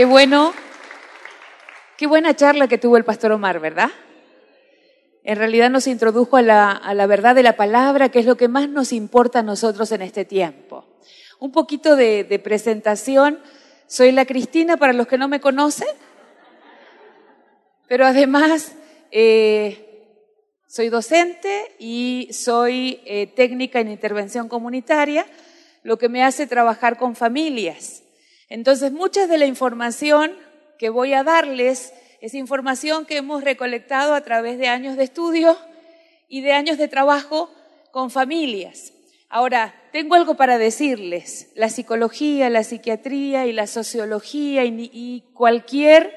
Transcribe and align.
Qué 0.00 0.06
bueno, 0.06 0.54
qué 1.98 2.06
buena 2.06 2.34
charla 2.34 2.68
que 2.68 2.78
tuvo 2.78 2.96
el 2.96 3.04
pastor 3.04 3.32
Omar, 3.32 3.60
¿verdad? 3.60 3.90
En 5.24 5.36
realidad 5.36 5.68
nos 5.68 5.86
introdujo 5.86 6.38
a 6.38 6.42
la, 6.42 7.06
verdad 7.06 7.34
de 7.34 7.42
la 7.42 7.54
palabra, 7.54 8.08
que 8.08 8.20
es 8.20 8.24
lo 8.24 8.38
que 8.38 8.48
más 8.48 8.66
nos 8.70 8.94
importa 8.94 9.40
a 9.40 9.42
nosotros 9.42 9.92
en 9.92 10.00
este 10.00 10.24
tiempo. 10.24 10.86
Un 11.38 11.52
poquito 11.52 11.96
de, 11.96 12.40
presentación. 12.42 13.40
Soy 13.88 14.10
la 14.12 14.24
Cristina, 14.24 14.78
para 14.78 14.94
los 14.94 15.06
que 15.06 15.18
no 15.18 15.28
me 15.28 15.38
conocen, 15.38 15.94
pero 17.86 18.06
además 18.06 18.72
eh, 19.10 20.16
soy 20.66 20.88
docente 20.88 21.74
y 21.78 22.30
soy 22.32 23.02
eh, 23.04 23.26
técnica 23.26 23.80
en 23.80 23.90
intervención 23.90 24.48
comunitaria, 24.48 25.26
lo 25.82 25.98
que 25.98 26.08
me 26.08 26.24
hace 26.24 26.46
trabajar 26.46 26.96
con 26.96 27.14
familias. 27.14 27.99
Entonces, 28.50 28.90
mucha 28.90 29.28
de 29.28 29.38
la 29.38 29.46
información 29.46 30.32
que 30.76 30.90
voy 30.90 31.14
a 31.14 31.22
darles 31.22 31.94
es 32.20 32.34
información 32.34 33.06
que 33.06 33.16
hemos 33.16 33.42
recolectado 33.42 34.12
a 34.12 34.20
través 34.22 34.58
de 34.58 34.66
años 34.66 34.96
de 34.96 35.04
estudio 35.04 35.56
y 36.28 36.42
de 36.42 36.52
años 36.52 36.76
de 36.76 36.88
trabajo 36.88 37.48
con 37.92 38.10
familias. 38.10 38.92
Ahora, 39.28 39.74
tengo 39.92 40.16
algo 40.16 40.34
para 40.34 40.58
decirles. 40.58 41.52
La 41.54 41.68
psicología, 41.68 42.50
la 42.50 42.64
psiquiatría 42.64 43.46
y 43.46 43.52
la 43.52 43.68
sociología 43.68 44.64
y, 44.64 45.24
cualquier 45.32 46.12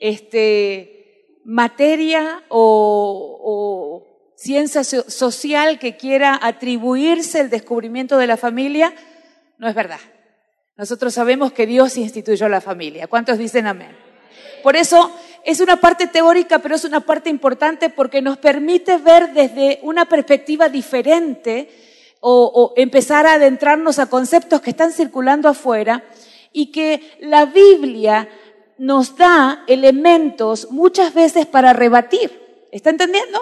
este, 0.00 1.40
materia 1.44 2.42
o, 2.48 3.38
o 3.44 4.32
ciencia 4.36 4.84
social 4.84 5.78
que 5.78 5.98
quiera 5.98 6.38
atribuirse 6.40 7.40
el 7.40 7.50
descubrimiento 7.50 8.16
de 8.16 8.26
la 8.26 8.38
familia, 8.38 8.94
no 9.58 9.68
es 9.68 9.74
verdad. 9.74 10.00
Nosotros 10.78 11.12
sabemos 11.12 11.50
que 11.50 11.66
Dios 11.66 11.96
instituyó 11.96 12.48
la 12.48 12.60
familia. 12.60 13.08
¿Cuántos 13.08 13.36
dicen 13.36 13.66
amén? 13.66 13.96
Por 14.62 14.76
eso 14.76 15.10
es 15.44 15.60
una 15.60 15.80
parte 15.80 16.06
teórica, 16.06 16.60
pero 16.60 16.76
es 16.76 16.84
una 16.84 17.00
parte 17.00 17.28
importante 17.30 17.90
porque 17.90 18.22
nos 18.22 18.38
permite 18.38 18.96
ver 18.98 19.32
desde 19.32 19.80
una 19.82 20.04
perspectiva 20.04 20.68
diferente 20.68 21.68
o, 22.20 22.74
empezar 22.76 23.26
a 23.26 23.34
adentrarnos 23.34 23.98
a 23.98 24.06
conceptos 24.06 24.60
que 24.60 24.70
están 24.70 24.92
circulando 24.92 25.48
afuera 25.48 26.04
y 26.52 26.66
que 26.66 27.16
la 27.22 27.46
Biblia 27.46 28.28
nos 28.78 29.16
da 29.16 29.64
elementos 29.66 30.70
muchas 30.70 31.12
veces 31.12 31.46
para 31.46 31.72
rebatir. 31.72 32.66
¿Está 32.70 32.90
entendiendo? 32.90 33.40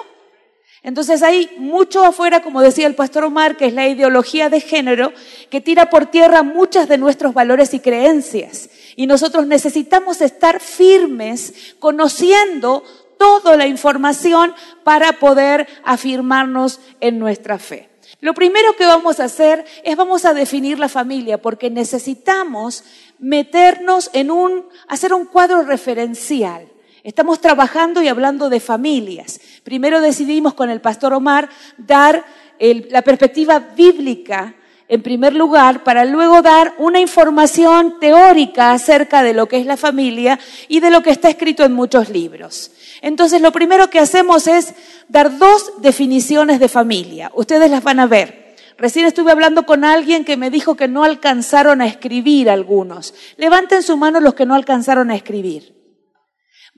Entonces 0.86 1.24
hay 1.24 1.50
mucho 1.58 2.04
afuera, 2.04 2.44
como 2.44 2.60
decía 2.60 2.86
el 2.86 2.94
pastor 2.94 3.24
Omar, 3.24 3.56
que 3.56 3.66
es 3.66 3.74
la 3.74 3.88
ideología 3.88 4.48
de 4.48 4.60
género, 4.60 5.12
que 5.50 5.60
tira 5.60 5.90
por 5.90 6.06
tierra 6.06 6.44
muchas 6.44 6.86
de 6.88 6.96
nuestros 6.96 7.34
valores 7.34 7.74
y 7.74 7.80
creencias. 7.80 8.70
Y 8.94 9.08
nosotros 9.08 9.48
necesitamos 9.48 10.20
estar 10.20 10.60
firmes, 10.60 11.74
conociendo 11.80 12.84
toda 13.18 13.56
la 13.56 13.66
información 13.66 14.54
para 14.84 15.14
poder 15.14 15.66
afirmarnos 15.82 16.78
en 17.00 17.18
nuestra 17.18 17.58
fe. 17.58 17.90
Lo 18.20 18.32
primero 18.32 18.76
que 18.76 18.86
vamos 18.86 19.18
a 19.18 19.24
hacer 19.24 19.64
es 19.82 19.96
vamos 19.96 20.24
a 20.24 20.34
definir 20.34 20.78
la 20.78 20.88
familia, 20.88 21.42
porque 21.42 21.68
necesitamos 21.68 22.84
meternos 23.18 24.08
en 24.12 24.30
un, 24.30 24.66
hacer 24.86 25.12
un 25.12 25.26
cuadro 25.26 25.62
referencial. 25.62 26.68
Estamos 27.06 27.40
trabajando 27.40 28.02
y 28.02 28.08
hablando 28.08 28.50
de 28.50 28.58
familias. 28.58 29.40
Primero 29.62 30.00
decidimos 30.00 30.54
con 30.54 30.70
el 30.70 30.80
pastor 30.80 31.12
Omar 31.14 31.48
dar 31.78 32.24
la 32.58 33.02
perspectiva 33.02 33.60
bíblica 33.60 34.56
en 34.88 35.02
primer 35.02 35.32
lugar 35.32 35.84
para 35.84 36.04
luego 36.04 36.42
dar 36.42 36.74
una 36.78 36.98
información 36.98 38.00
teórica 38.00 38.72
acerca 38.72 39.22
de 39.22 39.34
lo 39.34 39.46
que 39.46 39.58
es 39.58 39.66
la 39.66 39.76
familia 39.76 40.40
y 40.66 40.80
de 40.80 40.90
lo 40.90 41.04
que 41.04 41.10
está 41.10 41.28
escrito 41.28 41.62
en 41.62 41.74
muchos 41.74 42.08
libros. 42.08 42.72
Entonces 43.02 43.40
lo 43.40 43.52
primero 43.52 43.88
que 43.88 44.00
hacemos 44.00 44.48
es 44.48 44.74
dar 45.06 45.38
dos 45.38 45.74
definiciones 45.78 46.58
de 46.58 46.68
familia. 46.68 47.30
Ustedes 47.36 47.70
las 47.70 47.84
van 47.84 48.00
a 48.00 48.08
ver. 48.08 48.56
Recién 48.78 49.06
estuve 49.06 49.30
hablando 49.30 49.64
con 49.64 49.84
alguien 49.84 50.24
que 50.24 50.36
me 50.36 50.50
dijo 50.50 50.74
que 50.74 50.88
no 50.88 51.04
alcanzaron 51.04 51.80
a 51.82 51.86
escribir 51.86 52.50
algunos. 52.50 53.14
Levanten 53.36 53.84
su 53.84 53.96
mano 53.96 54.18
los 54.18 54.34
que 54.34 54.44
no 54.44 54.56
alcanzaron 54.56 55.12
a 55.12 55.14
escribir. 55.14 55.75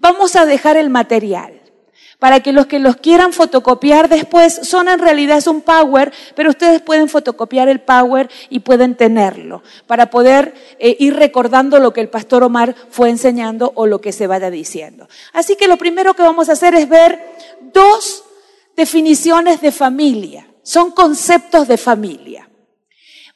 Vamos 0.00 0.36
a 0.36 0.47
dejar 0.47 0.76
el 0.76 0.91
material 0.91 1.59
para 2.19 2.41
que 2.41 2.53
los 2.53 2.66
que 2.66 2.78
los 2.78 2.97
quieran 2.97 3.32
fotocopiar 3.32 4.09
después 4.09 4.60
son 4.62 4.88
en 4.88 4.98
realidad 4.98 5.38
es 5.38 5.47
un 5.47 5.60
Power, 5.60 6.12
pero 6.34 6.50
ustedes 6.50 6.81
pueden 6.81 7.09
fotocopiar 7.09 7.69
el 7.69 7.81
Power 7.81 8.28
y 8.50 8.60
pueden 8.60 8.97
tenerlo 8.97 9.62
para 9.87 10.10
poder 10.10 10.54
eh, 10.78 10.97
ir 10.98 11.14
recordando 11.14 11.78
lo 11.78 11.92
que 11.92 12.00
el 12.00 12.08
pastor 12.08 12.42
Omar 12.42 12.75
fue 12.91 13.10
enseñando 13.10 13.72
o 13.76 13.87
lo 13.87 14.00
que 14.00 14.12
se 14.12 14.26
vaya 14.26 14.50
diciendo. 14.50 15.08
Así 15.32 15.56
que 15.56 15.69
lo 15.69 15.76
primero 15.76 16.14
que 16.14 16.22
vamos 16.22 16.48
a 16.48 16.53
hacer 16.53 16.75
es 16.75 16.88
ver 16.88 17.20
dos 17.72 18.25
definiciones 18.76 19.60
de 19.60 19.72
familia, 19.72 20.48
son 20.62 20.91
conceptos 20.91 21.69
de 21.69 21.76
familia. 21.76 22.48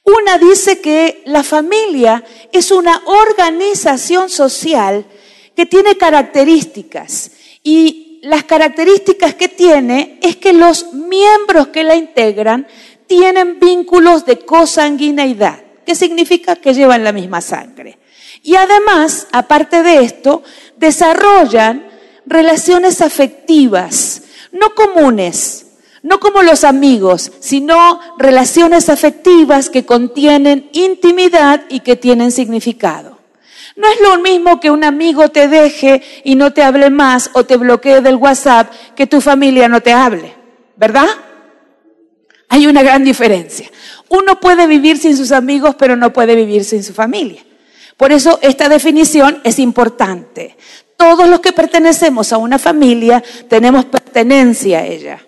Una 0.04 0.38
dice 0.38 0.80
que 0.80 1.22
la 1.26 1.44
familia 1.44 2.24
es 2.50 2.72
una 2.72 3.02
organización 3.06 4.28
social 4.28 5.06
que 5.54 5.66
tiene 5.66 5.96
características 5.96 7.30
y 7.62 8.20
las 8.22 8.44
características 8.44 9.34
que 9.34 9.48
tiene 9.48 10.18
es 10.22 10.36
que 10.36 10.52
los 10.52 10.92
miembros 10.92 11.68
que 11.68 11.84
la 11.84 11.96
integran 11.96 12.66
tienen 13.06 13.58
vínculos 13.58 14.24
de 14.24 14.38
consanguineidad, 14.38 15.60
que 15.84 15.94
significa 15.94 16.56
que 16.56 16.72
llevan 16.72 17.04
la 17.04 17.12
misma 17.12 17.40
sangre. 17.40 17.98
Y 18.42 18.54
además, 18.56 19.26
aparte 19.32 19.82
de 19.82 20.02
esto, 20.02 20.42
desarrollan 20.76 21.86
relaciones 22.26 23.00
afectivas, 23.00 24.22
no 24.52 24.74
comunes, 24.74 25.66
no 26.02 26.18
como 26.20 26.42
los 26.42 26.64
amigos, 26.64 27.32
sino 27.40 28.00
relaciones 28.18 28.88
afectivas 28.88 29.68
que 29.70 29.84
contienen 29.84 30.68
intimidad 30.72 31.62
y 31.68 31.80
que 31.80 31.96
tienen 31.96 32.32
significado. 32.32 33.11
No 33.76 33.88
es 33.88 34.00
lo 34.00 34.18
mismo 34.20 34.60
que 34.60 34.70
un 34.70 34.84
amigo 34.84 35.28
te 35.30 35.48
deje 35.48 36.02
y 36.24 36.34
no 36.34 36.52
te 36.52 36.62
hable 36.62 36.90
más 36.90 37.30
o 37.32 37.44
te 37.44 37.56
bloquee 37.56 38.00
del 38.00 38.16
WhatsApp 38.16 38.70
que 38.94 39.06
tu 39.06 39.20
familia 39.20 39.68
no 39.68 39.80
te 39.80 39.92
hable, 39.92 40.34
¿verdad? 40.76 41.08
Hay 42.48 42.66
una 42.66 42.82
gran 42.82 43.02
diferencia. 43.02 43.70
Uno 44.10 44.38
puede 44.38 44.66
vivir 44.66 44.98
sin 44.98 45.16
sus 45.16 45.32
amigos, 45.32 45.74
pero 45.78 45.96
no 45.96 46.12
puede 46.12 46.34
vivir 46.34 46.64
sin 46.64 46.84
su 46.84 46.92
familia. 46.92 47.42
Por 47.96 48.12
eso 48.12 48.38
esta 48.42 48.68
definición 48.68 49.40
es 49.42 49.58
importante. 49.58 50.56
Todos 50.96 51.28
los 51.28 51.40
que 51.40 51.52
pertenecemos 51.52 52.32
a 52.32 52.36
una 52.36 52.58
familia 52.58 53.22
tenemos 53.48 53.86
pertenencia 53.86 54.80
a 54.80 54.86
ella. 54.86 55.20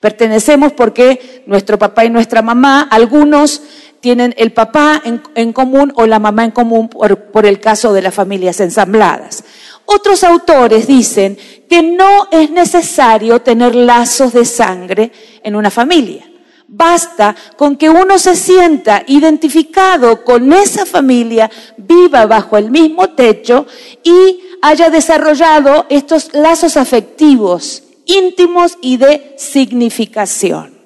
Pertenecemos 0.00 0.72
porque 0.72 1.44
nuestro 1.46 1.78
papá 1.78 2.04
y 2.04 2.10
nuestra 2.10 2.42
mamá, 2.42 2.88
algunos 2.90 3.62
tienen 4.02 4.34
el 4.36 4.52
papá 4.52 5.00
en, 5.04 5.52
común 5.52 5.92
o 5.96 6.06
la 6.06 6.18
mamá 6.18 6.44
en 6.44 6.50
común 6.50 6.88
por, 6.88 7.46
el 7.46 7.60
caso 7.60 7.92
de 7.92 8.02
las 8.02 8.12
familias 8.12 8.60
ensambladas. 8.60 9.44
Otros 9.86 10.24
autores 10.24 10.86
dicen 10.86 11.38
que 11.70 11.82
no 11.82 12.28
es 12.30 12.50
necesario 12.50 13.40
tener 13.40 13.74
lazos 13.74 14.32
de 14.32 14.44
sangre 14.44 15.12
en 15.42 15.54
una 15.54 15.70
familia. 15.70 16.28
Basta 16.66 17.36
con 17.56 17.76
que 17.76 17.88
uno 17.88 18.18
se 18.18 18.34
sienta 18.34 19.04
identificado 19.06 20.24
con 20.24 20.52
esa 20.52 20.84
familia, 20.84 21.50
viva 21.76 22.26
bajo 22.26 22.56
el 22.56 22.70
mismo 22.70 23.10
techo 23.10 23.66
y 24.02 24.40
haya 24.62 24.90
desarrollado 24.90 25.86
estos 25.88 26.34
lazos 26.34 26.76
afectivos 26.76 27.84
íntimos 28.04 28.78
y 28.80 28.96
de 28.96 29.34
significación. 29.38 30.76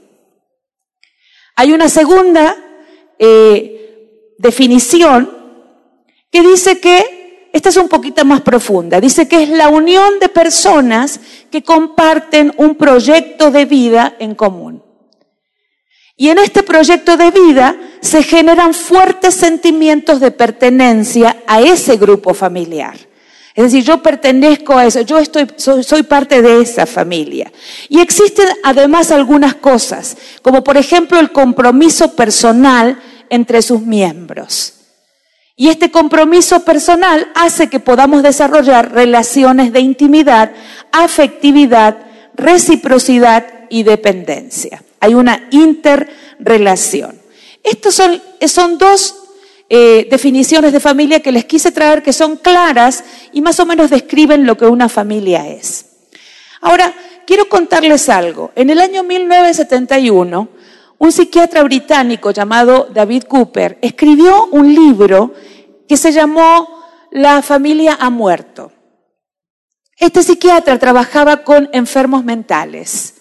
Hay 1.56 1.72
una 1.72 1.88
segunda 1.88 2.55
eh, 3.19 4.34
definición 4.38 5.31
que 6.31 6.43
dice 6.43 6.81
que, 6.81 7.49
esta 7.53 7.71
es 7.71 7.77
un 7.77 7.88
poquito 7.88 8.25
más 8.25 8.43
profunda, 8.43 9.00
dice 9.00 9.26
que 9.26 9.43
es 9.43 9.49
la 9.49 9.69
unión 9.69 10.19
de 10.20 10.29
personas 10.29 11.20
que 11.50 11.62
comparten 11.62 12.52
un 12.58 12.75
proyecto 12.75 13.50
de 13.50 13.64
vida 13.64 14.14
en 14.19 14.35
común. 14.35 14.82
Y 16.19 16.29
en 16.29 16.38
este 16.38 16.62
proyecto 16.62 17.17
de 17.17 17.31
vida 17.31 17.76
se 18.00 18.23
generan 18.23 18.73
fuertes 18.73 19.35
sentimientos 19.35 20.20
de 20.20 20.31
pertenencia 20.31 21.43
a 21.46 21.61
ese 21.61 21.96
grupo 21.96 22.32
familiar. 22.32 22.96
Es 23.55 23.64
decir, 23.64 23.85
yo 23.85 24.02
pertenezco 24.02 24.76
a 24.76 24.85
eso, 24.85 25.00
yo 25.00 25.19
estoy, 25.19 25.46
soy, 25.56 25.82
soy, 25.82 26.02
parte 26.02 26.43
de 26.43 26.61
esa 26.61 26.85
familia. 26.85 27.50
Y 27.88 28.00
existen 28.00 28.46
además 28.62 29.11
algunas 29.11 29.55
cosas, 29.55 30.17
como 30.43 30.62
por 30.62 30.76
ejemplo 30.76 31.19
el 31.19 31.32
compromiso 31.32 32.14
personal 32.14 32.99
entre 33.31 33.62
sus 33.62 33.82
miembros. 33.82 34.75
Y 35.56 35.69
este 35.69 35.90
compromiso 35.90 36.64
personal 36.64 37.28
hace 37.34 37.69
que 37.69 37.81
podamos 37.81 38.23
desarrollar 38.23 38.93
relaciones 38.93 39.73
de 39.73 39.81
intimidad, 39.81 40.52
afectividad, 40.93 41.96
reciprocidad 42.34 43.46
y 43.70 43.82
dependencia. 43.82 44.82
Hay 45.00 45.14
una 45.14 45.49
interrelación. 45.50 47.19
Estos 47.62 47.94
son, 47.94 48.20
son 48.46 48.76
dos 48.76 49.14
eh, 49.69 50.06
definiciones 50.11 50.72
de 50.72 50.81
familia 50.81 51.20
que 51.20 51.32
les 51.32 51.46
quise 51.46 51.72
traer 51.72 52.02
que 52.02 52.12
son 52.12 52.37
claras 52.37 53.02
y 53.32 53.40
más 53.40 53.58
o 53.58 53.67
menos 53.67 53.90
describen 53.90 54.46
lo 54.46 54.56
que 54.56 54.67
una 54.67 54.88
familia 54.88 55.49
es. 55.49 55.87
Ahora, 56.61 56.94
quiero 57.26 57.49
contarles 57.49 58.08
algo. 58.08 58.52
En 58.55 58.70
el 58.70 58.81
año 58.81 59.02
1971, 59.02 60.49
un 60.98 61.12
psiquiatra 61.12 61.62
británico 61.62 62.31
llamado 62.31 62.88
David 62.93 63.25
Cooper 63.25 63.78
escribió 63.82 64.46
un 64.46 64.75
libro 64.75 65.34
que 65.88 65.96
se 65.96 66.12
llamó 66.12 66.69
La 67.10 67.43
familia 67.43 67.96
ha 68.00 68.10
muerto. 68.10 68.72
Este 69.98 70.22
psiquiatra 70.22 70.78
trabajaba 70.78 71.38
con 71.43 71.69
enfermos 71.72 72.25
mentales. 72.25 73.14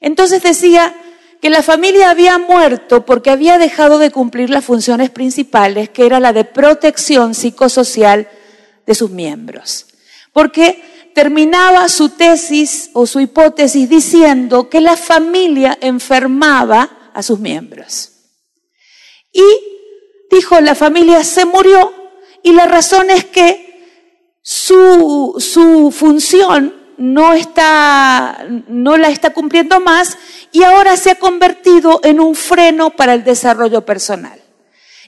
Entonces 0.00 0.42
decía 0.42 0.94
que 1.40 1.50
la 1.50 1.62
familia 1.62 2.10
había 2.10 2.38
muerto 2.38 3.04
porque 3.04 3.30
había 3.30 3.58
dejado 3.58 3.98
de 3.98 4.10
cumplir 4.10 4.50
las 4.50 4.64
funciones 4.64 5.10
principales, 5.10 5.88
que 5.90 6.06
era 6.06 6.20
la 6.20 6.32
de 6.32 6.44
protección 6.44 7.34
psicosocial 7.34 8.28
de 8.86 8.94
sus 8.94 9.10
miembros. 9.10 9.86
Porque 10.32 10.82
terminaba 11.16 11.88
su 11.88 12.10
tesis 12.10 12.90
o 12.92 13.06
su 13.06 13.20
hipótesis 13.20 13.88
diciendo 13.88 14.68
que 14.68 14.82
la 14.82 14.98
familia 14.98 15.78
enfermaba 15.80 17.10
a 17.14 17.22
sus 17.22 17.38
miembros. 17.38 18.10
Y 19.32 19.42
dijo, 20.30 20.60
la 20.60 20.74
familia 20.74 21.24
se 21.24 21.46
murió 21.46 21.90
y 22.42 22.52
la 22.52 22.66
razón 22.66 23.08
es 23.08 23.24
que 23.24 23.80
su, 24.42 25.36
su 25.38 25.90
función 25.90 26.74
no, 26.98 27.32
está, 27.32 28.46
no 28.68 28.98
la 28.98 29.08
está 29.08 29.30
cumpliendo 29.32 29.80
más 29.80 30.18
y 30.52 30.64
ahora 30.64 30.98
se 30.98 31.12
ha 31.12 31.18
convertido 31.18 32.00
en 32.04 32.20
un 32.20 32.34
freno 32.34 32.90
para 32.90 33.14
el 33.14 33.24
desarrollo 33.24 33.86
personal. 33.86 34.38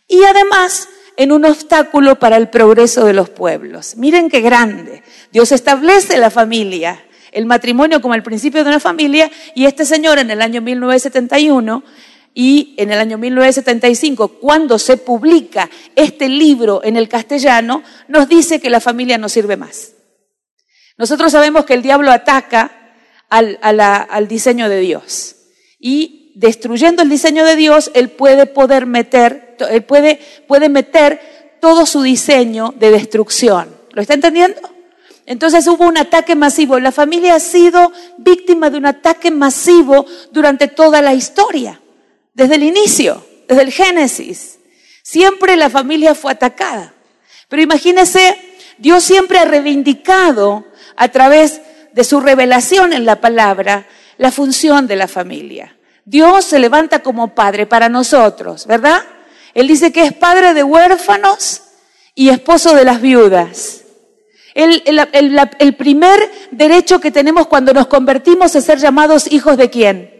Y 0.06 0.24
además 0.24 0.88
en 1.18 1.32
un 1.32 1.44
obstáculo 1.44 2.20
para 2.20 2.36
el 2.36 2.48
progreso 2.48 3.04
de 3.04 3.12
los 3.12 3.28
pueblos. 3.28 3.96
Miren 3.96 4.30
qué 4.30 4.40
grande. 4.40 5.02
Dios 5.32 5.50
establece 5.50 6.16
la 6.16 6.30
familia, 6.30 7.04
el 7.32 7.44
matrimonio 7.44 8.00
como 8.00 8.14
el 8.14 8.22
principio 8.22 8.62
de 8.62 8.70
una 8.70 8.78
familia 8.78 9.28
y 9.56 9.66
este 9.66 9.84
señor 9.84 10.20
en 10.20 10.30
el 10.30 10.40
año 10.40 10.62
1971 10.62 11.82
y 12.34 12.76
en 12.78 12.92
el 12.92 13.00
año 13.00 13.18
1975, 13.18 14.28
cuando 14.38 14.78
se 14.78 14.96
publica 14.96 15.68
este 15.96 16.28
libro 16.28 16.82
en 16.84 16.96
el 16.96 17.08
castellano, 17.08 17.82
nos 18.06 18.28
dice 18.28 18.60
que 18.60 18.70
la 18.70 18.78
familia 18.78 19.18
no 19.18 19.28
sirve 19.28 19.56
más. 19.56 19.94
Nosotros 20.96 21.32
sabemos 21.32 21.64
que 21.64 21.74
el 21.74 21.82
diablo 21.82 22.12
ataca 22.12 22.94
al, 23.28 23.58
al 23.60 24.28
diseño 24.28 24.68
de 24.68 24.78
Dios 24.78 25.34
y 25.80 26.27
destruyendo 26.38 27.02
el 27.02 27.08
diseño 27.08 27.44
de 27.44 27.56
Dios, 27.56 27.90
él 27.94 28.10
puede 28.10 28.46
poder 28.46 28.86
meter, 28.86 29.56
él 29.70 29.82
puede, 29.82 30.20
puede 30.46 30.68
meter 30.68 31.58
todo 31.60 31.84
su 31.84 32.02
diseño 32.02 32.72
de 32.78 32.92
destrucción. 32.92 33.76
¿Lo 33.90 34.00
está 34.00 34.14
entendiendo? 34.14 34.60
Entonces 35.26 35.66
hubo 35.66 35.84
un 35.84 35.98
ataque 35.98 36.36
masivo. 36.36 36.78
La 36.78 36.92
familia 36.92 37.34
ha 37.34 37.40
sido 37.40 37.90
víctima 38.18 38.70
de 38.70 38.78
un 38.78 38.86
ataque 38.86 39.32
masivo 39.32 40.06
durante 40.30 40.68
toda 40.68 41.02
la 41.02 41.12
historia 41.12 41.80
desde 42.34 42.54
el 42.54 42.62
inicio, 42.62 43.26
desde 43.48 43.62
el 43.62 43.72
Génesis. 43.72 44.60
Siempre 45.02 45.56
la 45.56 45.68
familia 45.68 46.14
fue 46.14 46.30
atacada. 46.30 46.94
Pero 47.48 47.62
imagínese, 47.62 48.38
Dios 48.78 49.02
siempre 49.02 49.40
ha 49.40 49.44
reivindicado 49.44 50.66
a 50.94 51.08
través 51.08 51.62
de 51.92 52.04
su 52.04 52.20
revelación 52.20 52.92
en 52.92 53.04
la 53.04 53.20
palabra 53.20 53.88
la 54.18 54.30
función 54.30 54.86
de 54.86 54.94
la 54.94 55.08
familia. 55.08 55.77
Dios 56.08 56.46
se 56.46 56.58
levanta 56.58 57.00
como 57.00 57.34
padre 57.34 57.66
para 57.66 57.90
nosotros, 57.90 58.66
¿verdad? 58.66 59.02
Él 59.52 59.68
dice 59.68 59.92
que 59.92 60.04
es 60.04 60.14
padre 60.14 60.54
de 60.54 60.62
huérfanos 60.62 61.60
y 62.14 62.30
esposo 62.30 62.74
de 62.74 62.86
las 62.86 63.02
viudas. 63.02 63.82
El, 64.54 64.82
el, 65.58 65.76
primer 65.76 66.18
derecho 66.50 66.98
que 66.98 67.10
tenemos 67.10 67.46
cuando 67.46 67.74
nos 67.74 67.88
convertimos 67.88 68.54
es 68.56 68.64
ser 68.64 68.78
llamados 68.78 69.30
hijos 69.30 69.58
de 69.58 69.68
quién? 69.68 70.10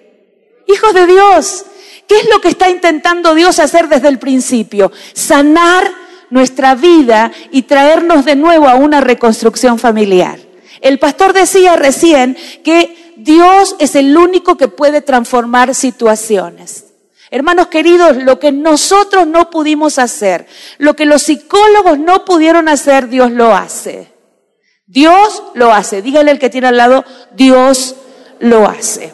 Hijos 0.67 0.93
de 0.93 1.07
Dios. 1.07 1.65
¿Qué 2.07 2.19
es 2.19 2.29
lo 2.29 2.43
que 2.43 2.49
está 2.49 2.69
intentando 2.69 3.35
Dios 3.35 3.59
hacer 3.59 3.89
desde 3.89 4.09
el 4.09 4.19
principio? 4.19 4.93
Sanar 5.15 5.91
nuestra 6.29 6.75
vida 6.75 7.33
y 7.51 7.63
traernos 7.63 8.27
de 8.27 8.37
nuevo 8.37 8.69
a 8.69 8.75
una 8.75 9.01
reconstrucción 9.01 9.79
familiar. 9.79 10.39
El 10.83 10.99
pastor 10.99 11.33
decía 11.33 11.77
recién 11.77 12.37
que 12.63 13.08
Dios 13.29 13.77
es 13.79 13.95
el 13.95 14.17
único 14.17 14.57
que 14.57 14.69
puede 14.69 15.03
transformar 15.03 15.75
situaciones. 15.75 16.87
Hermanos 17.31 17.67
queridos, 17.67 18.17
lo 18.17 18.39
que 18.39 18.53
nosotros 18.53 19.27
no 19.27 19.51
pudimos 19.51 19.99
hacer, 19.99 20.47
lo 20.79 20.97
que 20.97 21.05
los 21.05 21.25
psicólogos 21.25 21.99
no 21.99 22.25
pudieron 22.25 22.71
hacer, 22.71 23.11
Dios 23.11 23.31
lo 23.31 23.55
hace. 23.55 24.11
Dios 24.87 25.43
lo 25.53 25.75
hace. 25.75 26.01
Dígale 26.01 26.31
el 26.31 26.39
que 26.39 26.49
tiene 26.49 26.69
al 26.69 26.79
lado, 26.79 27.05
Dios 27.35 27.97
lo 28.39 28.67
hace. 28.67 29.13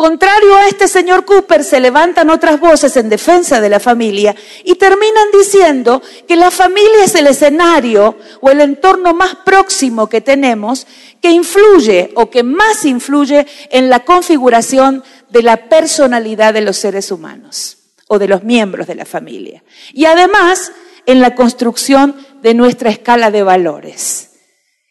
Contrario 0.00 0.56
a 0.56 0.66
este 0.66 0.88
señor 0.88 1.26
Cooper, 1.26 1.62
se 1.62 1.78
levantan 1.78 2.30
otras 2.30 2.58
voces 2.58 2.96
en 2.96 3.10
defensa 3.10 3.60
de 3.60 3.68
la 3.68 3.78
familia 3.78 4.34
y 4.64 4.76
terminan 4.76 5.26
diciendo 5.30 6.00
que 6.26 6.36
la 6.36 6.50
familia 6.50 7.04
es 7.04 7.14
el 7.16 7.26
escenario 7.26 8.16
o 8.40 8.50
el 8.50 8.62
entorno 8.62 9.12
más 9.12 9.34
próximo 9.44 10.08
que 10.08 10.22
tenemos 10.22 10.86
que 11.20 11.30
influye 11.32 12.12
o 12.14 12.30
que 12.30 12.42
más 12.42 12.86
influye 12.86 13.46
en 13.68 13.90
la 13.90 14.00
configuración 14.06 15.04
de 15.28 15.42
la 15.42 15.68
personalidad 15.68 16.54
de 16.54 16.62
los 16.62 16.78
seres 16.78 17.12
humanos 17.12 17.76
o 18.08 18.18
de 18.18 18.26
los 18.26 18.42
miembros 18.42 18.86
de 18.86 18.94
la 18.94 19.04
familia. 19.04 19.62
Y 19.92 20.06
además 20.06 20.72
en 21.04 21.20
la 21.20 21.34
construcción 21.34 22.16
de 22.40 22.54
nuestra 22.54 22.88
escala 22.88 23.30
de 23.30 23.42
valores. 23.42 24.29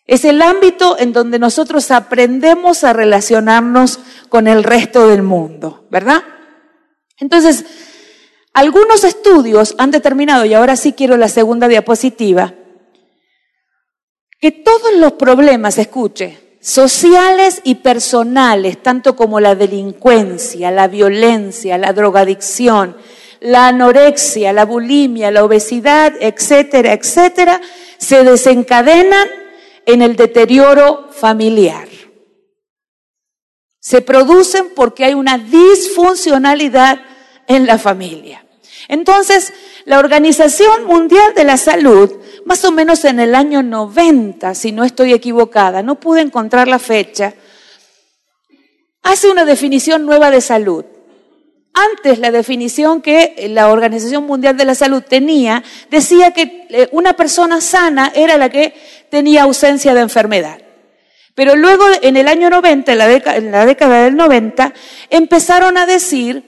Es 0.10 0.26
el 0.26 0.42
ámbito 0.42 0.98
en 0.98 1.14
donde 1.14 1.38
nosotros 1.38 1.92
aprendemos 1.92 2.84
a 2.84 2.94
relacionarnos 2.94 4.00
con 4.28 4.48
el 4.48 4.64
resto 4.64 5.08
del 5.08 5.22
mundo, 5.22 5.86
¿verdad? 5.92 6.24
Entonces, 7.20 7.64
algunos 8.52 9.04
estudios 9.04 9.76
han 9.78 9.92
determinado, 9.92 10.46
y 10.46 10.56
ahora 10.56 10.78
sí 10.78 10.94
quiero 10.94 11.16
la 11.16 11.28
segunda 11.28 11.68
diapositiva, 11.68 12.56
que 14.42 14.52
todos 14.52 14.96
los 14.98 15.12
problemas, 15.14 15.78
escuche, 15.78 16.58
sociales 16.60 17.62
y 17.64 17.76
personales, 17.76 18.82
tanto 18.82 19.16
como 19.16 19.40
la 19.40 19.54
delincuencia, 19.54 20.72
la 20.72 20.88
violencia, 20.88 21.78
la 21.78 21.94
drogadicción, 21.94 22.98
la 23.42 23.68
anorexia, 23.68 24.54
la 24.54 24.66
bulimia, 24.66 25.30
la 25.30 25.44
obesidad, 25.44 26.14
etcétera, 26.20 26.94
etcétera, 26.94 27.62
se 28.00 28.24
desencadenan 28.24 29.28
en 29.94 30.02
el 30.02 30.16
deterioro 30.16 31.08
familiar. 31.12 31.88
Se 33.80 34.02
producen 34.02 34.74
porque 34.76 35.06
hay 35.06 35.14
una 35.14 35.38
disfuncionalidad 35.38 37.00
en 37.48 37.66
la 37.66 37.78
familia. 37.78 38.46
Entonces, 38.88 39.54
la 39.86 40.00
Organización 40.00 40.86
Mundial 40.86 41.34
de 41.36 41.44
la 41.44 41.58
Salud, 41.58 42.12
más 42.46 42.64
o 42.66 42.72
menos 42.72 43.06
en 43.06 43.20
el 43.20 43.36
año 43.36 43.64
90, 43.64 44.56
si 44.56 44.72
no 44.72 44.84
estoy 44.84 45.14
equivocada, 45.14 45.82
no 45.82 46.00
pude 46.00 46.22
encontrar 46.22 46.68
la 46.68 46.80
fecha, 46.80 47.34
hace 49.02 49.30
una 49.30 49.46
definición 49.46 50.06
nueva 50.06 50.32
de 50.32 50.42
salud. 50.42 50.86
Antes 51.74 52.20
la 52.20 52.32
definición 52.32 53.02
que 53.02 53.48
la 53.50 53.70
Organización 53.70 54.26
Mundial 54.26 54.58
de 54.58 54.66
la 54.66 54.76
Salud 54.76 55.04
tenía 55.08 55.64
decía 55.90 56.32
que 56.32 56.68
eh, 56.70 56.90
una 56.92 57.14
persona 57.14 57.62
sana 57.62 58.12
era 58.16 58.38
la 58.38 58.50
que 58.50 58.74
tenía 59.10 59.44
ausencia 59.44 59.94
de 59.94 60.02
enfermedad. 60.02 60.60
Pero 61.36 61.56
luego 61.56 61.86
en 62.02 62.18
el 62.18 62.28
año 62.28 62.50
90, 62.50 62.92
en 62.92 62.98
la, 63.52 63.66
década, 63.66 64.04
del 64.04 64.16
90, 64.16 64.74
empezaron 65.10 65.78
a 65.78 65.86
decir 65.86 66.44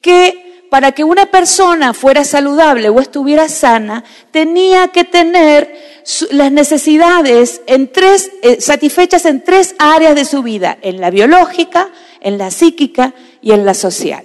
que 0.00 0.66
para 0.70 0.92
que 0.92 1.02
una 1.04 1.26
persona 1.26 1.94
fuera 1.94 2.22
saludable 2.24 2.88
o 2.88 3.00
estuviera 3.00 3.48
sana, 3.48 4.04
tenía 4.30 4.88
que 4.88 5.04
tener 5.04 6.02
las 6.30 6.52
necesidades 6.52 7.62
eh, 7.66 8.56
satisfechas 8.60 9.24
en 9.24 9.42
tres 9.42 9.74
áreas 9.78 10.14
de 10.14 10.24
su 10.24 10.44
vida, 10.44 10.78
en 10.82 11.00
la 11.00 11.10
biológica, 11.10 11.88
en 12.20 12.38
la 12.38 12.50
psíquica 12.50 13.14
y 13.40 13.52
en 13.52 13.64
la 13.64 13.74
social. 13.74 14.24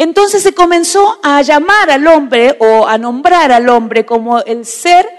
Entonces 0.00 0.44
se 0.44 0.54
comenzó 0.54 1.18
a 1.24 1.42
llamar 1.42 1.90
al 1.90 2.06
hombre 2.06 2.56
o 2.60 2.86
a 2.86 2.96
nombrar 2.98 3.50
al 3.50 3.68
hombre 3.68 4.06
como 4.06 4.38
el 4.38 4.64
ser 4.64 5.10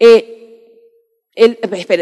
eh, 0.00 1.30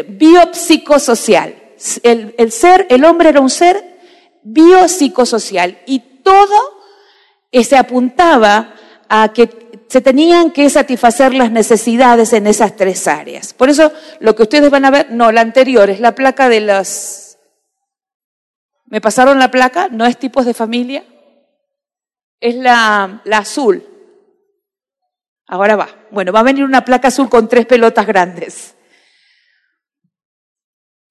biopsicosocial. 0.08 1.54
El, 2.02 2.50
ser, 2.50 2.86
el 2.88 3.04
hombre 3.04 3.28
era 3.28 3.42
un 3.42 3.50
ser 3.50 3.98
biopsicosocial 4.42 5.80
y 5.84 5.98
todo 6.24 6.56
eh, 7.50 7.62
se 7.62 7.76
apuntaba 7.76 8.72
a 9.10 9.30
que 9.34 9.84
se 9.88 10.00
tenían 10.00 10.50
que 10.50 10.70
satisfacer 10.70 11.34
las 11.34 11.50
necesidades 11.50 12.32
en 12.32 12.46
esas 12.46 12.74
tres 12.74 13.06
áreas. 13.06 13.52
Por 13.52 13.68
eso 13.68 13.92
lo 14.18 14.34
que 14.34 14.44
ustedes 14.44 14.70
van 14.70 14.86
a 14.86 14.90
ver, 14.90 15.10
no, 15.10 15.30
la 15.30 15.42
anterior 15.42 15.90
es 15.90 16.00
la 16.00 16.14
placa 16.14 16.48
de 16.48 16.62
los... 16.62 17.36
¿Me 18.86 19.02
pasaron 19.02 19.38
la 19.38 19.50
placa? 19.50 19.88
¿No 19.90 20.06
es 20.06 20.16
tipos 20.16 20.46
de 20.46 20.54
familia? 20.54 21.04
Es 22.42 22.56
la, 22.56 23.22
azul. 23.30 23.86
Ahora 25.46 25.76
va. 25.76 25.88
Bueno, 26.10 26.32
va 26.32 26.40
a 26.40 26.44
venir 26.44 26.64
una 26.64 26.84
placa 26.84 27.08
azul 27.08 27.30
con 27.30 27.48
tres 27.48 27.66
pelotas 27.66 28.06
grandes. 28.06 28.74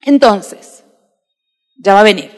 Entonces, 0.01 0.83
ya 1.77 1.93
va 1.93 2.01
a 2.01 2.03
venir. 2.03 2.31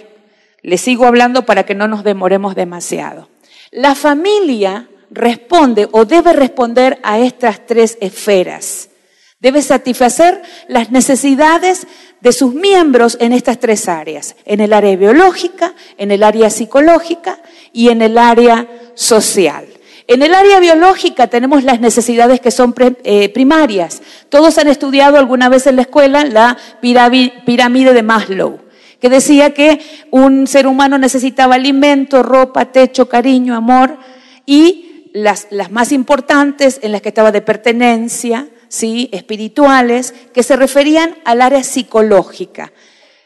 Le 0.61 0.77
sigo 0.77 1.05
hablando 1.05 1.43
para 1.43 1.65
que 1.65 1.73
no 1.73 1.87
nos 1.87 2.03
demoremos 2.03 2.55
demasiado. 2.55 3.29
La 3.71 3.95
familia 3.95 4.87
responde 5.09 5.89
o 5.91 6.05
debe 6.05 6.33
responder 6.33 6.99
a 7.01 7.17
estas 7.17 7.65
tres 7.65 7.97
esferas. 7.99 8.89
Debe 9.43 9.61
satisfacer 9.61 10.41
las 10.69 10.89
necesidades 10.89 11.85
de 12.21 12.31
sus 12.31 12.53
miembros 12.53 13.17
en 13.19 13.33
estas 13.33 13.59
tres 13.59 13.89
áreas, 13.89 14.37
en 14.45 14.61
el 14.61 14.71
área 14.71 14.95
biológica, 14.95 15.73
en 15.97 16.11
el 16.11 16.23
área 16.23 16.49
psicológica 16.49 17.39
y 17.73 17.89
en 17.89 18.01
el 18.01 18.17
área 18.17 18.65
social. 18.93 19.65
En 20.07 20.21
el 20.21 20.33
área 20.33 20.61
biológica 20.61 21.27
tenemos 21.27 21.65
las 21.65 21.81
necesidades 21.81 22.39
que 22.39 22.51
son 22.51 22.73
eh, 23.03 23.27
primarias. 23.33 24.01
Todos 24.29 24.57
han 24.59 24.69
estudiado 24.69 25.17
alguna 25.17 25.49
vez 25.49 25.67
en 25.67 25.75
la 25.75 25.81
escuela 25.81 26.23
la 26.23 26.57
pirámide 26.79 27.93
de 27.93 28.01
Maslow, 28.01 28.61
que 29.01 29.09
decía 29.09 29.53
que 29.53 29.81
un 30.09 30.47
ser 30.47 30.67
humano 30.67 30.97
necesitaba 30.97 31.55
alimento, 31.55 32.23
ropa, 32.23 32.71
techo, 32.71 33.09
cariño, 33.09 33.57
amor 33.57 33.97
y 34.45 35.09
las, 35.13 35.47
las 35.49 35.69
más 35.69 35.91
importantes 35.91 36.79
en 36.81 36.93
las 36.93 37.01
que 37.01 37.09
estaba 37.09 37.33
de 37.33 37.41
pertenencia, 37.41 38.47
¿sí? 38.73 39.07
espirituales, 39.11 40.15
que 40.33 40.41
se 40.41 40.55
referían 40.55 41.15
al 41.25 41.43
área 41.43 41.63
psicológica. 41.63 42.73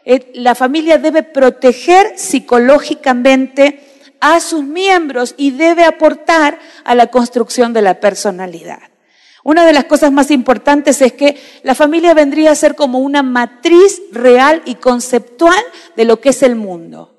Eh, 0.04 0.30
la 0.36 0.56
familia 0.56 0.98
debe 0.98 1.24
proteger 1.24 2.18
psicológicamente 2.18 3.80
a 4.20 4.42
sus 4.42 4.66
miembros 4.66 5.36
y 5.38 5.52
debe 5.52 5.86
aportar 5.86 6.60
a 6.84 6.96
la 6.96 7.08
construcción 7.08 7.72
de 7.72 7.82
la 7.82 8.02
personalidad. 8.02 8.80
Una 9.42 9.66
de 9.66 9.72
las 9.72 9.86
cosas 9.86 10.12
más 10.12 10.32
importantes 10.32 11.02
es 11.02 11.14
que 11.14 11.38
la 11.64 11.76
familia 11.76 12.14
vendría 12.14 12.52
a 12.52 12.56
ser 12.56 12.76
como 12.76 13.00
una 13.00 13.24
matriz 13.24 14.02
real 14.12 14.62
y 14.66 14.76
conceptual 14.76 15.64
de 15.96 16.04
lo 16.04 16.20
que 16.20 16.30
es 16.30 16.44
el 16.44 16.58
mundo. 16.58 17.16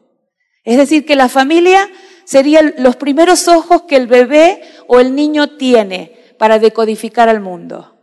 Es 0.65 0.77
decir, 0.77 1.07
que 1.07 1.17
la 1.17 1.31
familia 1.31 1.89
serían 2.25 2.75
los 2.77 2.97
primeros 2.97 3.49
ojos 3.49 3.85
que 3.89 3.97
el 3.97 4.07
bebé 4.07 4.61
o 4.87 5.01
el 5.01 5.15
niño 5.15 5.57
tiene 5.57 6.35
para 6.37 6.59
decodificar 6.59 7.31
al 7.31 7.41
mundo. 7.41 7.98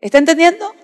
¿Está 0.00 0.18
entendiendo? 0.18 0.74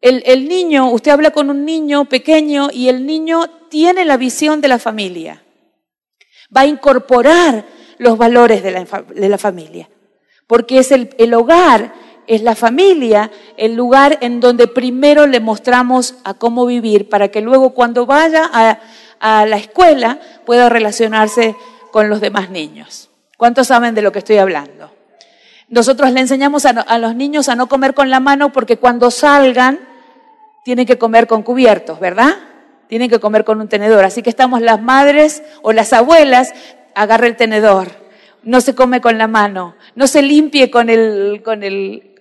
El, 0.00 0.48
niño, 0.48 0.90
usted 0.90 1.12
habla 1.12 1.30
con 1.30 1.48
un 1.48 1.64
niño 1.64 2.06
pequeño 2.06 2.70
y 2.72 2.88
el 2.88 3.06
niño 3.06 3.48
tiene 3.68 4.04
la 4.04 4.16
visión 4.16 4.60
de 4.60 4.68
la 4.68 4.80
familia 4.80 5.42
va 6.54 6.62
a 6.62 6.66
incorporar 6.66 7.64
los 7.98 8.18
valores 8.18 8.62
de 8.62 8.72
la, 9.28 9.38
familia. 9.38 9.88
Porque 10.46 10.78
es 10.78 10.92
el, 10.92 11.14
el 11.18 11.34
hogar, 11.34 11.94
es 12.26 12.42
la 12.42 12.54
familia, 12.54 13.30
el 13.56 13.74
lugar 13.74 14.18
en 14.20 14.40
donde 14.40 14.66
primero 14.66 15.26
le 15.26 15.40
mostramos 15.40 16.16
a 16.24 16.34
cómo 16.34 16.66
vivir 16.66 17.08
para 17.08 17.28
que 17.28 17.40
luego 17.40 17.70
cuando 17.70 18.06
vaya 18.06 18.48
a, 18.52 18.80
a 19.20 19.46
la 19.46 19.56
escuela 19.56 20.20
pueda 20.44 20.68
relacionarse 20.68 21.56
con 21.90 22.08
los 22.08 22.20
demás 22.20 22.50
niños. 22.50 23.08
¿Cuántos 23.36 23.68
saben 23.68 23.94
de 23.94 24.02
lo 24.02 24.12
que 24.12 24.18
estoy 24.18 24.38
hablando? 24.38 24.90
Nosotros 25.72 26.12
le 26.12 26.20
enseñamos 26.20 26.66
a, 26.66 26.98
los 26.98 27.16
niños 27.16 27.48
a 27.48 27.56
no 27.56 27.66
comer 27.66 27.94
con 27.94 28.10
la 28.10 28.20
mano 28.20 28.52
porque 28.52 28.76
cuando 28.76 29.10
salgan 29.10 29.80
tienen 30.64 30.86
que 30.86 30.98
comer 30.98 31.26
con 31.26 31.42
cubiertos, 31.42 31.98
¿verdad? 31.98 32.36
tienen 32.92 33.08
que 33.08 33.20
comer 33.20 33.46
con 33.46 33.58
un 33.58 33.68
tenedor. 33.68 34.04
Así 34.04 34.22
que 34.22 34.28
estamos 34.28 34.60
las 34.60 34.82
madres 34.82 35.42
o 35.62 35.72
las 35.72 35.94
abuelas, 35.94 36.52
agarre 36.94 37.28
el 37.28 37.36
tenedor, 37.36 37.88
no 38.42 38.60
se 38.60 38.74
come 38.74 39.00
con 39.00 39.16
la 39.16 39.28
mano, 39.28 39.76
no 39.94 40.06
se 40.06 40.20
limpie 40.20 40.70
con 40.70 40.90
el, 40.90 41.40
con 41.42 41.62
el, 41.62 42.20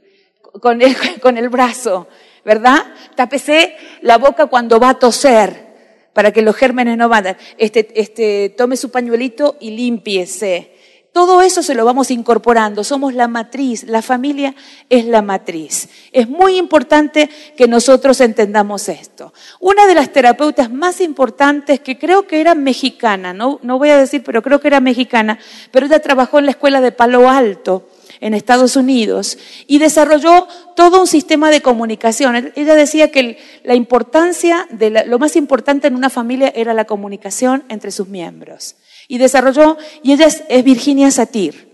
con 0.61 0.81
el, 0.81 0.95
con 1.21 1.37
el 1.37 1.49
brazo, 1.49 2.07
¿verdad? 2.45 2.85
Tápese 3.15 3.75
la 3.99 4.17
boca 4.17 4.45
cuando 4.45 4.79
va 4.79 4.91
a 4.91 4.93
toser 4.97 5.67
para 6.13 6.31
que 6.31 6.41
los 6.41 6.55
gérmenes 6.55 6.97
no 6.97 7.09
vayan. 7.09 7.35
Este, 7.57 7.89
este, 7.99 8.47
tome 8.47 8.77
su 8.77 8.91
pañuelito 8.91 9.57
y 9.59 9.71
límpiese. 9.71 10.70
Todo 11.13 11.41
eso 11.41 11.61
se 11.61 11.75
lo 11.75 11.83
vamos 11.83 12.09
incorporando. 12.09 12.85
Somos 12.85 13.13
la 13.13 13.27
matriz, 13.27 13.83
la 13.83 14.01
familia 14.01 14.55
es 14.89 15.05
la 15.05 15.21
matriz. 15.21 15.89
Es 16.13 16.29
muy 16.29 16.55
importante 16.55 17.29
que 17.57 17.67
nosotros 17.67 18.21
entendamos 18.21 18.87
esto. 18.87 19.33
Una 19.59 19.87
de 19.87 19.95
las 19.95 20.13
terapeutas 20.13 20.71
más 20.71 21.01
importantes, 21.01 21.81
que 21.81 21.99
creo 21.99 22.27
que 22.27 22.39
era 22.39 22.55
mexicana, 22.55 23.33
no, 23.33 23.59
no 23.61 23.77
voy 23.77 23.89
a 23.89 23.97
decir, 23.97 24.23
pero 24.23 24.41
creo 24.41 24.61
que 24.61 24.69
era 24.69 24.79
mexicana, 24.79 25.37
pero 25.71 25.85
ella 25.85 25.99
trabajó 25.99 26.39
en 26.39 26.45
la 26.45 26.51
escuela 26.51 26.79
de 26.79 26.93
Palo 26.93 27.29
Alto 27.29 27.89
en 28.21 28.33
Estados 28.33 28.77
Unidos 28.77 29.37
y 29.67 29.79
desarrolló 29.79 30.47
todo 30.77 31.01
un 31.01 31.07
sistema 31.07 31.49
de 31.51 31.61
comunicación. 31.61 32.53
Ella 32.55 32.75
decía 32.75 33.11
que 33.11 33.37
la 33.63 33.75
importancia 33.75 34.65
de 34.69 35.03
lo 35.05 35.19
más 35.19 35.35
importante 35.35 35.87
en 35.87 35.95
una 35.95 36.09
familia 36.09 36.53
era 36.55 36.73
la 36.73 36.85
comunicación 36.85 37.65
entre 37.67 37.91
sus 37.91 38.07
miembros 38.07 38.75
y 39.11 39.17
desarrolló, 39.17 39.77
y 40.01 40.13
ella 40.13 40.27
es, 40.27 40.63
Virginia 40.63 41.11
Satir, 41.11 41.67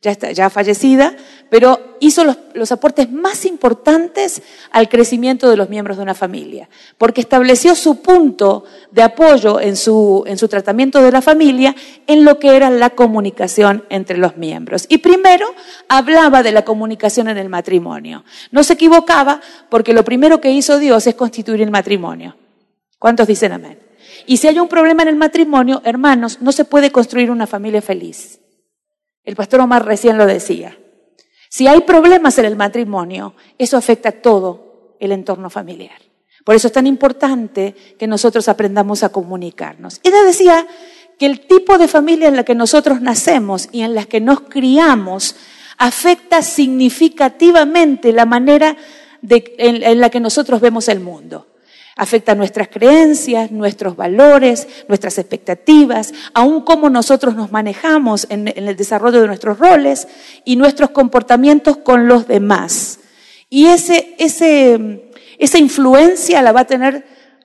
ya, 0.00 0.12
está, 0.12 0.30
ya 0.30 0.48
fallecida, 0.48 1.16
pero 1.50 1.96
hizo 1.98 2.22
los, 2.22 2.36
los, 2.52 2.70
aportes 2.70 3.10
más 3.10 3.44
importantes 3.46 4.42
al 4.70 4.88
crecimiento 4.88 5.50
de 5.50 5.56
los 5.56 5.68
miembros 5.68 5.96
de 5.96 6.04
una 6.04 6.14
familia, 6.14 6.68
porque 6.96 7.22
estableció 7.22 7.74
su 7.74 8.00
punto 8.00 8.62
de 8.92 9.02
apoyo 9.02 9.60
en 9.60 9.74
su, 9.74 10.22
en 10.28 10.38
su 10.38 10.46
tratamiento 10.46 11.02
de 11.02 11.10
la 11.10 11.20
familia 11.20 11.74
en 12.06 12.24
lo 12.24 12.38
que 12.38 12.54
era 12.54 12.70
la 12.70 12.90
comunicación 12.90 13.84
entre 13.88 14.16
los 14.16 14.36
miembros. 14.36 14.86
Y 14.88 14.98
primero 14.98 15.48
hablaba 15.88 16.44
de 16.44 16.52
la 16.52 16.64
comunicación 16.64 17.26
en 17.26 17.38
el 17.38 17.48
matrimonio. 17.48 18.24
No 18.52 18.62
se 18.62 18.74
equivocaba 18.74 19.40
porque 19.68 19.94
lo 19.94 20.04
primero 20.04 20.40
que 20.40 20.52
hizo 20.52 20.78
Dios 20.78 21.08
es 21.08 21.16
constituir 21.16 21.60
el 21.60 21.72
matrimonio. 21.72 22.36
¿Cuántos 23.00 23.26
dicen 23.26 23.50
amén? 23.50 23.83
Y 24.26 24.38
si 24.38 24.48
hay 24.48 24.58
un 24.58 24.68
problema 24.68 25.02
en 25.02 25.08
el 25.08 25.16
matrimonio, 25.16 25.82
hermanos, 25.84 26.40
no 26.40 26.52
se 26.52 26.64
puede 26.64 26.90
construir 26.90 27.30
una 27.30 27.46
familia 27.46 27.82
feliz. 27.82 28.40
El 29.24 29.36
pastor 29.36 29.60
Omar 29.60 29.84
recién 29.84 30.18
lo 30.18 30.26
decía. 30.26 30.78
Si 31.48 31.66
hay 31.66 31.82
problemas 31.82 32.36
en 32.38 32.46
el 32.46 32.56
matrimonio, 32.56 33.34
eso 33.58 33.76
afecta 33.76 34.08
a 34.08 34.12
todo 34.12 34.96
el 35.00 35.12
entorno 35.12 35.50
familiar. 35.50 36.00
Por 36.44 36.54
eso 36.54 36.66
es 36.66 36.72
tan 36.72 36.86
importante 36.86 37.74
que 37.98 38.06
nosotros 38.06 38.48
aprendamos 38.48 39.02
a 39.02 39.10
comunicarnos. 39.10 40.00
Ella 40.02 40.22
decía 40.24 40.66
que 41.18 41.26
el 41.26 41.46
tipo 41.46 41.78
de 41.78 41.88
familia 41.88 42.28
en 42.28 42.36
la 42.36 42.44
que 42.44 42.54
nosotros 42.54 43.00
nacemos 43.00 43.68
y 43.72 43.82
en 43.82 43.94
la 43.94 44.04
que 44.04 44.20
nos 44.20 44.40
criamos 44.40 45.36
afecta 45.78 46.42
significativamente 46.42 48.12
la 48.12 48.26
manera 48.26 48.76
en 49.22 50.00
la 50.00 50.10
que 50.10 50.20
nosotros 50.20 50.60
vemos 50.60 50.88
el 50.88 51.00
mundo. 51.00 51.46
Afecta 51.96 52.34
nuestras 52.34 52.68
creencias, 52.68 53.52
nuestros 53.52 53.96
valores, 53.96 54.66
nuestras 54.88 55.18
expectativas, 55.18 56.12
aún 56.32 56.62
cómo 56.62 56.90
nosotros 56.90 57.36
nos 57.36 57.52
manejamos 57.52 58.26
en, 58.30 58.48
el 58.48 58.76
desarrollo 58.76 59.20
de 59.20 59.28
nuestros 59.28 59.58
roles 59.58 60.08
y 60.44 60.56
nuestros 60.56 60.90
comportamientos 60.90 61.76
con 61.76 62.08
los 62.08 62.26
demás. 62.26 62.98
Y 63.48 63.66
ese, 63.66 64.16
ese, 64.18 65.10
esa 65.38 65.58
influencia 65.58 66.42
la 66.42 66.52
va 66.52 66.60
a 66.60 66.66
tener 66.66 67.04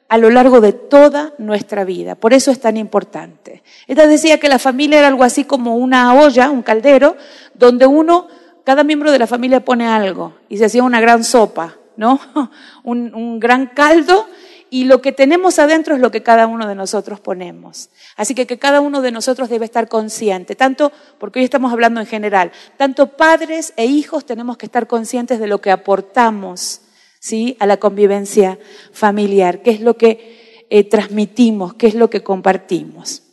a 0.09 0.17
lo 0.17 0.31
largo 0.31 0.59
de 0.59 0.73
toda 0.73 1.33
nuestra 1.37 1.85
vida. 1.85 2.15
Por 2.15 2.33
eso 2.33 2.49
es 2.49 2.59
tan 2.59 2.75
importante. 2.77 3.61
Ella 3.87 4.07
decía 4.07 4.39
que 4.39 4.49
la 4.49 4.57
familia 4.57 4.97
era 4.97 5.07
algo 5.07 5.23
así 5.23 5.43
como 5.43 5.77
una 5.77 6.15
olla, 6.15 6.49
un 6.49 6.63
caldero, 6.63 7.15
donde 7.53 7.85
uno, 7.85 8.27
cada 8.63 8.83
miembro 8.83 9.11
de 9.11 9.19
la 9.19 9.27
familia 9.27 9.63
pone 9.63 9.87
algo 9.87 10.33
y 10.49 10.57
se 10.57 10.65
hacía 10.65 10.81
una 10.81 10.99
gran 10.99 11.23
sopa, 11.23 11.77
¿no? 11.99 12.19
Un, 12.83 13.39
gran 13.39 13.67
caldo 13.67 14.27
y 14.69 14.85
lo 14.85 15.01
que 15.01 15.11
tenemos 15.11 15.59
adentro 15.59 15.95
es 15.95 16.01
lo 16.01 16.11
que 16.11 16.23
cada 16.23 16.47
uno 16.47 16.65
de 16.65 16.73
nosotros 16.73 17.19
ponemos. 17.19 17.89
Así 18.15 18.33
que 18.33 18.47
que 18.47 18.57
cada 18.57 18.79
uno 18.79 19.01
de 19.01 19.11
nosotros 19.11 19.49
debe 19.49 19.65
estar 19.65 19.89
consciente, 19.89 20.55
tanto, 20.55 20.93
porque 21.19 21.39
hoy 21.39 21.45
estamos 21.45 21.73
hablando 21.73 21.99
en 21.99 22.07
general, 22.07 22.51
tanto 22.77 23.17
padres 23.17 23.73
e 23.75 23.85
hijos 23.85 24.25
tenemos 24.25 24.57
que 24.57 24.65
estar 24.65 24.87
conscientes 24.87 25.39
de 25.39 25.47
lo 25.47 25.59
que 25.59 25.71
aportamos, 25.71 26.81
¿sí? 27.19 27.57
A 27.59 27.65
la 27.65 27.77
convivencia 27.77 28.57
familiar, 28.93 29.61
qué 29.61 29.71
es 29.71 29.81
lo 29.81 29.97
que 29.97 30.65
eh, 30.69 30.85
transmitimos, 30.85 31.73
qué 31.73 31.87
es 31.87 31.95
lo 31.95 32.09
que 32.09 32.23
compartimos. 32.23 33.23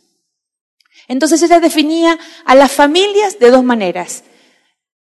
Entonces 1.07 1.41
ella 1.41 1.61
definía 1.61 2.19
a 2.43 2.53
las 2.53 2.73
familias 2.73 3.39
de 3.39 3.49
dos 3.49 3.63
maneras. 3.63 4.23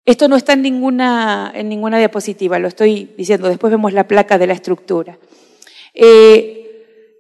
Esto 0.07 0.29
no 0.29 0.37
está 0.37 0.53
en 0.53 0.63
ninguna, 0.63 1.51
en 1.53 1.69
ninguna 1.69 1.99
diapositiva, 1.99 2.61
lo 2.61 2.69
estoy 2.69 3.13
diciendo, 3.17 3.49
después 3.49 3.73
vemos 3.73 3.93
la 3.93 4.07
placa 4.07 4.39
de 4.39 4.47
la 4.47 4.53
estructura. 4.53 5.19
Eh, 5.93 6.67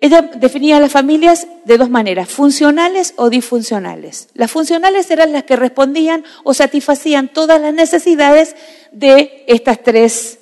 ella 0.00 0.22
definía 0.22 0.76
a 0.76 0.80
las 0.80 0.92
familias 0.92 1.48
de 1.64 1.78
dos 1.78 1.90
maneras, 1.90 2.28
funcionales 2.28 3.14
o 3.16 3.28
disfuncionales. 3.28 4.28
Las 4.34 4.52
funcionales 4.52 5.10
eran 5.10 5.32
las 5.32 5.42
que 5.42 5.56
respondían 5.56 6.24
o 6.44 6.54
satisfacían 6.54 7.32
todas 7.32 7.60
las 7.60 7.74
necesidades 7.74 8.54
de 8.92 9.44
estas 9.48 9.82
tres 9.82 10.38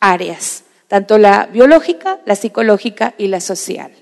áreas, 0.00 0.64
tanto 0.88 1.16
la 1.16 1.46
biológica, 1.46 2.18
la 2.24 2.34
psicológica 2.34 3.14
y 3.18 3.28
la 3.28 3.40
social. 3.40 3.92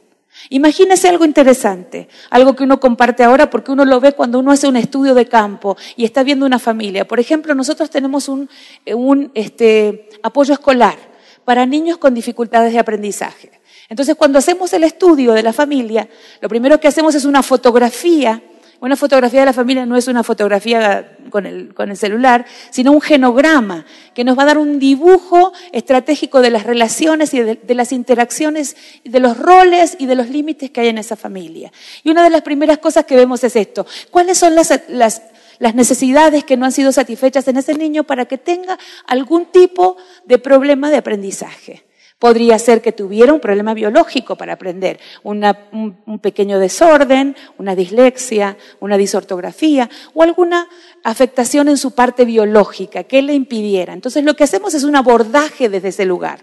Imagínese 0.50 1.08
algo 1.08 1.24
interesante, 1.24 2.08
algo 2.30 2.54
que 2.54 2.64
uno 2.64 2.78
comparte 2.78 3.24
ahora 3.24 3.50
porque 3.50 3.72
uno 3.72 3.84
lo 3.84 4.00
ve 4.00 4.12
cuando 4.12 4.38
uno 4.38 4.52
hace 4.52 4.68
un 4.68 4.76
estudio 4.76 5.14
de 5.14 5.26
campo 5.26 5.76
y 5.96 6.04
está 6.04 6.22
viendo 6.22 6.46
una 6.46 6.58
familia. 6.58 7.06
Por 7.06 7.20
ejemplo, 7.20 7.54
nosotros 7.54 7.90
tenemos 7.90 8.28
un, 8.28 8.48
un 8.86 9.30
este, 9.34 10.08
apoyo 10.22 10.54
escolar 10.54 10.96
para 11.44 11.66
niños 11.66 11.98
con 11.98 12.14
dificultades 12.14 12.72
de 12.72 12.78
aprendizaje. 12.78 13.50
Entonces, 13.88 14.16
cuando 14.16 14.38
hacemos 14.38 14.72
el 14.72 14.84
estudio 14.84 15.32
de 15.32 15.42
la 15.42 15.52
familia, 15.52 16.08
lo 16.40 16.48
primero 16.48 16.80
que 16.80 16.88
hacemos 16.88 17.14
es 17.14 17.24
una 17.24 17.42
fotografía 17.42 18.42
una 18.80 18.96
fotografía 18.96 19.40
de 19.40 19.46
la 19.46 19.52
familia 19.52 19.86
no 19.86 19.96
es 19.96 20.06
una 20.08 20.22
fotografía 20.22 21.16
con 21.30 21.46
el, 21.46 21.74
con 21.74 21.90
el, 21.90 21.96
celular, 21.96 22.44
sino 22.70 22.92
un 22.92 23.00
genograma 23.00 23.86
que 24.14 24.24
nos 24.24 24.38
va 24.38 24.42
a 24.42 24.46
dar 24.46 24.58
un 24.58 24.78
dibujo 24.78 25.52
estratégico 25.72 26.40
de 26.42 26.50
las 26.50 26.64
relaciones 26.64 27.32
y 27.32 27.40
de, 27.40 27.74
las 27.74 27.92
interacciones, 27.92 28.76
de 29.04 29.20
los 29.20 29.38
roles 29.38 29.96
y 29.98 30.06
de 30.06 30.14
los 30.14 30.28
límites 30.28 30.70
que 30.70 30.82
hay 30.82 30.88
en 30.88 30.98
esa 30.98 31.16
familia. 31.16 31.72
Y 32.04 32.10
una 32.10 32.22
de 32.22 32.30
las 32.30 32.42
primeras 32.42 32.78
cosas 32.78 33.06
que 33.06 33.16
vemos 33.16 33.42
es 33.44 33.56
esto. 33.56 33.86
¿Cuáles 34.10 34.36
son 34.38 34.54
las, 34.54 34.72
las, 34.88 35.22
las 35.58 35.74
necesidades 35.74 36.44
que 36.44 36.56
no 36.56 36.66
han 36.66 36.72
sido 36.72 36.92
satisfechas 36.92 37.48
en 37.48 37.56
ese 37.56 37.74
niño 37.74 38.04
para 38.04 38.26
que 38.26 38.36
tenga 38.36 38.78
algún 39.06 39.46
tipo 39.46 39.96
de 40.24 40.38
problema 40.38 40.90
de 40.90 40.98
aprendizaje? 40.98 41.85
Podría 42.18 42.58
ser 42.58 42.80
que 42.80 42.92
tuviera 42.92 43.34
un 43.34 43.40
problema 43.40 43.74
biológico 43.74 44.36
para 44.36 44.54
aprender, 44.54 44.98
un, 45.22 46.18
pequeño 46.22 46.58
desorden, 46.58 47.36
una 47.58 47.74
dislexia, 47.74 48.56
una 48.80 48.96
disortografía 48.96 49.90
o 50.14 50.22
alguna 50.22 50.66
afectación 51.04 51.68
en 51.68 51.76
su 51.76 51.90
parte 51.90 52.24
biológica 52.24 53.04
que 53.04 53.20
le 53.20 53.34
impidiera. 53.34 53.92
Entonces 53.92 54.24
lo 54.24 54.34
que 54.34 54.44
hacemos 54.44 54.72
es 54.72 54.84
un 54.84 54.96
abordaje 54.96 55.68
desde 55.68 55.88
ese 55.88 56.06
lugar. 56.06 56.40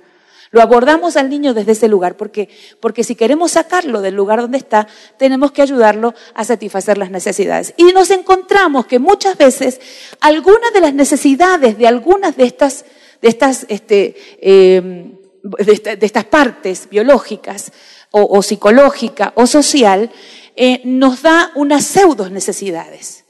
Lo 0.51 0.61
abordamos 0.61 1.17
al 1.17 1.31
niño 1.31 1.55
desde 1.55 1.71
ese 1.71 1.87
lugar, 1.87 2.17
porque, 2.17 2.49
porque 2.79 3.03
si 3.03 3.15
queremos 3.15 3.53
sacarlo 3.53 4.01
del 4.01 4.13
lugar 4.13 4.41
donde 4.41 4.59
está, 4.59 4.87
tenemos 5.17 5.51
que 5.51 5.63
ayudarlo 5.63 6.13
a 6.35 6.45
satisfacer 6.45 6.99
las 6.99 7.09
necesidades. 7.09 7.73
Y 7.77 7.85
nos 7.85 8.11
encontramos 8.11 8.85
que 8.85 8.99
muchas 8.99 9.35
veces 9.35 9.81
algunas 10.19 10.71
de 10.71 10.81
las 10.81 10.93
necesidades 10.93 11.79
de 11.79 11.87
algunas 11.87 12.37
de 12.37 12.43
estas, 12.43 12.85
de 13.23 13.29
estas 13.29 13.65
este, 13.67 14.15
eh, 14.39 15.17
de, 15.43 15.97
estas 16.01 16.25
partes 16.25 16.87
biológicas 16.89 17.71
o, 18.11 18.41
psicológica 18.43 19.33
o 19.35 19.47
social, 19.47 20.11
eh, 20.55 20.81
nos 20.85 21.23
da 21.23 21.51
unas 21.55 21.83
pseudo 21.83 22.29
necesidades. 22.29 23.25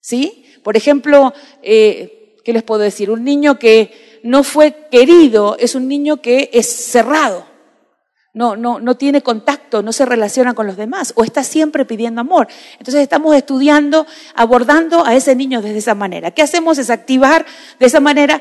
¿Sí? 0.00 0.44
Por 0.62 0.76
ejemplo, 0.76 1.32
eh, 1.62 2.36
¿qué 2.44 2.52
les 2.52 2.62
puedo 2.62 2.80
decir? 2.80 3.10
Un 3.10 3.24
niño 3.24 3.58
que 3.58 4.20
no 4.24 4.42
fue 4.42 4.88
querido 4.90 5.56
es 5.58 5.74
un 5.74 5.88
niño 5.88 6.20
que 6.20 6.50
es 6.52 6.68
cerrado. 6.68 7.46
No, 8.34 8.56
no, 8.56 8.80
no 8.80 8.96
tiene 8.96 9.22
contacto, 9.22 9.80
no 9.80 9.92
se 9.92 10.04
relaciona 10.04 10.54
con 10.54 10.66
los 10.66 10.76
demás 10.76 11.12
o 11.14 11.22
está 11.22 11.44
siempre 11.44 11.84
pidiendo 11.84 12.20
amor. 12.20 12.48
Entonces 12.72 13.00
estamos 13.02 13.36
estudiando, 13.36 14.08
abordando 14.34 15.06
a 15.06 15.14
ese 15.14 15.36
niño 15.36 15.62
desde 15.62 15.78
esa 15.78 15.94
manera. 15.94 16.32
¿Qué 16.32 16.42
hacemos? 16.42 16.78
Es 16.78 16.90
activar 16.90 17.46
de 17.78 17.86
esa 17.86 18.00
manera 18.00 18.40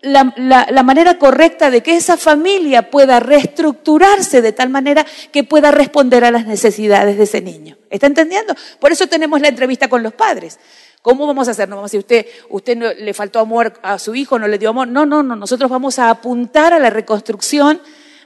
la, 0.00 0.82
manera 0.84 1.18
correcta 1.18 1.70
de 1.70 1.82
que 1.82 1.96
esa 1.96 2.16
familia 2.16 2.90
pueda 2.90 3.20
reestructurarse 3.20 4.42
de 4.42 4.52
tal 4.52 4.70
manera 4.70 5.04
que 5.32 5.44
pueda 5.44 5.70
responder 5.70 6.24
a 6.24 6.30
las 6.30 6.46
necesidades 6.46 7.18
de 7.18 7.24
ese 7.24 7.40
niño. 7.40 7.76
¿Está 7.90 8.06
entendiendo? 8.06 8.54
Por 8.78 8.92
eso 8.92 9.06
tenemos 9.06 9.40
la 9.40 9.48
entrevista 9.48 9.88
con 9.88 10.02
los 10.02 10.12
padres. 10.12 10.58
¿Cómo 11.02 11.26
vamos 11.26 11.48
a 11.48 11.52
hacer? 11.52 11.68
No 11.68 11.76
vamos 11.76 11.90
a 11.90 11.96
decir, 11.96 12.00
usted, 12.00 12.26
usted 12.50 12.76
no, 12.76 12.92
le 12.92 13.14
faltó 13.14 13.40
amor 13.40 13.72
a 13.82 13.98
su 13.98 14.14
hijo, 14.14 14.38
no 14.38 14.48
le 14.48 14.58
dio 14.58 14.70
amor. 14.70 14.88
No, 14.88 15.06
no, 15.06 15.22
no. 15.22 15.36
Nosotros 15.36 15.70
vamos 15.70 15.98
a 15.98 16.10
apuntar 16.10 16.72
a 16.72 16.78
la 16.78 16.90
reconstrucción 16.90 17.80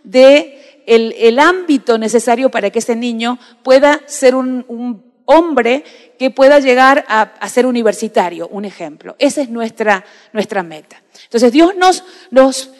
de 0.04 0.82
el, 0.86 1.38
ámbito 1.38 1.98
necesario 1.98 2.50
para 2.50 2.70
que 2.70 2.80
ese 2.80 2.96
niño 2.96 3.38
pueda 3.62 4.00
ser 4.06 4.34
un, 4.34 5.12
hombre 5.24 5.84
que 6.18 6.30
pueda 6.30 6.58
llegar 6.58 7.04
a, 7.08 7.22
a, 7.22 7.48
ser 7.48 7.64
universitario, 7.64 8.48
un 8.48 8.64
ejemplo. 8.64 9.14
Esa 9.18 9.40
es 9.40 9.48
nuestra, 9.48 10.04
nuestra 10.32 10.62
meta. 10.62 11.01
Entonces 11.24 11.52
Dios 11.52 11.74
nos, 11.76 12.04
nos, 12.30 12.70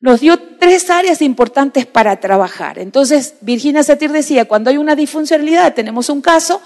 nos 0.00 0.20
dio 0.20 0.38
tres 0.58 0.90
áreas 0.90 1.22
importantes 1.22 1.86
para 1.86 2.18
trabajar. 2.20 2.78
Entonces 2.78 3.34
Virginia 3.40 3.82
Satir 3.82 4.12
decía, 4.12 4.46
cuando 4.46 4.70
hay 4.70 4.76
una 4.76 4.96
disfuncionalidad, 4.96 5.74
tenemos 5.74 6.08
un 6.08 6.20
caso, 6.20 6.60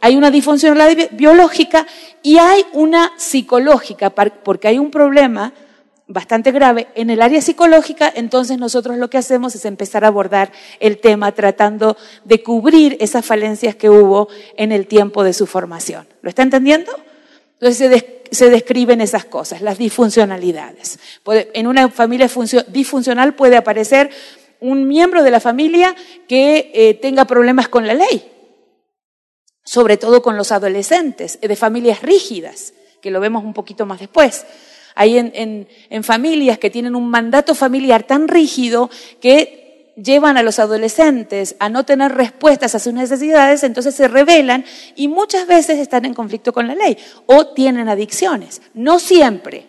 hay 0.00 0.16
una 0.16 0.30
disfuncionalidad 0.30 1.10
biológica 1.12 1.86
y 2.22 2.38
hay 2.38 2.64
una 2.72 3.12
psicológica, 3.16 4.10
porque 4.10 4.68
hay 4.68 4.78
un 4.78 4.90
problema 4.90 5.52
bastante 6.08 6.52
grave 6.52 6.88
en 6.94 7.10
el 7.10 7.20
área 7.20 7.40
psicológica, 7.40 8.10
entonces 8.14 8.58
nosotros 8.58 8.96
lo 8.96 9.10
que 9.10 9.18
hacemos 9.18 9.54
es 9.54 9.66
empezar 9.66 10.04
a 10.04 10.08
abordar 10.08 10.50
el 10.80 10.98
tema 10.98 11.32
tratando 11.32 11.96
de 12.24 12.42
cubrir 12.42 12.96
esas 13.00 13.24
falencias 13.24 13.76
que 13.76 13.90
hubo 13.90 14.28
en 14.56 14.72
el 14.72 14.86
tiempo 14.86 15.22
de 15.22 15.34
su 15.34 15.46
formación. 15.46 16.08
¿Lo 16.22 16.30
está 16.30 16.42
entendiendo? 16.42 16.90
Entonces 17.60 17.90
se, 17.90 18.17
describen 18.30 19.00
esas 19.00 19.24
cosas, 19.24 19.60
las 19.60 19.78
disfuncionalidades. 19.78 20.98
en 21.26 21.66
una 21.66 21.88
familia 21.90 22.28
disfuncional 22.68 23.34
puede 23.34 23.56
aparecer 23.56 24.10
un 24.60 24.88
miembro 24.88 25.22
de 25.22 25.30
la 25.30 25.40
familia 25.40 25.94
que 26.26 26.70
eh, 26.74 26.94
tenga 26.94 27.26
problemas 27.26 27.68
con 27.68 27.86
la 27.86 27.94
ley, 27.94 28.30
sobre 29.64 29.96
todo 29.96 30.22
con 30.22 30.36
los 30.36 30.52
adolescentes, 30.52 31.38
de 31.40 31.56
familias 31.56 32.02
rígidas, 32.02 32.74
que 33.00 33.10
lo 33.10 33.20
vemos 33.20 33.44
un 33.44 33.54
poquito 33.54 33.86
más 33.86 34.00
después. 34.00 34.44
Hay 34.94 35.16
en 35.16 36.02
familias 36.02 36.58
que 36.58 36.70
tienen 36.70 36.96
un 36.96 37.08
mandato 37.08 37.54
familiar 37.54 38.02
tan 38.02 38.26
rígido 38.26 38.90
que 39.20 39.57
llevan 40.02 40.36
a 40.36 40.42
los 40.42 40.58
adolescentes 40.58 41.56
a 41.58 41.68
no 41.68 41.84
tener 41.84 42.12
respuestas 42.12 42.74
a 42.74 42.78
sus 42.78 42.92
necesidades, 42.92 43.64
entonces 43.64 43.94
se 43.94 44.08
rebelan 44.08 44.64
y 44.96 45.08
muchas 45.08 45.46
veces 45.46 45.78
están 45.78 46.04
en 46.04 46.14
conflicto 46.14 46.52
con 46.52 46.68
la 46.68 46.74
ley 46.74 46.96
o 47.26 47.48
tienen 47.48 47.88
adicciones. 47.88 48.62
No 48.74 48.98
siempre, 48.98 49.66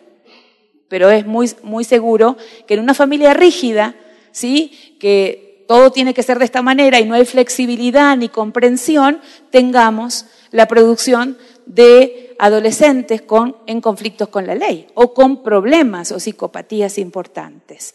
pero 0.88 1.10
es 1.10 1.26
muy, 1.26 1.52
muy 1.64 1.84
seguro 1.84 2.38
que 2.68 2.76
en 2.76 2.82
una 2.82 2.94
familia 2.94 3.34
rígida, 3.34 3.96
¿sí? 4.32 4.98
que 5.00 5.66
todo 5.68 5.92
tiene 5.92 6.14
que 6.14 6.24
ser 6.24 6.40
de 6.40 6.46
esta 6.46 6.62
manera 6.62 7.00
y 7.00 7.06
no 7.06 7.16
hay 7.16 7.26
flexibilidad 7.26 8.16
ni 8.18 8.30
comprensión, 8.30 9.22
tengamos 9.52 10.26
la 10.52 10.68
producción 10.68 11.38
de 11.66 12.36
adolescentes 12.40 13.22
con, 13.22 13.56
en 13.68 13.82
conflictos 13.82 14.30
con 14.30 14.48
la 14.48 14.56
ley 14.56 14.88
o 14.96 15.14
con 15.14 15.44
problemas 15.44 16.12
o 16.12 16.20
psicopatías 16.20 16.98
importantes. 16.98 17.94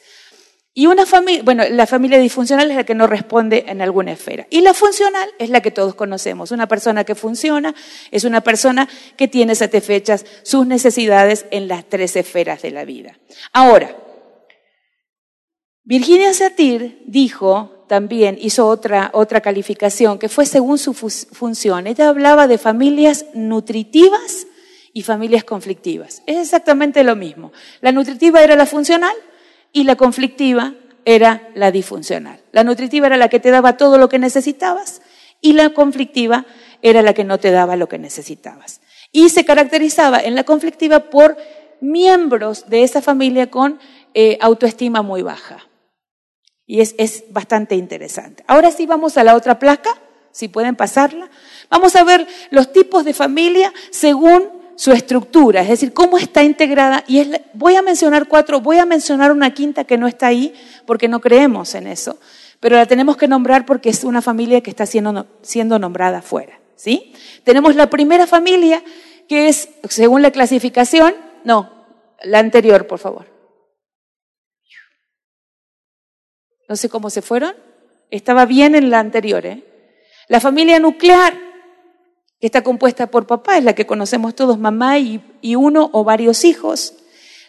Y 0.77 0.87
una 0.87 1.07
familia, 1.07 1.45
bueno, 1.45 1.63
la 1.71 1.87
familia 1.87 2.19
disfuncional 2.19 2.69
es 2.69 2.77
la 2.77 2.85
que 2.85 2.97
no 2.97 3.07
responde 3.07 3.65
en 3.69 3.81
alguna 3.81 4.11
esfera. 4.11 4.49
Y 4.51 4.61
la 4.61 4.75
funcional 4.75 5.31
es 5.39 5.49
la 5.49 5.61
que 5.61 5.71
todos 5.71 5.95
conocemos. 5.95 6.51
Una 6.51 6.67
persona 6.67 7.05
que 7.05 7.15
funciona 7.15 7.77
es 8.11 8.25
una 8.25 8.41
persona 8.41 8.89
que 9.17 9.29
tiene 9.29 9.55
satisfechas 9.55 10.27
sus 10.43 10.67
necesidades 10.67 11.47
en 11.53 11.69
las 11.69 11.89
tres 11.89 12.17
esferas 12.17 12.61
de 12.63 12.73
la 12.73 12.85
vida. 12.85 13.21
Ahora, 13.53 13.97
Virginia 15.85 16.35
Satir 16.35 17.05
dijo 17.07 17.85
también, 17.89 18.37
hizo 18.41 18.67
otra, 18.67 19.11
otra 19.13 19.41
calificación 19.41 20.19
que 20.19 20.29
fue 20.29 20.45
según 20.45 20.79
su 20.79 20.93
función. 20.93 21.87
Ella 21.87 22.09
hablaba 22.09 22.49
de 22.49 22.59
familias 22.59 23.27
nutritivas 23.33 24.49
y 24.93 25.03
familias 25.03 25.45
conflictivas. 25.45 26.23
Es 26.27 26.39
exactamente 26.39 27.05
lo 27.05 27.15
mismo. 27.15 27.53
La 27.81 27.93
nutritiva 27.93 28.43
era 28.43 28.57
la 28.57 28.67
funcional 28.67 29.15
y 29.75 29.85
la 29.85 29.97
conflictiva 29.97 30.73
era 31.05 31.51
la 31.55 31.71
disfuncional. 31.71 32.41
La 32.53 32.65
nutritiva 32.65 33.09
era 33.09 33.19
la 33.19 33.29
que 33.29 33.41
te 33.41 33.51
daba 33.51 33.77
todo 33.77 33.99
lo 33.99 34.09
que 34.09 34.19
necesitabas 34.19 35.03
y 35.43 35.53
la 35.53 35.71
conflictiva 35.75 36.47
era 36.81 37.03
la 37.03 37.13
que 37.13 37.25
no 37.25 37.39
te 37.39 37.51
daba 37.51 37.77
lo 37.77 37.89
que 37.89 37.99
necesitabas. 37.99 38.81
Y 39.13 39.29
se 39.29 39.45
caracterizaba 39.45 40.21
en 40.21 40.37
la 40.37 40.45
conflictiva 40.45 41.11
por 41.11 41.37
miembros 41.81 42.71
de 42.71 42.85
esa 42.85 43.03
familia 43.03 43.51
con 43.51 43.79
eh, 44.15 44.39
autoestima 44.41 45.03
muy 45.03 45.23
baja. 45.23 45.69
Y 46.67 46.81
es, 46.81 46.95
es 46.97 47.25
bastante 47.31 47.75
interesante. 47.75 48.45
Ahora 48.47 48.71
sí 48.71 48.87
vamos 48.87 49.19
a 49.19 49.25
la 49.25 49.35
otra 49.35 49.59
placa, 49.59 49.91
si 50.31 50.47
pueden 50.47 50.77
pasarla. 50.77 51.29
Vamos 51.69 51.97
a 51.97 52.05
ver 52.05 52.27
los 52.51 52.73
tipos 52.73 53.05
de 53.05 53.13
familia 53.13 53.73
según 53.91 54.63
su 54.77 54.93
estructura, 54.93 55.63
es 55.63 55.69
decir, 55.69 55.93
cómo 55.93 56.19
está 56.19 56.43
integrada. 56.43 57.05
Y 57.07 57.31
voy 57.53 57.77
a 57.77 57.83
mencionar 57.83 58.29
cuatro, 58.29 58.61
voy 58.61 58.79
a 58.79 58.87
mencionar 58.87 59.33
una 59.33 59.53
quinta 59.55 59.85
que 59.85 59.97
no 59.97 60.07
está 60.07 60.27
ahí 60.29 60.55
porque 60.87 61.09
no 61.09 61.21
creemos 61.21 61.75
en 61.75 61.87
eso, 61.87 62.19
pero 62.61 62.77
la 62.77 62.87
tenemos 62.87 63.17
que 63.17 63.29
nombrar 63.29 63.67
porque 63.67 63.91
es 63.91 64.05
una 64.05 64.23
familia 64.23 64.61
que 64.61 64.71
está 64.71 64.87
siendo, 64.87 65.79
nombrada 65.79 66.19
afuera. 66.19 66.59
¿sí? 66.77 67.13
Tenemos 67.45 67.75
la 67.77 67.91
primera 67.91 68.27
familia 68.27 68.83
que 69.29 69.49
es, 69.49 69.69
según 69.89 70.23
la 70.23 70.31
clasificación, 70.31 71.15
no, 71.45 71.87
la 72.23 72.39
anterior, 72.39 72.87
por 72.87 72.99
favor. 72.99 73.27
No 76.69 76.77
sé 76.77 76.89
cómo 76.89 77.11
se 77.11 77.23
fueron. 77.23 77.55
Estaba 78.11 78.47
bien 78.47 78.75
en 78.75 78.91
la 78.91 78.99
anterior, 78.99 79.45
¿eh? 79.45 79.65
La 80.29 80.41
familia 80.41 80.79
nuclear 80.79 81.35
que 82.45 82.49
está 82.49 82.63
compuesta 82.63 83.07
por 83.07 83.27
papá, 83.27 83.57
es 83.57 83.65
la 83.65 83.73
que 83.73 83.87
conocemos 83.87 84.35
todos, 84.35 84.59
mamá 84.59 84.99
y, 84.99 85.23
uno 85.57 85.89
o 85.95 86.05
varios 86.05 86.45
hijos. 86.45 86.93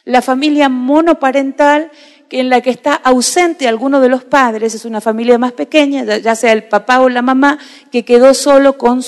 La 0.06 0.22
familia 0.22 0.70
monoparental, 0.70 1.92
que 2.30 2.40
en 2.40 2.50
la 2.50 2.62
que 2.62 2.70
está 2.70 2.94
ausente 2.94 3.68
alguno 3.68 4.00
de 4.00 4.08
los 4.08 4.24
padres, 4.24 4.74
es 4.74 4.86
una 4.86 5.02
familia 5.02 5.38
más 5.38 5.52
pequeña, 5.52 6.06
ya 6.20 6.34
sea 6.38 6.54
el 6.54 6.70
papá 6.70 7.02
o 7.02 7.10
la 7.10 7.22
mamá, 7.22 7.60
que 7.92 8.06
quedó 8.06 8.34
solo 8.34 8.78
con, 8.78 9.02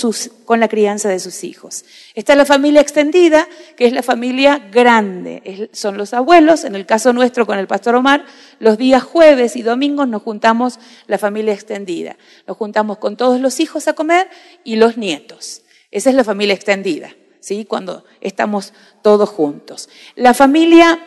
la 0.59 0.67
crianza 0.67 1.07
de 1.07 1.21
sus 1.21 1.45
hijos. 1.45 1.85
Está 2.15 2.35
la 2.35 2.43
familia 2.43 2.81
extendida, 2.81 3.47
que 3.77 3.85
es 3.85 3.93
la 3.93 4.03
familia 4.03 4.67
grande, 4.69 5.69
son 5.71 5.95
los 5.95 6.13
abuelos, 6.13 6.65
en 6.65 6.75
el 6.75 6.85
caso 6.85 7.13
nuestro 7.13 7.45
con 7.45 7.59
el 7.59 7.67
pastor 7.67 7.95
Omar, 7.95 8.25
los 8.59 8.77
días 8.77 9.03
jueves 9.03 9.55
y 9.55 9.61
domingos 9.61 10.09
nos 10.09 10.21
juntamos 10.21 10.81
la 11.05 11.17
familia 11.17 11.53
extendida, 11.53 12.17
nos 12.45 12.57
juntamos 12.57 12.97
con 12.97 13.15
todos 13.15 13.39
los 13.39 13.61
hijos 13.61 13.87
a 13.87 13.93
comer 13.93 14.27
y 14.65 14.75
los 14.75 14.97
nietos. 14.97 15.61
Esa 15.91 16.09
es 16.09 16.15
la 16.15 16.23
familia 16.23 16.53
extendida, 16.53 17.15
¿sí? 17.39 17.65
Cuando 17.65 18.03
estamos 18.21 18.73
todos 19.01 19.29
juntos. 19.29 19.89
La 20.15 20.33
familia 20.33 20.99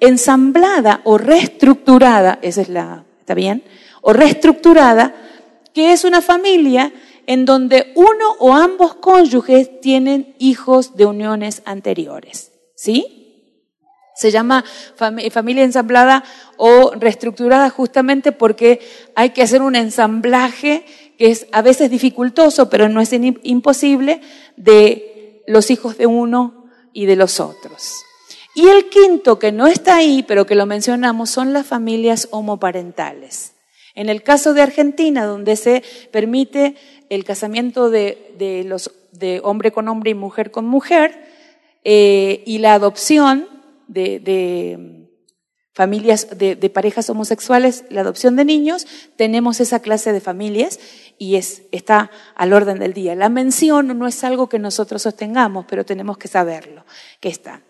ensamblada 0.00 1.00
o 1.04 1.18
reestructurada, 1.18 2.38
esa 2.42 2.62
es 2.62 2.68
la, 2.68 3.04
¿está 3.20 3.34
bien? 3.34 3.62
O 4.02 4.12
reestructurada, 4.12 5.14
que 5.72 5.92
es 5.92 6.04
una 6.04 6.20
familia 6.20 6.92
en 7.26 7.44
donde 7.44 7.92
uno 7.94 8.32
o 8.38 8.54
ambos 8.54 8.94
cónyuges 8.96 9.80
tienen 9.80 10.34
hijos 10.38 10.96
de 10.96 11.06
uniones 11.06 11.62
anteriores. 11.64 12.52
¿Sí? 12.76 13.24
Se 14.14 14.30
llama 14.30 14.64
familia 15.30 15.64
ensamblada 15.64 16.22
o 16.56 16.92
reestructurada 16.92 17.68
justamente 17.70 18.30
porque 18.30 18.80
hay 19.16 19.30
que 19.30 19.42
hacer 19.42 19.60
un 19.60 19.74
ensamblaje 19.74 20.84
que 21.18 21.30
es 21.30 21.46
a 21.52 21.62
veces 21.62 21.90
dificultoso, 21.90 22.68
pero 22.68 22.88
no 22.88 23.00
es 23.00 23.12
imposible, 23.12 24.20
de 24.56 25.42
los 25.46 25.70
hijos 25.70 25.98
de 25.98 26.06
uno 26.06 26.66
y 26.92 27.06
de 27.06 27.16
los 27.16 27.40
otros. 27.40 28.04
Y 28.54 28.68
el 28.68 28.88
quinto, 28.88 29.38
que 29.38 29.50
no 29.50 29.66
está 29.66 29.96
ahí, 29.96 30.22
pero 30.22 30.46
que 30.46 30.54
lo 30.54 30.66
mencionamos, 30.66 31.30
son 31.30 31.52
las 31.52 31.66
familias 31.66 32.28
homoparentales. 32.30 33.52
En 33.96 34.08
el 34.08 34.22
caso 34.22 34.54
de 34.54 34.62
Argentina, 34.62 35.24
donde 35.24 35.56
se 35.56 35.82
permite 36.10 36.76
el 37.10 37.24
casamiento 37.24 37.90
de, 37.90 38.64
los, 38.66 38.92
de 39.12 39.40
hombre 39.42 39.72
con 39.72 39.88
hombre 39.88 40.12
y 40.12 40.14
mujer 40.14 40.50
con 40.50 40.66
mujer, 40.66 41.26
eh, 41.84 42.42
y 42.46 42.58
la 42.58 42.74
adopción 42.74 43.48
de, 43.88 45.03
familias, 45.74 46.28
de, 46.38 46.70
parejas 46.70 47.10
homosexuales, 47.10 47.84
la 47.90 48.02
adopción 48.02 48.36
de 48.36 48.44
niños, 48.44 48.86
tenemos 49.16 49.60
esa 49.60 49.80
clase 49.80 50.12
de 50.12 50.20
familias 50.20 50.78
y 51.18 51.34
es, 51.34 51.62
está 51.72 52.12
al 52.36 52.52
orden 52.52 52.78
del 52.78 52.94
día. 52.94 53.16
La 53.16 53.28
mención 53.28 53.98
no 53.98 54.06
es 54.06 54.22
algo 54.22 54.48
que 54.48 54.60
nosotros 54.60 55.02
sostengamos, 55.02 55.66
pero 55.68 55.84
tenemos 55.84 56.16
que 56.16 56.28
saberlo, 56.28 56.84
que 57.20 57.28
está. 57.28 57.62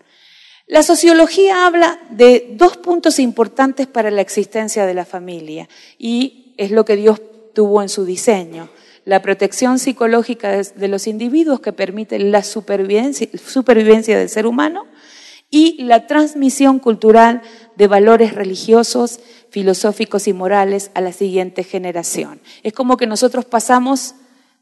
La 0.67 0.83
sociología 0.83 1.67
habla 1.67 1.99
de 2.11 2.55
dos 2.57 2.77
puntos 2.77 3.19
importantes 3.19 3.87
para 3.87 4.11
la 4.11 4.21
existencia 4.21 4.87
de 4.87 4.95
la 4.95 5.05
familia 5.05 5.69
y 5.99 6.55
es 6.59 6.71
lo 6.71 6.85
que 6.85 6.97
Dios 6.97 7.21
tuvo 7.55 7.83
en 7.83 7.89
su 7.89 8.05
diseño. 8.05 8.69
La 9.07 9.21
protección 9.21 9.79
psicológica 9.79 10.51
de 10.51 10.89
los 10.89 11.07
individuos 11.07 11.61
que 11.61 11.73
permite 11.73 12.19
la 12.19 12.43
supervivencia, 12.43 13.29
supervivencia 13.35 14.19
del 14.19 14.31
ser 14.31 14.47
humano 14.47 14.87
y 15.55 15.85
la 15.85 16.09
transmisión 16.09 16.81
cultural 16.81 17.41
de 17.77 17.87
valores 17.87 18.35
religiosos, 18.35 19.21
filosóficos 19.51 20.27
y 20.27 20.33
morales 20.33 20.91
a 20.95 21.01
la 21.01 21.13
siguiente 21.13 21.63
generación. 21.63 22.41
Es 22.65 22.73
como 22.73 22.97
que 22.97 23.07
nosotros 23.07 23.45
pasamos 23.45 24.17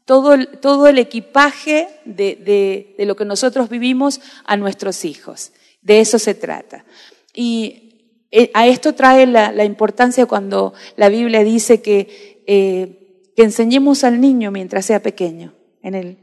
todo 0.05 0.35
el, 0.35 0.59
todo 0.59 0.85
el 0.85 0.99
equipaje 0.99 1.87
de, 2.05 2.93
de 2.95 3.05
lo 3.07 3.15
que 3.15 3.25
nosotros 3.25 3.69
vivimos 3.69 4.21
a 4.45 4.55
nuestros 4.55 5.03
hijos. 5.03 5.51
De 5.81 5.99
eso 5.99 6.19
se 6.19 6.35
trata. 6.35 6.85
Y 7.33 7.83
eh, 8.29 8.51
a 8.53 8.67
esto 8.67 8.93
trae 8.93 9.25
la, 9.25 9.65
importancia 9.65 10.27
cuando 10.27 10.75
la 10.95 11.09
Biblia 11.09 11.43
dice 11.43 11.81
que, 11.81 12.43
eh, 12.45 13.31
que 13.35 13.41
enseñemos 13.41 14.03
al 14.03 14.21
niño 14.21 14.51
mientras 14.51 14.85
sea 14.85 15.01
pequeño, 15.01 15.55
en 15.81 15.95
el, 15.95 16.17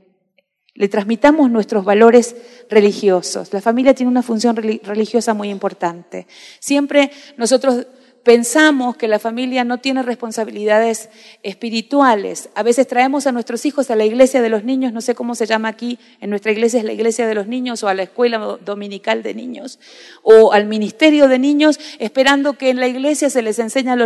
le 0.74 0.88
transmitamos 0.88 1.50
nuestros 1.50 1.84
valores 1.84 2.36
religiosos. 2.68 3.52
La 3.52 3.60
familia 3.60 3.94
tiene 3.94 4.10
una 4.10 4.22
función 4.22 4.56
religiosa 4.56 5.34
muy 5.34 5.50
importante. 5.50 6.26
Siempre 6.58 7.10
nosotros 7.36 7.86
pensamos 8.22 8.96
que 8.96 9.08
la 9.08 9.18
familia 9.18 9.64
no 9.64 9.78
tiene 9.78 10.02
responsabilidades 10.02 11.08
espirituales. 11.42 12.50
A 12.54 12.62
veces 12.62 12.86
traemos 12.86 13.26
a 13.26 13.32
nuestros 13.32 13.64
hijos 13.64 13.90
a 13.90 13.96
la 13.96 14.04
iglesia 14.04 14.42
de 14.42 14.48
los 14.48 14.64
niños, 14.64 14.92
no 14.92 15.00
sé 15.00 15.14
cómo 15.14 15.34
se 15.34 15.46
llama 15.46 15.68
aquí, 15.68 15.98
en 16.20 16.30
nuestra 16.30 16.52
iglesia 16.52 16.80
es 16.80 16.84
la 16.84 16.92
iglesia 16.92 17.26
de 17.26 17.34
los 17.34 17.46
niños 17.46 17.82
o 17.82 17.88
a 17.88 17.94
la 17.94 18.02
escuela 18.02 18.58
dominical 18.64 19.22
de 19.22 19.34
niños 19.34 19.78
o 20.22 20.52
al 20.52 20.66
ministerio 20.66 21.28
de 21.28 21.38
niños, 21.38 21.80
esperando 21.98 22.54
que 22.54 22.70
en 22.70 22.80
la 22.80 22.88
iglesia 22.88 23.30
se 23.30 23.42
les 23.42 23.58
enseñe 23.58 23.90
a 23.90 23.96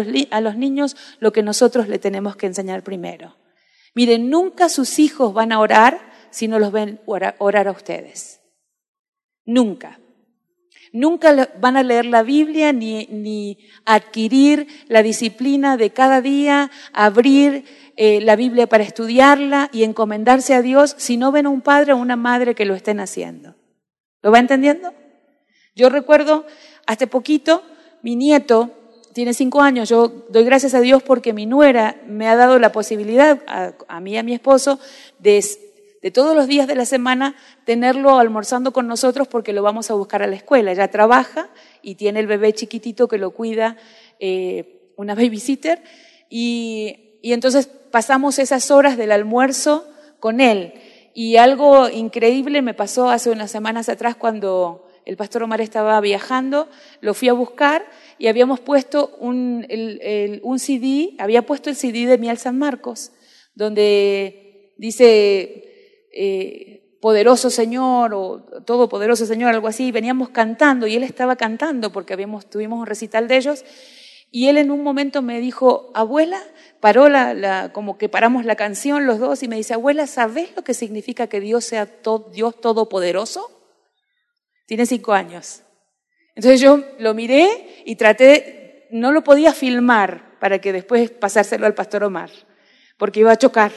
los, 0.40 0.56
niños 0.56 0.96
lo 1.18 1.32
que 1.32 1.42
nosotros 1.42 1.88
le 1.88 1.98
tenemos 1.98 2.36
que 2.36 2.46
enseñar 2.46 2.82
primero. 2.82 3.36
Miren, 3.94 4.30
nunca 4.30 4.68
sus 4.68 4.98
hijos 4.98 5.34
van 5.34 5.52
a 5.52 5.60
orar 5.60 6.13
si 6.34 6.48
no 6.48 6.58
los 6.58 6.72
ven 6.72 7.00
orar 7.06 7.68
a 7.68 7.70
ustedes. 7.70 8.40
Nunca. 9.44 10.00
Nunca 10.92 11.48
van 11.60 11.76
a 11.76 11.84
leer 11.84 12.06
la 12.06 12.24
Biblia 12.24 12.72
ni, 12.72 13.06
ni 13.06 13.58
adquirir 13.84 14.66
la 14.88 15.04
disciplina 15.04 15.76
de 15.76 15.90
cada 15.90 16.20
día, 16.20 16.72
abrir 16.92 17.64
eh, 17.96 18.20
la 18.20 18.34
Biblia 18.34 18.66
para 18.66 18.82
estudiarla 18.82 19.70
y 19.72 19.84
encomendarse 19.84 20.54
a 20.54 20.62
Dios 20.62 20.96
si 20.98 21.16
no 21.16 21.30
ven 21.30 21.46
a 21.46 21.50
un 21.50 21.60
padre 21.60 21.92
o 21.92 21.98
una 21.98 22.16
madre 22.16 22.56
que 22.56 22.64
lo 22.64 22.74
estén 22.74 22.98
haciendo. 22.98 23.54
¿Lo 24.20 24.32
va 24.32 24.40
entendiendo? 24.40 24.92
Yo 25.76 25.88
recuerdo, 25.88 26.46
hace 26.86 27.06
poquito, 27.06 27.62
mi 28.02 28.16
nieto 28.16 28.70
tiene 29.12 29.34
cinco 29.34 29.62
años, 29.62 29.88
yo 29.88 30.08
doy 30.30 30.42
gracias 30.44 30.74
a 30.74 30.80
Dios 30.80 31.00
porque 31.04 31.32
mi 31.32 31.46
nuera 31.46 31.96
me 32.08 32.26
ha 32.26 32.34
dado 32.34 32.58
la 32.58 32.72
posibilidad, 32.72 33.40
a, 33.46 33.72
a 33.86 34.00
mí 34.00 34.12
y 34.14 34.16
a 34.16 34.24
mi 34.24 34.34
esposo, 34.34 34.80
de 35.20 35.38
de 36.04 36.10
todos 36.10 36.36
los 36.36 36.48
días 36.48 36.66
de 36.66 36.74
la 36.74 36.84
semana 36.84 37.34
tenerlo 37.64 38.18
almorzando 38.18 38.74
con 38.74 38.86
nosotros 38.86 39.26
porque 39.26 39.54
lo 39.54 39.62
vamos 39.62 39.90
a 39.90 39.94
buscar 39.94 40.22
a 40.22 40.26
la 40.26 40.36
escuela. 40.36 40.70
Ella 40.70 40.90
trabaja 40.90 41.48
y 41.80 41.94
tiene 41.94 42.20
el 42.20 42.26
bebé 42.26 42.52
chiquitito 42.52 43.08
que 43.08 43.16
lo 43.16 43.30
cuida 43.30 43.78
eh, 44.20 44.92
una 44.96 45.14
babysitter 45.14 45.82
y, 46.28 47.16
y 47.22 47.32
entonces 47.32 47.70
pasamos 47.90 48.38
esas 48.38 48.70
horas 48.70 48.98
del 48.98 49.12
almuerzo 49.12 49.88
con 50.20 50.42
él. 50.42 50.74
Y 51.14 51.36
algo 51.36 51.88
increíble 51.88 52.60
me 52.60 52.74
pasó 52.74 53.08
hace 53.08 53.30
unas 53.30 53.50
semanas 53.50 53.88
atrás 53.88 54.14
cuando 54.14 54.86
el 55.06 55.16
pastor 55.16 55.42
Omar 55.44 55.62
estaba 55.62 55.98
viajando, 56.02 56.68
lo 57.00 57.14
fui 57.14 57.30
a 57.30 57.32
buscar 57.32 57.82
y 58.18 58.26
habíamos 58.26 58.60
puesto 58.60 59.16
un, 59.20 59.66
un 60.42 60.58
CD, 60.58 61.14
había 61.18 61.46
puesto 61.46 61.70
el 61.70 61.76
CD 61.76 62.04
de 62.04 62.18
Miel 62.18 62.36
San 62.36 62.58
Marcos, 62.58 63.10
donde 63.54 64.74
dice, 64.76 65.70
eh, 66.16 66.98
poderoso 67.00 67.50
Señor 67.50 68.14
o 68.14 68.40
Todopoderoso 68.64 69.26
Señor, 69.26 69.52
algo 69.52 69.68
así, 69.68 69.92
veníamos 69.92 70.30
cantando 70.30 70.86
y 70.86 70.94
él 70.94 71.02
estaba 71.02 71.36
cantando 71.36 71.92
porque 71.92 72.14
habíamos, 72.14 72.48
tuvimos 72.48 72.78
un 72.78 72.86
recital 72.86 73.28
de 73.28 73.36
ellos 73.36 73.64
y 74.30 74.48
él 74.48 74.58
en 74.58 74.70
un 74.70 74.82
momento 74.82 75.20
me 75.20 75.38
dijo, 75.40 75.90
abuela, 75.94 76.40
paró 76.80 77.08
la, 77.08 77.72
como 77.72 77.98
que 77.98 78.08
paramos 78.08 78.44
la 78.44 78.56
canción 78.56 79.06
los 79.06 79.18
dos 79.18 79.42
y 79.42 79.48
me 79.48 79.56
dice, 79.56 79.74
abuela, 79.74 80.06
¿sabes 80.06 80.50
lo 80.56 80.64
que 80.64 80.72
significa 80.72 81.26
que 81.26 81.40
Dios 81.40 81.64
sea 81.64 81.88
Dios 82.32 82.60
Todopoderoso? 82.60 83.50
Tiene 84.66 84.86
cinco 84.86 85.12
años. 85.12 85.62
Entonces 86.34 86.60
yo 86.60 86.82
lo 86.98 87.14
miré 87.14 87.82
y 87.84 87.96
traté, 87.96 88.88
no 88.90 89.12
lo 89.12 89.22
podía 89.22 89.52
filmar 89.52 90.38
para 90.40 90.60
que 90.60 90.72
después 90.72 91.10
pasárselo 91.10 91.66
al 91.66 91.74
pastor 91.74 92.02
Omar, 92.04 92.30
porque 92.96 93.20
iba 93.20 93.30
a 93.30 93.36
chocar 93.36 93.70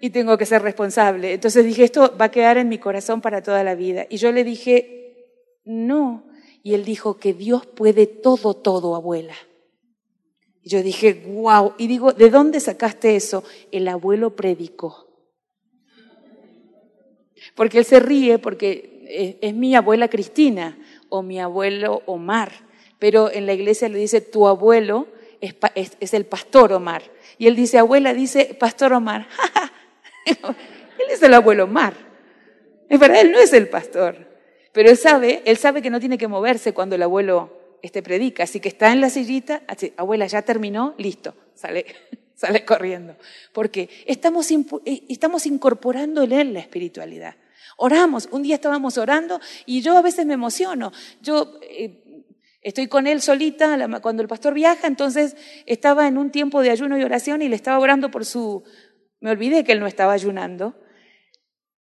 y 0.00 0.10
tengo 0.10 0.38
que 0.38 0.46
ser 0.46 0.62
responsable. 0.62 1.32
Entonces 1.32 1.64
dije, 1.64 1.84
esto 1.84 2.14
va 2.20 2.26
a 2.26 2.30
quedar 2.30 2.58
en 2.58 2.68
mi 2.68 2.78
corazón 2.78 3.20
para 3.20 3.42
toda 3.42 3.64
la 3.64 3.74
vida. 3.74 4.06
Y 4.08 4.18
yo 4.18 4.32
le 4.32 4.44
dije, 4.44 5.60
no. 5.64 6.24
Y 6.62 6.74
él 6.74 6.84
dijo 6.84 7.18
que 7.18 7.34
Dios 7.34 7.66
puede 7.66 8.06
todo, 8.06 8.54
todo, 8.54 8.94
abuela. 8.94 9.34
Y 10.62 10.70
yo 10.70 10.82
dije, 10.82 11.24
wow. 11.26 11.74
Y 11.78 11.86
digo, 11.86 12.12
¿de 12.12 12.30
dónde 12.30 12.60
sacaste 12.60 13.16
eso? 13.16 13.44
El 13.72 13.88
abuelo 13.88 14.36
predicó. 14.36 15.06
Porque 17.54 17.78
él 17.78 17.84
se 17.84 18.00
ríe 18.00 18.38
porque 18.38 19.38
es, 19.40 19.54
mi 19.54 19.74
abuela 19.74 20.08
Cristina 20.08 20.78
o 21.08 21.22
mi 21.22 21.40
abuelo 21.40 22.02
Omar. 22.06 22.52
Pero 22.98 23.30
en 23.30 23.46
la 23.46 23.52
iglesia 23.52 23.88
le 23.88 23.98
dice, 23.98 24.20
tu 24.20 24.46
abuelo 24.46 25.06
es, 25.40 25.56
es 26.00 26.14
el 26.14 26.26
pastor 26.26 26.72
Omar. 26.72 27.02
Y 27.38 27.46
él 27.46 27.56
dice, 27.56 27.78
abuela, 27.78 28.12
dice, 28.12 28.56
pastor 28.58 28.92
Omar. 28.92 29.28
él 30.30 31.06
es 31.10 31.22
el 31.22 31.34
abuelo 31.34 31.66
Mar. 31.66 31.94
Es 32.88 32.98
verdad, 32.98 33.20
él 33.20 33.32
no 33.32 33.38
es 33.38 33.52
el 33.52 33.68
pastor. 33.68 34.28
Pero 34.72 34.90
él 34.90 34.96
sabe, 34.96 35.42
él 35.44 35.56
sabe 35.56 35.82
que 35.82 35.90
no 35.90 36.00
tiene 36.00 36.18
que 36.18 36.28
moverse 36.28 36.72
cuando 36.72 36.94
el 36.94 37.02
abuelo 37.02 37.78
este, 37.82 38.02
predica. 38.02 38.44
Así 38.44 38.60
que 38.60 38.68
está 38.68 38.92
en 38.92 39.00
la 39.00 39.10
sillita, 39.10 39.62
abuela, 39.96 40.26
ya 40.26 40.42
terminó, 40.42 40.94
listo, 40.98 41.34
sale, 41.54 41.86
sale 42.34 42.64
corriendo. 42.64 43.16
Porque 43.52 43.88
estamos, 44.06 44.50
eh, 44.50 45.02
estamos 45.08 45.46
incorporando 45.46 46.22
en 46.22 46.32
él 46.32 46.54
la 46.54 46.60
espiritualidad. 46.60 47.36
Oramos, 47.76 48.28
un 48.32 48.42
día 48.42 48.56
estábamos 48.56 48.98
orando 48.98 49.40
y 49.64 49.82
yo 49.82 49.96
a 49.96 50.02
veces 50.02 50.26
me 50.26 50.34
emociono. 50.34 50.92
Yo 51.20 51.58
eh, 51.62 52.02
Estoy 52.60 52.88
con 52.88 53.06
él 53.06 53.22
solita 53.22 53.78
cuando 54.02 54.20
el 54.20 54.28
pastor 54.28 54.52
viaja, 54.52 54.88
entonces 54.88 55.36
estaba 55.64 56.08
en 56.08 56.18
un 56.18 56.30
tiempo 56.30 56.60
de 56.60 56.70
ayuno 56.70 56.98
y 56.98 57.04
oración 57.04 57.40
y 57.40 57.48
le 57.48 57.56
estaba 57.56 57.78
orando 57.78 58.10
por 58.10 58.24
su... 58.24 58.64
Me 59.20 59.30
olvidé 59.30 59.64
que 59.64 59.72
él 59.72 59.80
no 59.80 59.86
estaba 59.86 60.12
ayunando. 60.12 60.74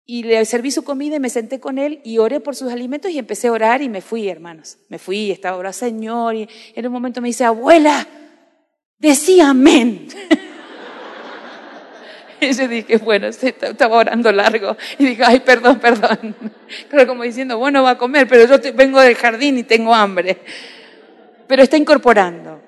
Y 0.05 0.25
le 0.25 0.45
serví 0.45 0.71
su 0.71 0.83
comida 0.83 1.17
y 1.17 1.21
me 1.21 1.31
senté 1.31 1.61
con 1.61 1.79
él 1.79 2.01
y 2.05 2.19
oré 2.19 2.41
por 2.41 2.57
sus 2.57 2.73
alimentos 2.73 3.11
y 3.11 3.19
empecé 3.19 3.49
a 3.49 3.53
orar 3.53 3.83
y 3.83 3.89
me 3.89 4.01
fui, 4.01 4.29
hermanos. 4.29 4.79
Me 4.89 4.99
fui, 4.99 5.31
estaba 5.31 5.57
orando, 5.57 5.79
Señor, 5.79 6.35
y 6.35 6.49
en 6.75 6.87
un 6.87 6.93
momento 6.93 7.21
me 7.21 7.29
dice, 7.29 7.45
abuela, 7.45 8.07
decía 8.99 9.51
amén. 9.51 10.09
Y 12.43 12.55
yo 12.55 12.67
dije, 12.67 12.97
bueno, 12.97 13.29
estaba 13.29 13.97
orando 13.97 14.33
largo. 14.33 14.77
Y 14.99 15.05
dije, 15.05 15.23
ay, 15.25 15.39
perdón, 15.41 15.79
perdón. 15.79 16.35
Pero 16.91 17.07
como 17.07 17.23
diciendo, 17.23 17.57
bueno, 17.57 17.85
va 17.85 17.91
a 17.91 17.99
comer, 17.99 18.27
pero 18.27 18.47
yo 18.47 18.73
vengo 18.75 19.01
del 19.01 19.15
jardín 19.15 19.59
y 19.59 19.63
tengo 19.63 19.95
hambre. 19.95 20.39
Pero 21.47 21.63
está 21.63 21.77
incorporando. 21.77 22.61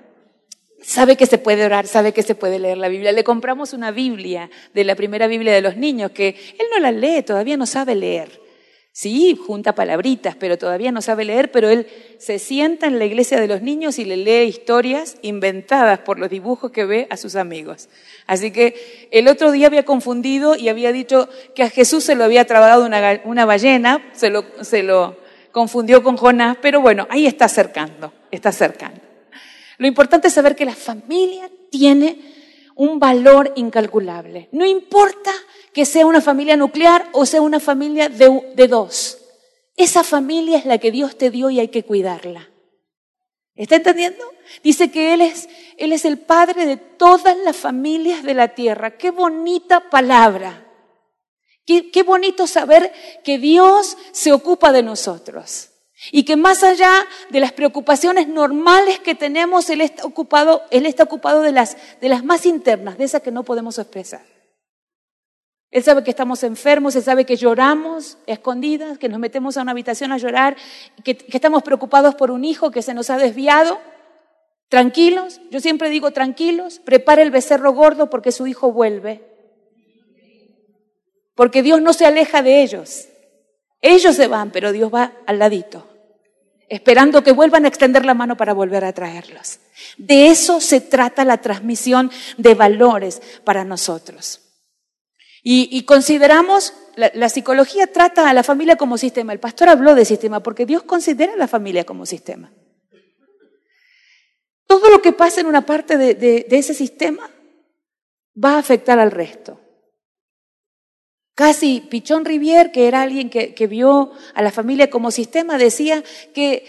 Sabe 0.85 1.16
que 1.16 1.25
se 1.25 1.38
puede 1.38 1.64
orar, 1.64 1.87
sabe 1.87 2.12
que 2.12 2.23
se 2.23 2.35
puede 2.35 2.59
leer 2.59 2.77
la 2.77 2.88
Biblia. 2.88 3.11
Le 3.12 3.25
compramos 3.25 3.73
una 3.73 3.90
Biblia 3.90 4.51
de 4.75 4.85
la 4.85 4.94
primera 4.94 5.27
Biblia 5.27 5.55
de 5.55 5.62
los 5.62 5.77
niños 5.77 6.11
que 6.11 6.37
él 6.59 6.66
no 6.73 6.79
la 6.79 6.92
lee, 6.92 7.23
todavía 7.23 7.57
no 7.57 7.64
sabe 7.64 7.94
leer. 7.94 8.44
Sí, 8.92 9.35
junta 9.35 9.75
palabritas, 9.75 10.37
pero 10.37 10.59
todavía 10.59 10.92
no 10.92 11.01
sabe 11.01 11.25
leer, 11.25 11.51
pero 11.51 11.68
él 11.70 11.88
se 12.18 12.38
sienta 12.38 12.87
en 12.87 12.99
la 12.99 13.07
iglesia 13.07 13.40
de 13.40 13.49
los 13.49 13.62
niños 13.62 13.99
y 13.99 14.05
le 14.05 14.18
lee 14.18 14.44
historias 14.44 15.16
inventadas 15.23 16.01
por 16.01 16.18
los 16.18 16.29
dibujos 16.29 16.70
que 16.70 16.85
ve 16.85 17.07
a 17.11 17.16
sus 17.16 17.35
amigos. 17.35 17.88
Así 18.27 18.51
que 18.51 19.09
el 19.11 19.27
otro 19.27 19.53
día 19.53 19.66
había 19.66 19.85
confundido 19.85 20.55
y 20.55 20.68
había 20.68 20.92
dicho 20.92 21.29
que 21.55 21.62
a 21.62 21.70
Jesús 21.70 22.05
se 22.05 22.14
lo 22.14 22.25
había 22.25 22.47
trabado 22.47 22.85
una, 22.85 23.44
ballena, 23.47 24.11
se 24.12 24.29
lo, 24.29 24.44
se 24.61 24.83
lo 24.83 25.16
confundió 25.51 26.03
con 26.03 26.16
Jonás, 26.16 26.59
pero 26.61 26.81
bueno, 26.81 27.09
ahí 27.11 27.27
está 27.27 27.47
acercando, 27.47 28.12
está 28.31 28.51
acercando. 28.51 29.13
Lo 29.78 29.87
importante 29.87 30.28
es 30.28 30.34
saber 30.34 30.54
que 30.56 30.64
la 30.64 30.74
familia 30.74 31.50
tiene 31.70 32.18
un 32.76 32.98
valor 32.98 33.52
incalculable. 33.56 34.48
No 34.52 34.66
importa 34.66 35.32
que 35.72 35.84
sea 35.84 36.06
una 36.06 36.20
familia 36.20 36.56
nuclear 36.56 37.08
o 37.12 37.26
sea 37.26 37.40
una 37.40 37.60
familia 37.60 38.08
de, 38.08 38.68
dos. 38.68 39.18
Esa 39.76 40.04
familia 40.04 40.58
es 40.58 40.66
la 40.66 40.78
que 40.78 40.90
Dios 40.90 41.18
te 41.18 41.30
dio 41.30 41.50
y 41.50 41.60
hay 41.60 41.68
que 41.68 41.84
cuidarla. 41.84 42.48
¿Está 43.56 43.76
entendiendo? 43.76 44.24
Dice 44.62 44.90
que 44.90 45.14
Él 45.14 45.20
es, 45.20 45.48
Él 45.76 45.92
es 45.92 46.04
el 46.04 46.18
Padre 46.18 46.66
de 46.66 46.76
todas 46.76 47.37
las 47.38 47.56
familias 47.56 48.22
de 48.22 48.34
la 48.34 48.54
tierra. 48.54 48.96
Qué 48.96 49.10
bonita 49.10 49.90
palabra. 49.90 50.60
Qué, 51.64 51.90
qué, 51.90 52.02
bonito 52.02 52.46
saber 52.46 52.92
que 53.22 53.38
Dios 53.38 53.96
se 54.12 54.32
ocupa 54.32 54.70
de 54.70 54.82
nosotros. 54.82 55.70
Y 56.10 56.24
que 56.24 56.36
más 56.36 56.62
allá 56.62 57.06
de 57.30 57.40
las 57.40 57.52
preocupaciones 57.52 58.28
normales 58.28 58.98
que 58.98 59.14
tenemos, 59.14 59.70
Él 59.70 59.80
está 59.80 60.04
ocupado, 60.04 60.62
Él 60.70 60.86
está 60.86 61.04
ocupado 61.04 61.42
de 61.42 61.52
las, 61.52 61.76
más 62.24 62.46
internas, 62.46 62.98
de 62.98 63.04
esas 63.04 63.22
que 63.22 63.30
no 63.30 63.42
podemos 63.42 63.78
expresar. 63.78 64.22
Él 65.70 65.82
sabe 65.82 66.04
que 66.04 66.10
estamos 66.10 66.44
enfermos, 66.44 66.94
Él 66.94 67.02
sabe 67.02 67.24
que 67.24 67.36
lloramos 67.36 68.18
escondidas, 68.26 68.98
que 68.98 69.08
nos 69.08 69.18
metemos 69.18 69.56
a 69.56 69.62
una 69.62 69.72
habitación 69.72 70.12
a 70.12 70.18
llorar, 70.18 70.56
que, 71.02 71.16
que 71.16 71.36
estamos 71.36 71.62
preocupados 71.62 72.14
por 72.14 72.30
un 72.30 72.44
hijo 72.44 72.70
que 72.70 72.82
se 72.82 72.94
nos 72.94 73.10
ha 73.10 73.18
desviado. 73.18 73.80
Tranquilos, 74.68 75.40
yo 75.50 75.60
siempre 75.60 75.90
digo 75.90 76.12
tranquilos, 76.12 76.78
prepare 76.78 77.22
el 77.22 77.30
becerro 77.30 77.72
gordo 77.72 78.08
porque 78.08 78.32
su 78.32 78.46
hijo 78.46 78.72
vuelve. 78.72 79.22
Porque 81.34 81.62
Dios 81.62 81.82
no 81.82 81.92
se 81.92 82.06
aleja 82.06 82.42
de 82.42 82.62
ellos. 82.62 83.08
Ellos 83.80 84.16
se 84.16 84.28
van, 84.28 84.50
pero 84.50 84.72
Dios 84.72 84.92
va 84.92 85.12
al 85.26 85.38
ladito, 85.38 85.86
esperando 86.68 87.22
que 87.22 87.33
vuelvan 87.33 87.64
a 87.64 87.68
extender 87.68 88.05
la 88.05 88.14
mano 88.14 88.37
para 88.37 88.55
volver 88.55 88.85
a 88.85 88.92
traerlos. 88.92 89.61
De 89.98 90.29
eso 90.29 90.61
se 90.61 90.81
trata 90.81 91.24
la 91.24 91.38
transmisión 91.40 92.11
de 92.37 92.55
valores 92.55 93.20
para 93.44 93.64
nosotros. 93.64 94.40
Y, 95.46 95.83
consideramos, 95.85 96.72
la, 96.96 97.29
psicología 97.29 97.87
trata 97.87 98.31
a 98.31 98.33
la 98.33 98.42
familia 98.42 98.77
como 98.77 98.96
sistema. 98.96 99.35
El 99.35 99.40
pastor 99.40 99.68
habló 99.68 99.94
de 99.94 100.07
sistema 100.07 100.42
porque 100.42 100.64
Dios 100.64 100.85
considera 100.85 101.35
a 101.35 101.37
la 101.37 101.48
familia 101.48 101.85
como 101.85 102.07
sistema. 102.07 102.50
Todo 104.66 104.88
lo 104.88 105.03
que 105.03 105.12
pasa 105.12 105.42
en 105.42 105.46
una 105.46 105.66
parte 105.66 105.98
de, 105.98 106.46
ese 106.50 106.72
sistema 106.72 107.31
va 108.42 108.55
a 108.55 108.59
afectar 108.59 108.98
al 108.98 109.11
resto. 109.11 109.61
Casi 111.35 111.81
Pichón 111.81 112.25
Rivier, 112.25 112.70
que 112.70 112.87
era 112.87 113.03
alguien 113.03 113.29
que, 113.29 113.55
que, 113.55 113.66
vio 113.66 114.12
a 114.35 114.42
la 114.42 114.53
familia 114.53 114.88
como 114.88 115.11
sistema, 115.11 115.59
decía 115.59 116.05
que 116.33 116.64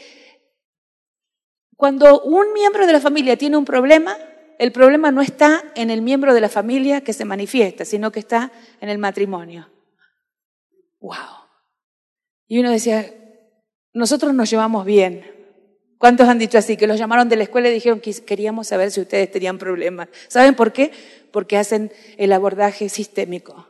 cuando 1.76 2.22
un 2.22 2.52
miembro 2.54 2.88
de 2.88 2.94
la 2.94 3.00
familia 3.00 3.38
tiene 3.38 3.58
un 3.58 3.66
problema, 3.66 4.18
el 4.58 4.72
problema 4.72 5.12
no 5.12 5.22
está 5.22 5.64
en 5.76 5.90
el 5.90 6.02
miembro 6.02 6.34
de 6.34 6.42
la 6.42 6.50
familia 6.50 7.02
que 7.02 7.14
se 7.14 7.26
manifiesta, 7.26 7.86
sino 7.86 8.12
que 8.12 8.20
está 8.20 8.52
en 8.82 8.90
el 8.90 8.98
matrimonio. 8.98 9.70
¡Wow! 11.00 11.14
Y 12.48 12.60
uno 12.60 12.72
decía, 12.72 13.14
nosotros 13.94 14.34
nos 14.34 14.50
llevamos 14.50 14.86
bien. 14.86 15.32
¿Cuántos 15.98 16.28
han 16.28 16.40
dicho 16.40 16.58
así? 16.58 16.78
Que 16.78 16.88
los 16.88 16.98
llamaron 16.98 17.30
de 17.30 17.36
la 17.36 17.44
escuela 17.44 17.70
y 17.70 17.74
dijeron 17.74 18.00
que 18.00 18.14
queríamos 18.14 18.68
saber 18.68 18.92
si 18.92 19.02
ustedes 19.02 19.30
tenían 19.32 19.58
problemas. 19.58 20.10
¿Saben 20.28 20.56
por 20.56 20.74
qué? 20.74 20.92
Porque 21.32 21.58
hacen 21.58 21.92
el 22.18 22.34
abordaje 22.34 22.90
sistémico. 22.90 23.68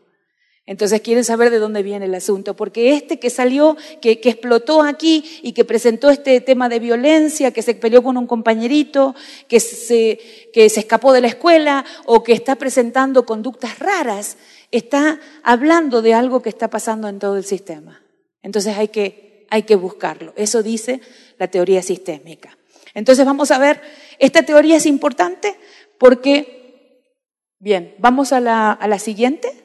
Entonces 0.68 1.02
quieren 1.02 1.24
saber 1.24 1.52
de 1.52 1.60
dónde 1.60 1.84
viene 1.84 2.06
el 2.06 2.16
asunto, 2.16 2.56
porque 2.56 2.94
este 2.94 3.20
que 3.20 3.30
salió, 3.30 3.78
que, 4.02 4.20
que, 4.20 4.30
explotó 4.30 4.82
aquí 4.82 5.24
y 5.44 5.52
que 5.52 5.64
presentó 5.64 6.10
este 6.10 6.42
tema 6.42 6.70
de 6.70 6.80
violencia, 6.80 7.52
que 7.52 7.62
se 7.62 7.76
peleó 7.76 8.02
con 8.02 8.18
un 8.18 8.26
compañerito, 8.26 9.14
que 9.48 9.60
se, 9.60 10.20
que 10.52 10.68
se 10.70 10.80
escapó 10.80 11.14
de 11.14 11.22
la 11.22 11.28
escuela 11.28 11.86
o 12.06 12.24
que 12.24 12.34
está 12.34 12.56
presentando 12.56 13.28
conductas 13.28 13.78
raras, 13.78 14.38
está 14.72 15.20
hablando 15.44 16.02
de 16.02 16.16
algo 16.16 16.42
que 16.42 16.50
está 16.50 16.68
pasando 16.72 17.08
en 17.10 17.20
todo 17.20 17.38
el 17.38 17.46
sistema. 17.46 18.02
Entonces 18.42 18.76
hay 18.76 18.88
que, 18.88 19.46
hay 19.52 19.64
que 19.64 19.76
buscarlo. 19.76 20.34
Eso 20.36 20.64
dice 20.64 21.00
la 21.38 21.48
teoría 21.48 21.84
sistémica. 21.84 22.58
Entonces 22.96 23.24
vamos 23.24 23.52
a 23.52 23.60
ver, 23.60 23.82
esta 24.18 24.42
teoría 24.42 24.78
es 24.78 24.88
importante 24.88 25.58
porque, 26.00 27.04
bien, 27.60 27.94
vamos 28.00 28.34
a 28.34 28.40
la, 28.40 28.72
a 28.72 28.88
la 28.88 28.98
siguiente 28.98 29.65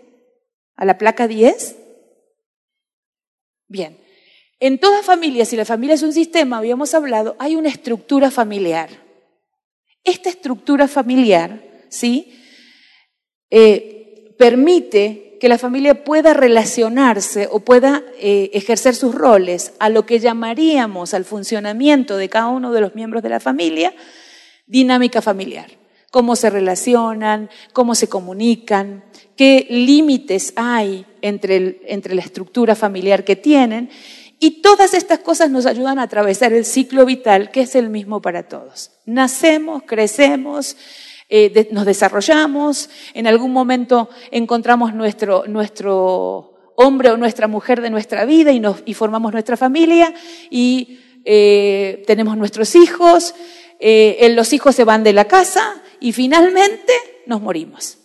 a 0.80 0.84
la 0.86 0.98
placa 0.98 1.28
10? 1.28 1.76
Bien. 3.68 3.98
En 4.58 4.78
toda 4.78 5.02
familia, 5.02 5.44
si 5.44 5.54
la 5.54 5.64
familia 5.64 5.94
es 5.94 6.02
un 6.02 6.12
sistema, 6.12 6.56
habíamos 6.56 6.94
hablado, 6.94 7.36
hay 7.38 7.54
una 7.54 7.68
estructura 7.68 8.30
familiar. 8.30 8.88
Esta 10.02 10.30
estructura 10.30 10.88
familiar, 10.88 11.62
¿sí? 11.90 12.32
Eh, 13.50 14.34
permite 14.38 15.36
que 15.38 15.48
la 15.48 15.58
familia 15.58 16.02
pueda 16.02 16.32
relacionarse 16.32 17.46
o 17.50 17.60
pueda 17.60 18.02
eh, 18.18 18.50
ejercer 18.54 18.94
sus 18.94 19.14
roles 19.14 19.74
a 19.80 19.90
lo 19.90 20.06
que 20.06 20.18
llamaríamos 20.18 21.12
al 21.12 21.26
funcionamiento 21.26 22.16
de 22.16 22.30
cada 22.30 22.48
uno 22.48 22.72
de 22.72 22.80
los 22.80 22.94
miembros 22.94 23.22
de 23.22 23.28
la 23.28 23.40
familia, 23.40 23.94
dinámica 24.66 25.20
familiar 25.20 25.79
cómo 26.10 26.36
se 26.36 26.50
relacionan, 26.50 27.48
cómo 27.72 27.94
se 27.94 28.08
comunican, 28.08 29.04
qué 29.36 29.66
límites 29.70 30.52
hay 30.56 31.06
entre, 31.22 31.80
la 31.86 32.20
estructura 32.20 32.74
familiar 32.74 33.24
que 33.24 33.36
tienen. 33.36 33.90
Y 34.40 34.62
todas 34.62 34.94
estas 34.94 35.20
cosas 35.20 35.50
nos 35.50 35.66
ayudan 35.66 35.98
a 35.98 36.04
atravesar 36.04 36.52
el 36.52 36.64
ciclo 36.64 37.04
vital 37.04 37.50
que 37.50 37.62
es 37.62 37.74
el 37.74 37.90
mismo 37.90 38.20
para 38.20 38.48
todos. 38.48 38.90
Nacemos, 39.06 39.82
crecemos, 39.86 40.76
eh, 41.28 41.68
nos 41.70 41.86
desarrollamos, 41.86 42.90
en 43.14 43.26
algún 43.26 43.52
momento 43.52 44.08
encontramos 44.30 44.94
nuestro, 44.94 45.44
hombre 46.76 47.10
o 47.10 47.16
nuestra 47.18 47.46
mujer 47.46 47.82
de 47.82 47.90
nuestra 47.90 48.24
vida 48.24 48.50
y 48.52 48.94
formamos 48.94 49.32
nuestra 49.32 49.58
familia 49.58 50.14
y 50.48 50.98
eh, 51.26 52.02
tenemos 52.06 52.38
nuestros 52.38 52.74
hijos, 52.74 53.34
eh, 53.78 54.32
los 54.34 54.54
hijos 54.54 54.74
se 54.74 54.84
van 54.84 55.04
de 55.04 55.12
la 55.12 55.26
casa 55.26 55.82
y 56.00 56.12
finalmente 56.12 56.92
nos 57.26 57.40
morimos. 57.40 57.98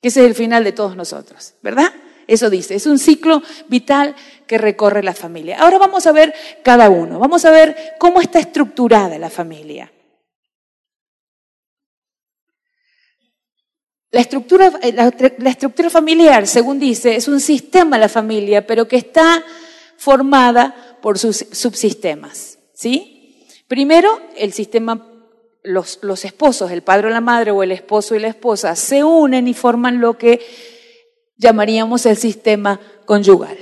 Ese 0.00 0.20
es 0.20 0.26
el 0.26 0.34
final 0.34 0.64
de 0.64 0.72
todos 0.72 0.96
nosotros, 0.96 1.54
¿verdad? 1.62 1.92
Eso 2.26 2.50
dice, 2.50 2.74
es 2.74 2.86
un 2.86 2.98
ciclo 2.98 3.42
vital 3.68 4.14
que 4.46 4.58
recorre 4.58 5.02
la 5.02 5.14
familia. 5.14 5.60
Ahora 5.60 5.78
vamos 5.78 6.06
a 6.06 6.12
ver 6.12 6.34
cada 6.62 6.90
uno, 6.90 7.18
vamos 7.18 7.44
a 7.44 7.50
ver 7.50 7.94
cómo 7.98 8.20
está 8.20 8.38
estructurada 8.38 9.18
la 9.18 9.30
familia. 9.30 9.90
La 14.10 14.20
estructura, 14.20 14.72
eh, 14.82 15.90
familiar, 15.90 16.46
según 16.46 16.78
dice, 16.78 17.16
es 17.16 17.28
un 17.28 17.40
sistema 17.40 17.98
la 17.98 18.08
familia, 18.08 18.66
pero 18.66 18.88
que 18.88 18.96
está 18.96 19.44
formada 19.96 20.98
por 21.02 21.18
sus 21.18 21.46
subsistemas. 21.52 22.58
¿Sí? 22.74 23.46
Primero, 23.66 24.20
el 24.36 24.52
sistema 24.52 25.07
los, 25.68 25.98
los, 26.02 26.24
esposos, 26.24 26.70
el 26.70 26.82
padre 26.82 27.08
o 27.08 27.10
la 27.10 27.20
madre 27.20 27.50
o 27.50 27.62
el 27.62 27.72
esposo 27.72 28.14
y 28.14 28.18
la 28.18 28.28
esposa, 28.28 28.74
se 28.74 29.04
unen 29.04 29.46
y 29.46 29.54
forman 29.54 30.00
lo 30.00 30.16
que 30.16 30.40
llamaríamos 31.36 32.06
el 32.06 32.16
sistema 32.16 32.80
conyugal. 33.04 33.56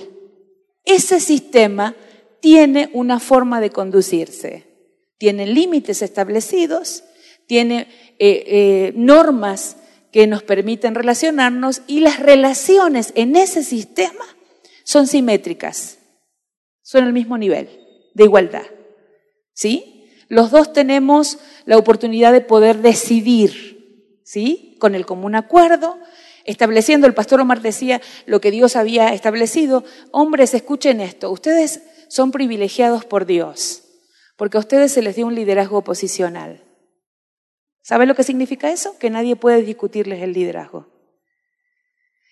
Ese 0.85 1.19
sistema 1.21 1.95
tiene 2.41 2.91
una 2.93 3.19
forma 3.19 3.61
de 3.61 3.71
conducirse. 3.71 4.65
tiene 5.19 5.47
límites 5.47 6.03
establecidos, 6.03 7.03
tiene 7.47 7.89
eh, 8.19 8.45
eh, 8.47 8.93
normas 8.95 9.79
que 10.13 10.27
nos 10.27 10.43
permiten 10.43 10.95
relacionarnos 10.95 11.83
y 11.87 12.01
las 12.01 12.21
relaciones 12.21 13.13
en 13.15 13.35
ese 13.35 13.63
sistema 13.63 14.25
son 14.85 15.07
simétricas, 15.07 15.99
son 16.83 17.05
al 17.05 17.15
mismo 17.15 17.39
nivel 17.39 17.69
de 18.15 18.25
igualdad. 18.25 18.67
¿Sí? 19.55 19.96
Los 20.29 20.51
dos 20.51 20.73
tenemos 20.73 21.39
la 21.65 21.79
oportunidad 21.79 22.33
de 22.33 22.41
poder 22.41 22.79
decidir, 22.79 24.21
¿sí? 24.25 24.77
Con 24.81 24.95
el 24.95 25.07
común 25.07 25.35
acuerdo, 25.35 25.99
estableciendo, 26.45 27.07
el 27.07 27.15
pastor 27.15 27.41
Omar 27.41 27.61
decía 27.61 28.01
lo 28.27 28.41
que 28.41 28.51
Dios 28.51 28.77
había 28.77 29.13
establecido. 29.13 29.85
Hombres, 30.11 30.55
escuchen 30.55 31.01
esto, 31.01 31.31
ustedes 31.31 31.83
son 32.09 32.33
privilegiados 32.33 33.05
por 33.05 33.27
Dios, 33.27 33.83
porque 34.37 34.57
a 34.57 34.61
ustedes 34.61 34.93
se 34.93 35.03
les 35.03 35.17
dio 35.17 35.27
un 35.27 35.35
liderazgo 35.35 35.83
posicional. 35.83 36.63
¿Saben 37.83 38.09
lo 38.09 38.17
que 38.17 38.25
significa 38.25 38.73
eso? 38.73 38.99
Que 38.99 39.11
nadie 39.11 39.37
puede 39.37 39.63
discutirles 39.63 40.21
el 40.23 40.33
liderazgo. 40.33 40.89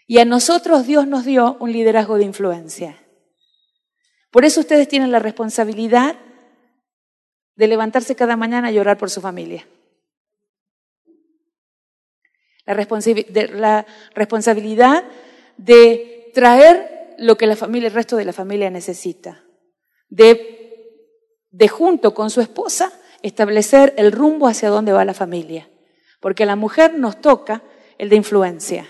Y 0.06 0.18
a 0.18 0.24
nosotros 0.24 0.86
Dios 0.86 1.06
nos 1.06 1.24
dio 1.24 1.56
un 1.60 1.72
liderazgo 1.72 2.18
de 2.18 2.24
influencia. 2.24 3.00
Por 4.30 4.44
eso 4.44 4.60
ustedes 4.60 4.88
tienen 4.88 5.12
la 5.12 5.20
responsabilidad 5.20 6.16
de 7.56 7.66
levantarse 7.68 8.16
cada 8.16 8.36
mañana 8.36 8.70
y 8.70 8.74
llorar 8.74 8.98
por 8.98 9.10
su 9.10 9.20
familia. 9.20 9.66
La, 12.66 12.74
responsabilidad 14.14 15.04
de 15.56 16.30
traer 16.34 17.14
lo 17.18 17.36
que 17.36 17.46
la 17.46 17.56
familia, 17.56 17.88
el 17.88 17.94
resto 17.94 18.16
de 18.16 18.24
la 18.24 18.32
familia 18.32 18.70
necesita. 18.70 19.44
De, 20.08 21.00
de 21.50 21.68
junto 21.68 22.14
con 22.14 22.30
su 22.30 22.40
esposa 22.40 22.92
establecer 23.22 23.94
el 23.96 24.12
rumbo 24.12 24.48
hacia 24.48 24.70
dónde 24.70 24.92
va 24.92 25.04
la 25.04 25.14
familia. 25.14 25.68
Porque 26.20 26.44
a 26.44 26.46
la 26.46 26.56
mujer 26.56 26.94
nos 26.94 27.20
toca 27.20 27.62
el 27.98 28.08
de 28.08 28.16
influencia. 28.16 28.88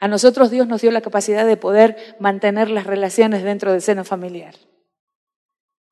A 0.00 0.08
nosotros 0.08 0.50
Dios 0.50 0.66
nos 0.66 0.80
dio 0.80 0.90
la 0.90 1.00
capacidad 1.00 1.46
de 1.46 1.56
poder 1.56 2.16
mantener 2.18 2.70
las 2.70 2.86
relaciones 2.86 3.44
dentro 3.44 3.72
del 3.72 3.82
seno 3.82 4.04
familiar. 4.04 4.54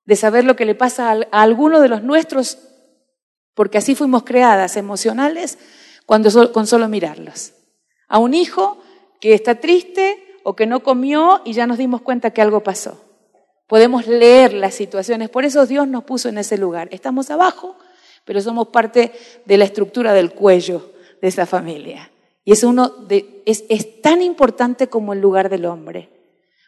De 0.08 0.16
saber 0.16 0.44
lo 0.44 0.56
que 0.56 0.64
le 0.64 0.74
pasa 0.74 1.10
a, 1.10 1.42
alguno 1.42 1.82
de 1.82 1.90
los 1.90 2.02
nuestros, 2.02 2.56
porque 3.52 3.76
así 3.76 3.94
fuimos 3.94 4.22
creadas, 4.22 4.78
emocionales, 4.78 5.58
cuando 6.06 6.50
con 6.50 6.66
solo 6.66 6.88
mirarlos. 6.88 7.52
A 8.08 8.18
un 8.18 8.32
hijo 8.32 8.78
que 9.20 9.34
está 9.34 9.56
triste 9.56 10.24
o 10.44 10.56
que 10.56 10.64
no 10.64 10.82
comió 10.82 11.42
y 11.44 11.52
ya 11.52 11.66
nos 11.66 11.76
dimos 11.76 12.00
cuenta 12.00 12.30
que 12.30 12.40
algo 12.40 12.62
pasó. 12.62 12.98
Podemos 13.66 14.06
leer 14.06 14.54
las 14.54 14.72
situaciones, 14.72 15.28
por 15.28 15.44
eso 15.44 15.66
Dios 15.66 15.86
nos 15.86 16.04
puso 16.04 16.30
en 16.30 16.38
ese 16.38 16.56
lugar. 16.56 16.88
Estamos 16.90 17.30
abajo, 17.30 17.76
pero 18.24 18.40
somos 18.40 18.68
parte 18.68 19.12
de 19.44 19.58
la 19.58 19.66
estructura 19.66 20.14
del 20.14 20.32
cuello 20.32 20.90
de 21.20 21.28
esa 21.28 21.44
familia. 21.44 22.10
Y 22.46 22.52
es, 22.52 22.64
uno 22.64 22.94
es, 23.44 23.64
es 23.68 24.00
tan 24.00 24.22
importante 24.22 24.86
como 24.86 25.12
el 25.12 25.20
lugar 25.20 25.50
del 25.50 25.66
hombre. 25.66 26.08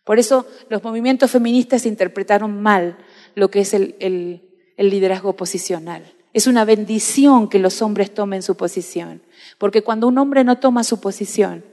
Por 0.05 0.19
eso 0.19 0.47
los 0.69 0.83
movimientos 0.83 1.31
feministas 1.31 1.87
interpretaron 1.87 2.61
mal 2.61 2.99
lo 3.35 3.51
que 3.51 3.61
es 3.61 3.75
el, 3.75 4.43
liderazgo 4.77 5.37
posicional. 5.37 6.15
Es 6.33 6.47
una 6.47 6.65
bendición 6.65 7.49
que 7.49 7.59
los 7.59 7.83
hombres 7.83 8.15
tomen 8.15 8.43
su 8.43 8.57
posición, 8.57 9.23
porque 9.59 9.83
cuando 9.83 10.09
un 10.09 10.17
hombre 10.19 10.45
no 10.45 10.59
toma 10.59 10.85
su 10.85 11.01
posición 11.01 11.65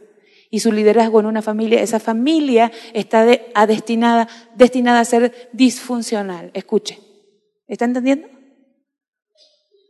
y 0.49 0.59
su 0.59 0.71
liderazgo 0.71 1.19
en 1.19 1.27
una 1.27 1.41
familia, 1.41 1.81
esa 1.81 1.99
familia 1.99 2.71
está 2.93 3.25
destinada, 3.67 4.27
destinada 4.55 4.99
a 4.99 5.05
ser 5.05 5.49
disfuncional. 5.53 6.51
Escuche, 6.53 6.99
¿está 7.67 7.85
entendiendo? 7.85 8.27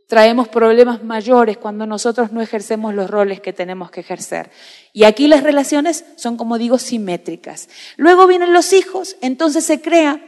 Traemos 0.08 0.48
problemas 0.48 1.04
mayores 1.04 1.58
cuando 1.58 1.84
nosotros 1.84 2.32
no 2.32 2.40
ejercemos 2.40 2.94
los 2.94 3.10
roles 3.10 3.42
que 3.42 3.52
tenemos 3.52 3.90
que 3.90 4.00
ejercer. 4.00 4.50
Y 4.94 5.04
aquí 5.04 5.28
las 5.28 5.42
relaciones 5.42 6.06
son, 6.16 6.38
como 6.38 6.56
digo, 6.56 6.78
simétricas. 6.78 7.68
Luego 7.98 8.26
vienen 8.26 8.54
los 8.54 8.72
hijos, 8.72 9.16
entonces 9.20 9.64
se 9.64 9.82
crea 9.82 10.24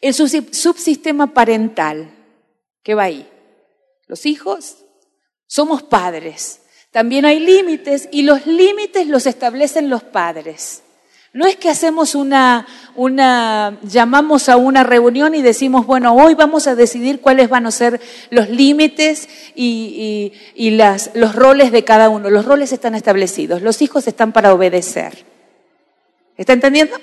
el 0.00 0.14
subsistema 0.14 1.32
parental. 1.32 2.10
¿Qué 2.82 2.94
va 2.94 3.04
ahí? 3.04 3.28
Los 4.06 4.26
hijos 4.26 4.78
somos 5.46 5.82
padres. 5.82 6.60
También 6.90 7.24
hay 7.24 7.40
límites 7.40 8.08
y 8.10 8.22
los 8.22 8.46
límites 8.46 9.06
los 9.06 9.26
establecen 9.26 9.90
los 9.90 10.02
padres. 10.02 10.82
No 11.32 11.44
es 11.44 11.56
que 11.56 11.68
hacemos 11.68 12.14
una, 12.14 12.66
una, 12.94 13.78
llamamos 13.82 14.48
a 14.48 14.56
una 14.56 14.84
reunión 14.84 15.34
y 15.34 15.42
decimos, 15.42 15.84
bueno, 15.84 16.14
hoy 16.14 16.34
vamos 16.34 16.66
a 16.66 16.74
decidir 16.74 17.20
cuáles 17.20 17.50
van 17.50 17.66
a 17.66 17.70
ser 17.70 18.00
los 18.30 18.48
límites 18.48 19.28
y, 19.54 20.32
y, 20.54 20.70
las, 20.70 21.10
los 21.12 21.34
roles 21.34 21.72
de 21.72 21.84
cada 21.84 22.08
uno. 22.08 22.30
Los 22.30 22.46
roles 22.46 22.72
están 22.72 22.94
establecidos, 22.94 23.60
los 23.60 23.82
hijos 23.82 24.06
están 24.06 24.32
para 24.32 24.54
obedecer. 24.54 25.26
¿Está 26.38 26.54
entendiendo? 26.54 26.96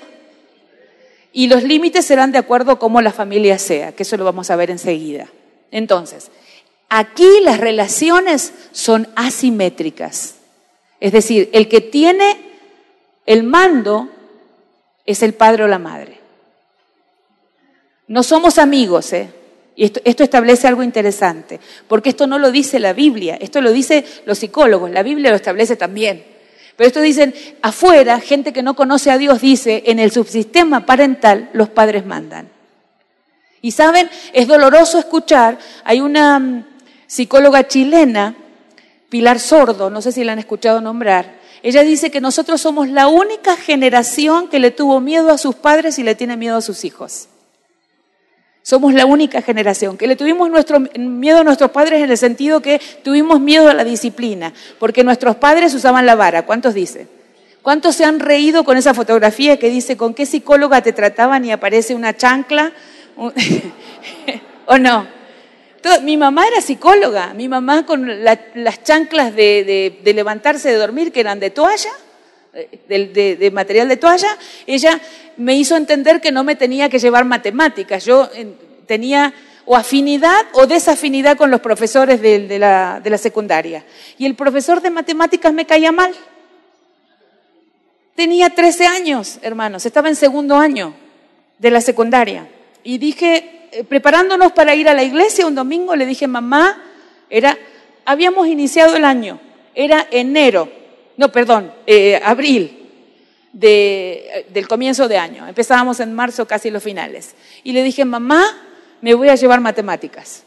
Y 1.36 1.48
los 1.48 1.64
límites 1.64 2.06
serán 2.06 2.30
de 2.30 2.38
acuerdo 2.38 2.70
a 2.70 2.78
cómo 2.78 3.02
la 3.02 3.12
familia 3.12 3.58
sea, 3.58 3.90
que 3.90 4.04
eso 4.04 4.16
lo 4.16 4.24
vamos 4.24 4.50
a 4.50 4.56
ver 4.56 4.70
enseguida. 4.70 5.26
Entonces, 5.72 6.30
aquí 6.88 7.40
las 7.42 7.58
relaciones 7.58 8.52
son 8.70 9.08
asimétricas. 9.16 10.36
Es 11.00 11.10
decir, 11.10 11.50
el 11.52 11.68
que 11.68 11.80
tiene 11.80 12.36
el 13.26 13.42
mando 13.42 14.10
es 15.04 15.24
el 15.24 15.34
padre 15.34 15.64
o 15.64 15.66
la 15.66 15.80
madre. 15.80 16.20
No 18.06 18.22
somos 18.22 18.58
amigos, 18.58 19.12
¿eh? 19.12 19.28
Y 19.74 19.86
esto, 19.86 20.00
esto, 20.04 20.22
establece 20.22 20.68
algo 20.68 20.84
interesante, 20.84 21.58
porque 21.88 22.10
esto 22.10 22.28
no 22.28 22.38
lo 22.38 22.52
dice 22.52 22.78
la 22.78 22.92
Biblia, 22.92 23.36
esto 23.40 23.60
lo 23.60 23.72
dicen 23.72 24.04
los 24.24 24.38
psicólogos, 24.38 24.88
la 24.88 25.02
Biblia 25.02 25.30
lo 25.30 25.36
establece 25.36 25.74
también. 25.74 26.33
Pero 26.76 26.88
esto 26.88 27.00
dicen, 27.00 27.34
afuera, 27.62 28.20
gente 28.20 28.52
que 28.52 28.62
no 28.62 28.74
conoce 28.74 29.10
a 29.10 29.18
Dios 29.18 29.40
dice, 29.40 29.84
en 29.86 29.98
el 29.98 30.10
subsistema 30.10 30.86
parental 30.86 31.50
los 31.52 31.68
padres 31.68 32.04
mandan. 32.04 32.48
Y 33.62 33.70
saben, 33.70 34.10
es 34.32 34.46
doloroso 34.48 34.98
escuchar, 34.98 35.58
hay 35.84 36.00
una 36.00 36.38
mm, 36.38 36.66
psicóloga 37.06 37.66
chilena, 37.66 38.34
Pilar 39.08 39.38
Sordo, 39.38 39.90
no 39.90 40.02
sé 40.02 40.10
si 40.10 40.24
la 40.24 40.32
han 40.32 40.40
escuchado 40.40 40.80
nombrar, 40.80 41.36
ella 41.62 41.82
dice 41.82 42.10
que 42.10 42.20
nosotros 42.20 42.60
somos 42.60 42.88
la 42.90 43.08
única 43.08 43.56
generación 43.56 44.48
que 44.48 44.58
le 44.58 44.70
tuvo 44.70 45.00
miedo 45.00 45.30
a 45.30 45.38
sus 45.38 45.54
padres 45.54 45.98
y 45.98 46.02
le 46.02 46.14
tiene 46.14 46.36
miedo 46.36 46.56
a 46.56 46.60
sus 46.60 46.84
hijos. 46.84 47.28
Somos 48.64 48.94
la 48.94 49.06
única 49.06 49.42
generación 49.42 49.96
que 49.96 50.08
le 50.08 50.16
tuvimos 50.16 50.50
nuestro, 50.50 50.80
miedo 50.80 51.38
a 51.38 51.44
nuestros 51.44 51.70
padres 51.70 52.02
en 52.02 52.10
el 52.10 52.18
sentido 52.18 52.60
que 52.60 52.80
tuvimos 53.04 53.38
miedo 53.38 53.68
a 53.68 53.74
la 53.74 53.84
disciplina, 53.84 54.52
porque 54.80 55.04
nuestros 55.04 55.36
padres 55.36 55.72
usaban 55.74 56.06
la 56.06 56.16
vara. 56.16 56.46
¿Cuántos 56.46 56.74
dicen? 56.74 57.08
¿Cuántos 57.62 57.94
se 57.94 58.04
han 58.04 58.18
reído 58.18 58.64
con 58.64 58.76
esa 58.76 58.92
fotografía 58.92 59.58
que 59.58 59.70
dice 59.70 59.96
con 59.96 60.14
qué 60.14 60.26
psicóloga 60.26 60.82
te 60.82 60.92
trataban 60.92 61.44
y 61.44 61.52
aparece 61.52 61.94
una 61.94 62.16
chancla 62.16 62.72
¿O 64.66 64.78
no? 64.78 65.06
mi 66.02 66.16
mamá 66.16 66.46
era 66.46 66.62
psicóloga, 66.62 67.34
mi 67.34 67.46
mamá 67.46 67.84
con 67.84 68.24
las 68.24 68.82
chanclas 68.84 69.36
de, 69.36 70.00
levantarse 70.02 70.70
de 70.70 70.76
dormir, 70.76 71.12
que 71.12 71.20
eran 71.20 71.40
de 71.40 71.50
toalla, 71.50 71.90
de, 72.88 73.36
de, 73.36 73.50
material 73.50 73.88
de 73.88 73.96
toalla, 73.96 74.36
ella 74.66 75.00
me 75.36 75.56
hizo 75.56 75.76
entender 75.76 76.20
que 76.20 76.32
no 76.32 76.44
me 76.44 76.56
tenía 76.56 76.88
que 76.88 76.98
llevar 76.98 77.24
matemáticas. 77.24 78.04
Yo 78.04 78.28
tenía 78.86 79.34
o 79.66 79.76
afinidad 79.76 80.46
o 80.52 80.66
desafinidad 80.66 81.36
con 81.36 81.50
los 81.50 81.60
profesores 81.60 82.20
de, 82.20 82.58
la, 82.58 83.00
de 83.02 83.10
la 83.10 83.18
secundaria. 83.18 83.84
Y 84.18 84.26
el 84.26 84.34
profesor 84.34 84.80
de 84.80 84.90
matemáticas 84.90 85.52
me 85.52 85.66
caía 85.66 85.92
mal. 85.92 86.14
Tenía 88.14 88.50
13 88.50 88.86
años, 88.86 89.38
hermanos, 89.42 89.86
estaba 89.86 90.08
en 90.08 90.16
segundo 90.16 90.56
año 90.56 90.94
de 91.58 91.70
la 91.70 91.80
secundaria 91.80 92.46
y 92.84 92.98
dije, 92.98 93.68
eh, 93.72 93.82
preparándonos 93.82 94.52
para 94.52 94.74
ir 94.76 94.88
a 94.88 94.94
la 94.94 95.02
iglesia 95.02 95.46
un 95.46 95.54
domingo, 95.56 95.96
le 95.96 96.06
dije, 96.06 96.28
mamá, 96.28 96.80
era, 97.28 97.58
habíamos 98.04 98.46
iniciado 98.46 98.96
el 98.96 99.04
año, 99.04 99.40
era 99.74 100.06
enero, 100.12 100.70
no, 101.16 101.30
perdón, 101.30 101.72
eh, 101.86 102.20
abril 102.22 102.90
de, 103.52 104.46
del 104.50 104.66
comienzo 104.66 105.08
de 105.08 105.16
año, 105.16 105.46
empezábamos 105.46 106.00
en 106.00 106.12
marzo 106.14 106.46
casi 106.46 106.70
los 106.70 106.82
finales. 106.82 107.34
Y 107.62 107.72
le 107.72 107.82
dije, 107.82 108.04
mamá, 108.04 108.44
me 109.00 109.14
voy 109.14 109.28
a 109.28 109.34
llevar 109.34 109.60
matemáticas. 109.60 110.44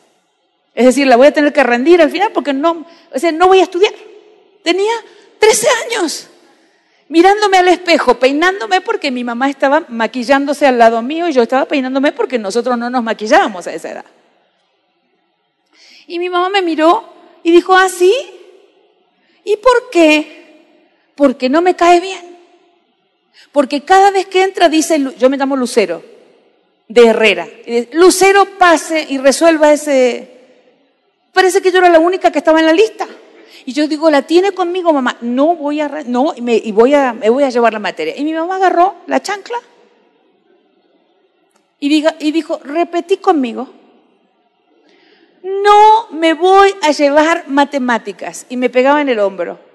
Es 0.75 0.85
decir, 0.85 1.07
la 1.07 1.15
voy 1.15 1.27
a 1.27 1.33
tener 1.33 1.53
que 1.53 1.63
rendir 1.63 2.01
al 2.01 2.11
final 2.11 2.31
porque 2.33 2.53
no, 2.53 2.85
o 3.13 3.19
sea, 3.19 3.31
no 3.31 3.47
voy 3.47 3.59
a 3.59 3.63
estudiar. 3.63 3.93
Tenía 4.63 4.93
13 5.39 5.67
años 5.85 6.29
mirándome 7.09 7.57
al 7.57 7.67
espejo, 7.69 8.19
peinándome 8.19 8.81
porque 8.81 9.11
mi 9.11 9.23
mamá 9.23 9.49
estaba 9.49 9.85
maquillándose 9.87 10.67
al 10.67 10.77
lado 10.77 11.01
mío 11.01 11.27
y 11.27 11.33
yo 11.33 11.41
estaba 11.41 11.65
peinándome 11.65 12.11
porque 12.11 12.37
nosotros 12.37 12.77
no 12.77 12.89
nos 12.89 13.03
maquillábamos 13.03 13.65
a 13.67 13.73
esa 13.73 13.91
edad. 13.91 14.05
Y 16.05 16.19
mi 16.19 16.29
mamá 16.29 16.49
me 16.49 16.61
miró 16.61 17.03
y 17.43 17.51
dijo, 17.51 17.75
¿ah, 17.75 17.89
sí? 17.89 18.13
¿Y 19.43 19.57
por 19.57 19.89
qué? 19.89 20.46
Porque 21.17 21.49
no 21.49 21.61
me 21.61 21.75
cae 21.75 21.99
bien. 21.99 22.37
Porque 23.51 23.83
cada 23.83 24.11
vez 24.11 24.27
que 24.27 24.43
entra 24.43 24.69
dice, 24.69 25.03
yo 25.17 25.29
me 25.29 25.35
llamo 25.35 25.57
Lucero, 25.57 26.01
de 26.87 27.07
Herrera. 27.07 27.47
Lucero 27.91 28.45
pase 28.57 29.05
y 29.09 29.17
resuelva 29.17 29.73
ese... 29.73 30.31
Parece 31.33 31.61
que 31.61 31.71
yo 31.71 31.79
era 31.79 31.89
la 31.89 31.99
única 31.99 32.31
que 32.31 32.39
estaba 32.39 32.59
en 32.61 32.67
la 32.67 32.73
lista. 32.73 33.05
Y 33.65 33.73
yo 33.73 33.87
digo, 33.87 34.09
¿la 34.09 34.21
tiene 34.21 34.53
conmigo, 34.53 34.93
mamá? 34.93 35.17
No 35.19 35.55
voy 35.55 35.81
a, 35.81 35.89
no, 36.05 36.33
y, 36.35 36.41
me, 36.41 36.55
y 36.55 36.71
voy 36.71 36.93
a, 36.93 37.11
me 37.11 37.29
voy 37.29 37.43
a 37.43 37.49
llevar 37.49 37.73
la 37.73 37.79
materia. 37.79 38.15
Y 38.15 38.23
mi 38.23 38.33
mamá 38.33 38.55
agarró 38.55 38.95
la 39.07 39.21
chancla 39.21 39.57
y, 41.79 41.89
diga, 41.89 42.15
y 42.19 42.31
dijo, 42.31 42.59
repetí 42.63 43.17
conmigo, 43.17 43.67
no 45.43 46.07
me 46.11 46.33
voy 46.33 46.73
a 46.81 46.91
llevar 46.91 47.45
matemáticas. 47.47 48.45
Y 48.49 48.57
me 48.57 48.69
pegaba 48.69 49.01
en 49.01 49.09
el 49.09 49.19
hombro. 49.19 49.66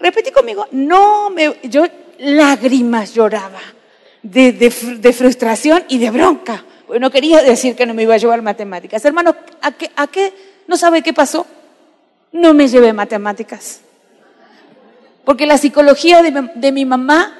Repetí 0.00 0.30
conmigo, 0.30 0.66
no 0.72 1.30
me, 1.30 1.56
yo 1.64 1.86
lágrimas 2.18 3.14
lloraba 3.14 3.60
de, 4.22 4.52
de, 4.52 5.12
frustración 5.12 5.84
y 5.88 5.98
de 5.98 6.10
bronca. 6.10 6.64
no 7.00 7.10
quería 7.10 7.42
decir 7.42 7.74
que 7.74 7.86
no 7.86 7.94
me 7.94 8.04
iba 8.04 8.14
a 8.14 8.18
llevar 8.18 8.42
matemáticas. 8.42 9.04
Hermano, 9.04 9.34
¿a 9.60 9.72
qué, 9.72 9.90
¿a 9.96 10.06
qué? 10.06 10.32
¿No 10.66 10.76
sabe 10.76 11.02
qué 11.02 11.12
pasó? 11.12 11.46
No 12.32 12.54
me 12.54 12.68
llevé 12.68 12.92
matemáticas. 12.92 13.80
Porque 15.24 15.46
la 15.46 15.58
psicología 15.58 16.22
de, 16.22 16.50
de 16.54 16.72
mi 16.72 16.84
mamá 16.84 17.38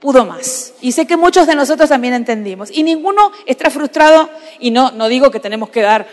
pudo 0.00 0.26
más. 0.26 0.74
Y 0.82 0.92
sé 0.92 1.06
que 1.06 1.16
muchos 1.16 1.46
de 1.46 1.54
nosotros 1.54 1.88
también 1.88 2.12
entendimos. 2.14 2.70
Y 2.70 2.82
ninguno 2.82 3.32
está 3.46 3.70
frustrado, 3.70 4.28
y 4.60 4.70
no, 4.70 4.90
no 4.90 5.08
digo 5.08 5.30
que 5.30 5.40
tenemos 5.40 5.70
que 5.70 5.80
dar 5.80 6.06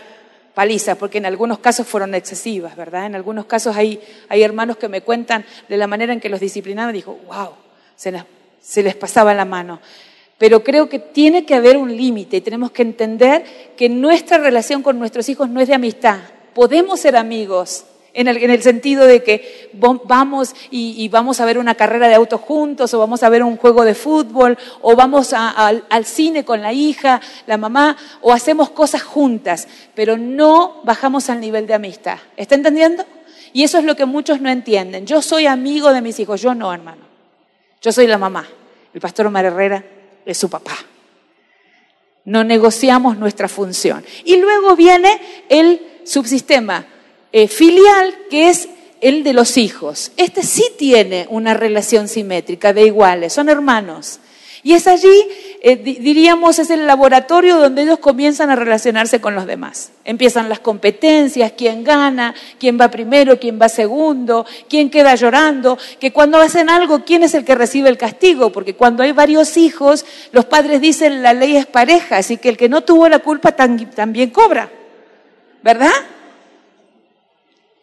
palizas, 0.54 0.96
porque 0.96 1.18
en 1.18 1.26
algunos 1.26 1.58
casos 1.58 1.86
fueron 1.86 2.14
excesivas, 2.14 2.76
¿verdad? 2.76 3.06
En 3.06 3.14
algunos 3.14 3.46
casos 3.46 3.76
hay, 3.76 4.00
hay 4.28 4.42
hermanos 4.42 4.76
que 4.76 4.88
me 4.88 5.00
cuentan 5.00 5.44
de 5.68 5.76
la 5.76 5.86
manera 5.86 6.12
en 6.12 6.20
que 6.20 6.28
los 6.28 6.40
disciplinaban, 6.40 6.92
dijo, 6.94 7.18
wow, 7.26 7.50
se, 7.96 8.12
se 8.60 8.82
les 8.82 8.94
pasaba 8.94 9.34
la 9.34 9.44
mano. 9.44 9.80
Pero 10.38 10.64
creo 10.64 10.88
que 10.88 10.98
tiene 10.98 11.44
que 11.44 11.54
haber 11.54 11.76
un 11.76 11.96
límite 11.96 12.38
y 12.38 12.40
tenemos 12.40 12.72
que 12.72 12.82
entender 12.82 13.44
que 13.76 13.88
nuestra 13.88 14.38
relación 14.38 14.82
con 14.82 14.98
nuestros 14.98 15.28
hijos 15.28 15.48
no 15.48 15.60
es 15.60 15.68
de 15.68 15.74
amistad. 15.74 16.18
Podemos 16.52 17.00
ser 17.00 17.16
amigos, 17.16 17.84
en 18.14 18.28
el, 18.28 18.62
sentido 18.62 19.06
de 19.06 19.22
que 19.22 19.70
vamos 19.72 20.54
y, 20.70 21.08
vamos 21.08 21.40
a 21.40 21.44
ver 21.44 21.58
una 21.58 21.74
carrera 21.74 22.08
de 22.08 22.14
auto 22.14 22.38
juntos, 22.38 22.92
o 22.92 22.98
vamos 22.98 23.22
a 23.22 23.28
ver 23.28 23.42
un 23.42 23.56
juego 23.56 23.84
de 23.84 23.94
fútbol, 23.94 24.58
o 24.80 24.94
vamos 24.94 25.32
al, 25.32 26.04
cine 26.04 26.44
con 26.44 26.60
la 26.60 26.72
hija, 26.72 27.20
la 27.46 27.56
mamá, 27.56 27.96
o 28.20 28.32
hacemos 28.32 28.70
cosas 28.70 29.02
juntas, 29.02 29.66
pero 29.94 30.16
no 30.18 30.82
bajamos 30.84 31.30
al 31.30 31.40
nivel 31.40 31.66
de 31.66 31.74
amistad. 31.74 32.18
¿Está 32.36 32.54
entendiendo? 32.54 33.04
Y 33.52 33.64
eso 33.64 33.78
es 33.78 33.84
lo 33.84 33.96
que 33.96 34.06
muchos 34.06 34.40
no 34.40 34.50
entienden. 34.50 35.06
Yo 35.06 35.22
soy 35.22 35.46
amigo 35.46 35.92
de 35.92 36.02
mis 36.02 36.18
hijos, 36.20 36.40
yo 36.40 36.54
no, 36.54 36.72
hermano. 36.72 37.02
Yo 37.80 37.92
soy 37.92 38.06
la 38.06 38.18
mamá. 38.18 38.46
El 38.94 39.00
pastor 39.00 39.26
Omar 39.26 39.44
Herrera 39.44 39.84
es 40.24 40.38
su 40.38 40.48
papá. 40.48 40.76
No 42.24 42.44
negociamos 42.44 43.18
nuestra 43.18 43.48
función. 43.48 44.04
Y 44.24 44.36
luego 44.36 44.76
viene 44.76 45.20
el 45.48 45.80
subsistema 46.04 46.86
eh, 47.32 47.48
filial, 47.48 48.14
que 48.30 48.48
es 48.48 48.68
el 49.00 49.24
de 49.24 49.32
los 49.32 49.56
hijos. 49.56 50.12
Este 50.16 50.42
sí 50.42 50.64
tiene 50.78 51.26
una 51.28 51.54
relación 51.54 52.08
simétrica 52.08 52.72
de 52.72 52.86
iguales, 52.86 53.32
son 53.32 53.48
hermanos. 53.48 54.20
Y 54.64 54.74
es 54.74 54.86
allí, 54.86 55.26
eh, 55.60 55.74
diríamos, 55.74 56.60
es 56.60 56.70
el 56.70 56.86
laboratorio 56.86 57.56
donde 57.56 57.82
ellos 57.82 57.98
comienzan 57.98 58.48
a 58.48 58.54
relacionarse 58.54 59.20
con 59.20 59.34
los 59.34 59.44
demás. 59.44 59.90
Empiezan 60.04 60.48
las 60.48 60.60
competencias, 60.60 61.54
quién 61.58 61.82
gana, 61.82 62.32
quién 62.60 62.78
va 62.80 62.88
primero, 62.88 63.40
quién 63.40 63.58
va 63.60 63.68
segundo, 63.68 64.46
quién 64.68 64.88
queda 64.88 65.16
llorando, 65.16 65.78
que 65.98 66.12
cuando 66.12 66.38
hacen 66.38 66.70
algo, 66.70 67.04
quién 67.04 67.24
es 67.24 67.34
el 67.34 67.44
que 67.44 67.56
recibe 67.56 67.88
el 67.88 67.98
castigo, 67.98 68.52
porque 68.52 68.76
cuando 68.76 69.02
hay 69.02 69.10
varios 69.10 69.56
hijos, 69.56 70.04
los 70.30 70.44
padres 70.44 70.80
dicen 70.80 71.24
la 71.24 71.34
ley 71.34 71.56
es 71.56 71.66
pareja, 71.66 72.18
así 72.18 72.36
que 72.36 72.48
el 72.48 72.56
que 72.56 72.68
no 72.68 72.82
tuvo 72.82 73.08
la 73.08 73.18
culpa 73.18 73.50
también 73.50 74.30
cobra, 74.30 74.70
¿verdad? 75.64 75.90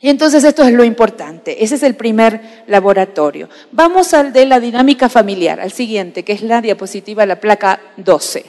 Y 0.01 0.09
entonces 0.09 0.43
esto 0.43 0.63
es 0.63 0.71
lo 0.71 0.83
importante. 0.83 1.63
Ese 1.63 1.75
es 1.75 1.83
el 1.83 1.95
primer 1.95 2.63
laboratorio. 2.67 3.49
Vamos 3.71 4.13
al 4.13 4.31
de 4.31 4.45
la 4.45 4.59
dinámica 4.59 5.09
familiar, 5.09 5.59
al 5.59 5.71
siguiente, 5.71 6.23
que 6.23 6.33
es 6.33 6.41
la 6.41 6.61
diapositiva, 6.61 7.25
la 7.25 7.39
placa 7.39 7.81
12. 7.97 8.45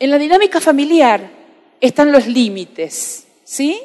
En 0.00 0.10
la 0.10 0.18
dinámica 0.18 0.60
familiar 0.60 1.30
están 1.80 2.10
los 2.10 2.26
límites, 2.26 3.26
¿sí? 3.44 3.80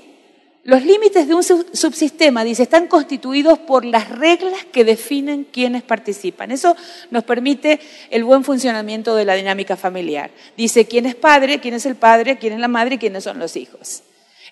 Los 0.64 0.86
límites 0.86 1.28
de 1.28 1.34
un 1.34 1.44
subsistema, 1.44 2.44
dice, 2.44 2.64
están 2.64 2.88
constituidos 2.88 3.60
por 3.60 3.84
las 3.84 4.10
reglas 4.10 4.66
que 4.72 4.86
definen 4.86 5.46
quiénes 5.52 5.84
participan. 5.84 6.52
Eso 6.52 6.76
nos 7.12 7.26
permite 7.26 7.82
el 8.10 8.24
buen 8.24 8.46
funcionamiento 8.46 9.14
de 9.16 9.26
la 9.26 9.34
dinámica 9.34 9.76
familiar. 9.76 10.32
Dice 10.56 10.86
quién 10.86 11.06
es 11.06 11.16
padre, 11.16 11.60
quién 11.60 11.74
es 11.74 11.86
el 11.86 11.96
padre, 11.96 12.38
quién 12.38 12.54
es 12.54 12.60
la 12.60 12.70
madre 12.70 12.96
y 12.96 12.98
quiénes 12.98 13.26
son 13.26 13.40
los 13.40 13.58
hijos. 13.58 14.04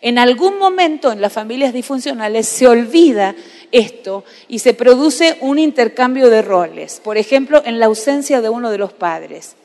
En 0.01 0.17
algún 0.17 0.57
momento 0.57 1.11
en 1.11 1.21
las 1.21 1.31
familias 1.31 1.73
disfuncionales 1.73 2.47
se 2.47 2.67
olvida 2.67 3.35
esto 3.71 4.23
y 4.47 4.59
se 4.59 4.73
produce 4.73 5.37
un 5.41 5.59
intercambio 5.59 6.29
de 6.29 6.41
roles. 6.41 6.99
Por 7.03 7.17
ejemplo, 7.17 7.61
en 7.65 7.79
la 7.79 7.85
ausencia 7.85 8.41
de 8.41 8.49
uno 8.49 8.71
de 8.71 8.79
los 8.79 8.93
padres. 8.93 9.55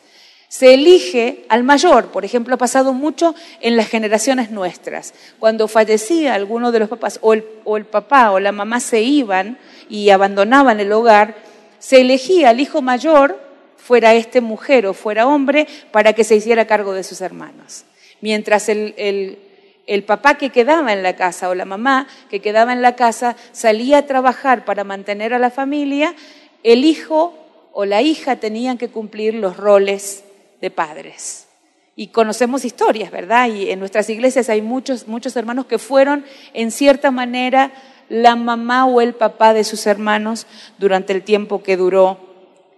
Se 0.49 0.74
elige 0.74 1.45
al 1.49 1.64
mayor, 1.64 2.12
por 2.12 2.24
ejemplo, 2.24 2.55
ha 2.55 2.59
pasado 2.59 2.93
mucho 2.93 3.34
en 3.61 3.76
las 3.76 3.89
generaciones 3.89 4.51
nuestras. 4.51 5.12
Cuando 5.41 5.66
fallecía 5.68 6.34
alguno 6.34 6.70
de 6.70 6.78
los 6.78 6.89
papás 6.89 7.18
o 7.20 7.32
el, 7.32 7.45
o 7.64 7.76
el 7.76 7.84
papá 7.84 8.30
o 8.30 8.39
la 8.39 8.53
mamá 8.53 8.78
se 8.78 9.03
iban 9.03 9.59
y 9.89 10.11
abandonaban 10.11 10.78
el 10.78 10.93
hogar, 10.93 11.34
se 11.78 12.01
elegía 12.01 12.51
al 12.51 12.61
hijo 12.61 12.80
mayor, 12.80 13.41
fuera 13.76 14.14
este 14.14 14.41
mujer 14.41 14.87
o 14.87 14.95
fuera 14.95 15.26
hombre, 15.26 15.66
para 15.91 16.12
que 16.12 16.24
se 16.24 16.37
hiciera 16.37 16.66
cargo 16.66 16.93
de 16.93 17.03
sus 17.03 17.20
hermanos. 17.22 17.84
Mientras 18.20 18.68
el, 18.68 18.95
el 18.97 19.39
el 19.87 20.03
papá 20.05 20.34
que 20.34 20.51
quedaba 20.51 20.93
en 20.93 21.03
la 21.03 21.16
casa 21.16 21.49
o 21.49 21.55
la 21.55 21.64
mamá 21.64 22.09
que 22.28 22.41
quedaba 22.41 22.72
en 22.72 22.82
la 22.82 22.97
casa 22.97 23.37
salía 23.53 23.99
a 23.99 24.07
trabajar 24.07 24.64
para 24.64 24.84
mantener 24.84 25.32
a 25.32 25.39
la 25.39 25.51
familia, 25.51 26.14
el 26.62 26.84
hijo 26.84 27.34
o 27.72 27.84
la 27.84 28.03
hija 28.03 28.37
tenían 28.37 28.78
que 28.78 28.89
cumplir 28.89 29.34
los 29.34 29.57
roles 29.57 30.24
de 30.61 30.70
padres. 30.70 31.47
Y 31.95 32.09
conocemos 32.09 32.64
historias, 32.64 33.11
¿verdad? 33.11 33.49
Y 33.49 33.70
en 33.70 33.78
nuestras 33.78 34.11
iglesias 34.11 34.49
hay 34.49 34.61
muchos, 34.61 35.09
muchos 35.09 35.37
hermanos 35.37 35.66
que 35.66 35.78
fueron, 35.78 36.24
en 36.53 36.70
cierta 36.70 37.11
manera, 37.11 37.72
la 38.09 38.37
mamá 38.37 38.87
o 38.87 39.01
el 39.01 39.14
papá 39.14 39.55
de 39.55 39.64
sus 39.64 39.87
hermanos 39.87 40.47
durante 40.78 41.12
el 41.12 41.22
tiempo 41.22 41.62
que 41.62 41.76
duró 41.76 42.18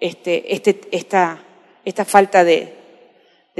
este, 0.00 0.54
este, 0.54 0.80
esta, 0.92 1.40
falta 2.04 2.44
de 2.44 2.74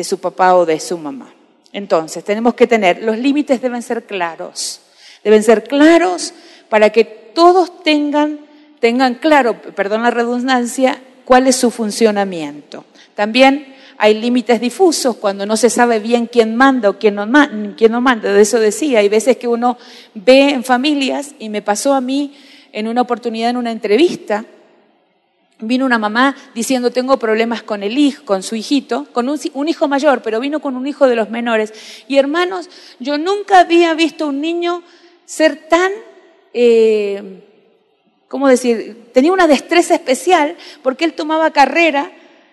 su 0.03 0.21
papá 0.21 0.55
o 0.55 0.67
de 0.67 0.79
su 0.79 0.97
mamá. 0.99 1.35
Entonces, 1.79 2.25
tenemos 2.25 2.55
que 2.55 2.67
tener, 2.67 3.05
los 3.05 3.17
límites 3.17 3.63
deben 3.63 3.83
ser 3.83 4.03
claros, 4.03 4.81
deben 5.23 5.45
ser 5.45 5.63
claros 5.63 6.35
para 6.69 6.91
que 6.91 7.05
todos 7.05 7.85
tengan, 7.85 8.41
tengan 8.81 9.15
claro, 9.15 9.63
perdón 9.77 10.03
la 10.03 10.11
redundancia, 10.11 11.01
cuál 11.25 11.47
es 11.47 11.55
su 11.55 11.71
funcionamiento. 11.71 12.85
También 13.15 13.77
hay 13.97 14.15
límites 14.15 14.61
difusos 14.61 15.19
cuando 15.19 15.47
no 15.47 15.57
se 15.57 15.71
sabe 15.71 16.01
bien 16.01 16.27
quién 16.27 16.57
manda 16.57 16.91
o 16.91 16.99
quién 16.99 17.15
no, 17.15 17.27
manda. 17.29 18.33
De 18.33 18.43
eso 18.43 18.59
decía, 18.59 18.99
hay 18.99 19.09
veces 19.09 19.37
que 19.37 19.47
uno 19.47 19.79
ve 20.15 20.51
en 20.51 20.65
familias, 20.65 21.37
y 21.39 21.49
me 21.49 21.63
pasó 21.63 21.95
a 21.95 22.01
mí 22.01 22.35
en 22.73 22.89
una 22.89 23.03
oportunidad 23.03 23.51
en 23.51 23.57
una 23.57 23.71
entrevista, 23.71 24.45
Vino 25.61 25.85
una 25.85 25.99
mamá 25.99 26.37
diciendo, 26.55 26.93
tengo 26.93 27.19
problemas 27.19 27.65
con 27.65 27.83
el 27.83 27.99
hijo, 27.99 28.25
con 28.25 28.45
su 28.45 28.55
hijito, 28.55 29.09
con 29.13 29.29
un, 29.29 29.69
hijo 29.69 29.89
mayor, 29.89 30.23
pero 30.23 30.39
vino 30.39 30.61
con 30.61 30.77
un 30.77 30.87
hijo 30.87 31.09
de 31.09 31.17
los 31.17 31.31
menores. 31.31 31.73
Y 32.07 32.17
hermanos, 32.17 32.71
yo 33.01 33.19
nunca 33.19 33.59
había 33.59 33.93
visto 33.95 34.29
un 34.29 34.41
niño 34.41 34.85
ser 35.25 35.69
tan, 35.69 35.91
eh, 36.55 37.43
¿cómo 38.29 38.47
decir? 38.47 39.11
Tenía 39.13 39.33
una 39.33 39.49
destreza 39.49 39.97
especial 39.97 40.57
porque 40.85 41.05
él 41.05 41.15
tomaba 41.15 41.51
carrera. 41.51 42.13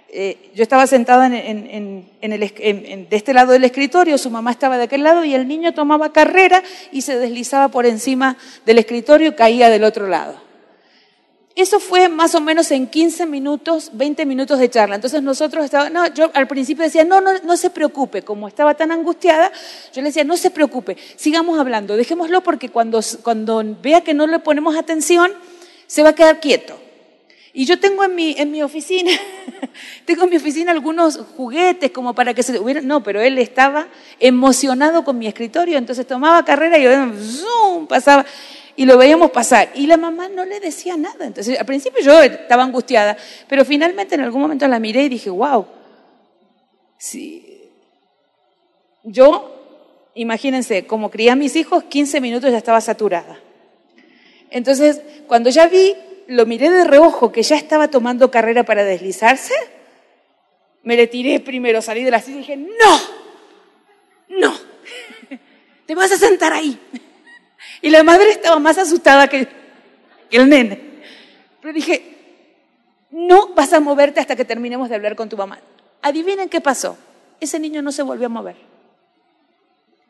Eh, 0.09 0.49
yo 0.55 0.63
estaba 0.63 0.87
sentada 0.87 1.27
en, 1.27 2.09
el, 2.21 2.39
de 2.39 3.07
este 3.11 3.35
lado 3.35 3.51
del 3.51 3.65
escritorio, 3.65 4.17
su 4.17 4.31
mamá 4.31 4.49
estaba 4.49 4.77
de 4.77 4.85
aquel 4.85 5.03
lado 5.03 5.23
y 5.25 5.35
el 5.35 5.47
niño 5.47 5.75
tomaba 5.75 6.11
carrera 6.11 6.63
y 6.91 7.01
se 7.01 7.19
deslizaba 7.19 7.67
por 7.67 7.85
encima 7.85 8.37
del 8.65 8.79
escritorio 8.79 9.29
y 9.29 9.35
caía 9.35 9.69
del 9.69 9.83
otro 9.83 10.07
lado. 10.07 10.44
Eso 11.55 11.79
fue 11.79 12.09
más 12.09 12.35
o 12.35 12.41
menos 12.41 12.69
en 12.71 12.85
15 12.85 13.25
minutos, 13.25 13.91
20 13.93 14.25
minutos 14.25 14.59
de 14.59 14.69
charla. 14.69 14.95
Entonces 14.95 15.23
nosotros 15.23 15.63
estábamos, 15.63 15.93
no, 15.93 16.13
yo 16.13 16.29
al 16.33 16.49
principio 16.49 16.83
decía, 16.83 17.05
no, 17.05 17.21
no, 17.21 17.31
no 17.43 17.55
se 17.55 17.69
preocupe, 17.69 18.23
como 18.23 18.49
estaba 18.49 18.73
tan 18.73 18.91
angustiada, 18.91 19.53
yo 19.93 20.01
le 20.01 20.09
decía, 20.09 20.25
no 20.25 20.35
se 20.35 20.51
preocupe, 20.51 20.97
sigamos 21.15 21.57
hablando, 21.57 21.95
dejémoslo 21.95 22.41
porque 22.41 22.67
cuando, 22.67 22.99
cuando 23.23 23.63
vea 23.81 24.01
que 24.01 24.13
no 24.13 24.27
le 24.27 24.39
ponemos 24.39 24.75
atención, 24.75 25.31
se 25.87 26.03
va 26.03 26.09
a 26.09 26.15
quedar 26.15 26.41
quieto. 26.41 26.77
Y 27.53 27.63
yo 27.63 27.79
tengo 27.79 28.03
en 28.03 28.15
mi, 28.15 28.35
en 28.37 28.51
mi 28.51 28.61
oficina, 28.61 29.11
tengo 30.05 30.25
en 30.25 30.31
mi 30.31 30.35
oficina 30.35 30.73
algunos 30.73 31.21
juguetes 31.37 31.89
como 31.91 32.13
para 32.13 32.33
que 32.33 32.43
se 32.43 32.59
hubiera, 32.59 32.81
no, 32.81 33.01
pero 33.01 33.21
él 33.21 33.37
estaba 33.37 33.87
emocionado 34.19 35.05
con 35.05 35.17
mi 35.17 35.25
escritorio, 35.25 35.77
entonces 35.77 36.05
tomaba 36.05 36.43
carrera 36.43 36.77
y 36.77 36.83
yo, 36.83 36.91
zoom, 37.17 37.87
pasaba 37.87 38.25
y 38.75 38.85
lo 38.85 38.97
veíamos 38.97 39.31
pasar. 39.31 39.69
Y 39.75 39.87
la 39.87 39.97
mamá 39.97 40.27
no 40.29 40.45
le 40.45 40.59
decía 40.59 40.97
nada. 40.97 41.25
Entonces, 41.25 41.59
al 41.59 41.65
principio 41.65 42.01
yo 42.03 42.21
estaba 42.21 42.63
angustiada, 42.63 43.17
pero 43.47 43.65
finalmente 43.65 44.15
en 44.15 44.21
algún 44.21 44.41
momento 44.41 44.67
la 44.67 44.79
miré 44.79 45.03
y 45.03 45.09
dije, 45.09 45.29
wow, 45.29 45.65
Si 46.97 47.55
yo, 49.03 50.11
imagínense, 50.15 50.87
como 50.87 51.11
crié 51.11 51.31
a 51.31 51.35
mis 51.35 51.55
hijos, 51.55 51.83
15 51.83 52.21
minutos 52.21 52.51
ya 52.51 52.57
estaba 52.57 52.81
saturada. 52.81 53.39
Entonces, 54.49 55.01
cuando 55.27 55.49
ya 55.49 55.67
vi, 55.67 55.95
lo 56.27 56.45
miré 56.45 56.69
de 56.69 56.83
reojo 56.85 57.31
que 57.31 57.43
ya 57.43 57.55
estaba 57.55 57.89
tomando 57.89 58.31
carrera 58.31 58.63
para 58.63 58.83
deslizarse, 58.83 59.53
me 60.83 60.95
le 60.95 61.07
tiré 61.07 61.39
primero, 61.39 61.81
salí 61.81 62.03
de 62.03 62.11
la 62.11 62.19
silla 62.19 62.37
y 62.37 62.39
dije, 62.39 62.57
no, 62.57 62.99
no, 64.29 64.53
te 65.85 65.95
vas 65.95 66.11
a 66.11 66.17
sentar 66.17 66.53
ahí. 66.53 66.79
Y 67.81 67.89
la 67.89 68.03
madre 68.03 68.29
estaba 68.31 68.59
más 68.59 68.77
asustada 68.77 69.27
que, 69.27 69.47
el 70.31 70.49
nene. 70.49 70.81
Pero 71.61 71.73
dije, 71.73 72.15
no 73.11 73.53
vas 73.53 73.73
a 73.73 73.79
moverte 73.79 74.19
hasta 74.19 74.35
que 74.35 74.45
terminemos 74.45 74.89
de 74.89 74.95
hablar 74.95 75.15
con 75.15 75.29
tu 75.29 75.37
mamá. 75.37 75.59
Adivinen 76.01 76.49
qué 76.49 76.61
pasó. 76.61 76.97
Ese 77.39 77.59
niño 77.59 77.81
no 77.81 77.91
se 77.91 78.03
volvió 78.03 78.27
a 78.27 78.29
mover. 78.29 78.55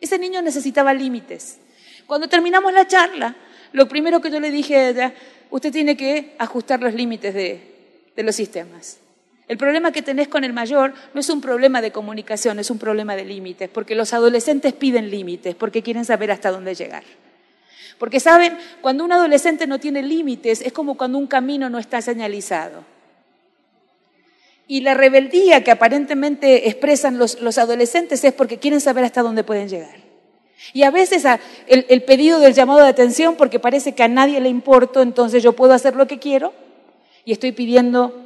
Ese 0.01 0.17
niño 0.19 0.41
necesitaba 0.41 0.93
límites. 0.93 1.57
Cuando 2.05 2.27
terminamos 2.27 2.73
la 2.73 2.87
charla, 2.87 3.35
lo 3.71 3.87
primero 3.87 4.21
que 4.21 4.31
yo 4.31 4.39
le 4.39 4.51
dije 4.51 4.75
a 4.75 4.89
ella, 4.89 5.13
usted 5.49 5.71
tiene 5.71 5.97
que 5.97 6.35
ajustar 6.37 6.81
los 6.81 6.93
límites 6.93 7.33
de, 7.33 8.11
de 8.15 8.23
los 8.23 8.35
sistemas. 8.35 8.99
El 9.47 9.57
problema 9.57 9.91
que 9.91 10.01
tenés 10.01 10.27
con 10.27 10.43
el 10.43 10.53
mayor 10.53 10.93
no 11.13 11.19
es 11.19 11.29
un 11.29 11.39
problema 11.39 11.81
de 11.81 11.91
comunicación, 11.91 12.57
es 12.57 12.71
un 12.71 12.79
problema 12.79 13.15
de 13.15 13.25
límites, 13.25 13.69
porque 13.69 13.93
los 13.93 14.13
adolescentes 14.13 14.73
piden 14.73 15.11
límites, 15.11 15.55
porque 15.55 15.83
quieren 15.83 16.05
saber 16.05 16.31
hasta 16.31 16.51
dónde 16.51 16.73
llegar. 16.73 17.03
Porque 17.97 18.19
saben, 18.19 18.57
cuando 18.81 19.05
un 19.05 19.11
adolescente 19.11 19.67
no 19.67 19.79
tiene 19.79 20.03
límites, 20.03 20.61
es 20.61 20.73
como 20.73 20.95
cuando 20.95 21.17
un 21.17 21.27
camino 21.27 21.69
no 21.69 21.79
está 21.79 22.01
señalizado. 22.01 22.83
Y 24.67 24.81
la 24.81 24.93
rebeldía 24.93 25.63
que 25.63 25.71
aparentemente 25.71 26.67
expresan 26.67 27.17
los, 27.17 27.57
adolescentes 27.57 28.23
es 28.23 28.33
porque 28.33 28.57
quieren 28.57 28.81
saber 28.81 29.03
hasta 29.03 29.21
dónde 29.21 29.43
pueden 29.43 29.69
llegar. 29.69 30.03
Y 30.73 30.83
a 30.83 30.91
veces 30.91 31.23
el, 31.67 31.85
el 31.89 32.03
pedido 32.03 32.39
del 32.39 32.53
llamado 32.53 32.79
de 32.79 32.87
atención, 32.87 33.35
porque 33.35 33.59
parece 33.59 33.93
que 33.93 34.03
a 34.03 34.07
nadie 34.07 34.41
le 34.41 34.49
importo, 34.49 35.01
entonces 35.01 35.43
yo 35.43 35.53
puedo 35.53 35.73
hacer 35.73 35.95
lo 35.95 36.07
que 36.07 36.19
quiero, 36.19 36.53
y 37.23 37.31
estoy 37.31 37.51
pidiendo 37.51 38.21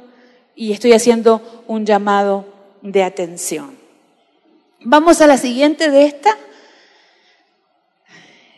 y 0.54 0.72
estoy 0.72 0.92
haciendo 0.92 1.64
un 1.66 1.86
llamado 1.86 2.46
de 2.82 3.02
atención. 3.02 3.78
Vamos 4.82 5.20
a 5.20 5.26
la 5.26 5.36
siguiente 5.36 5.90
de 5.90 6.04
esta. 6.04 6.36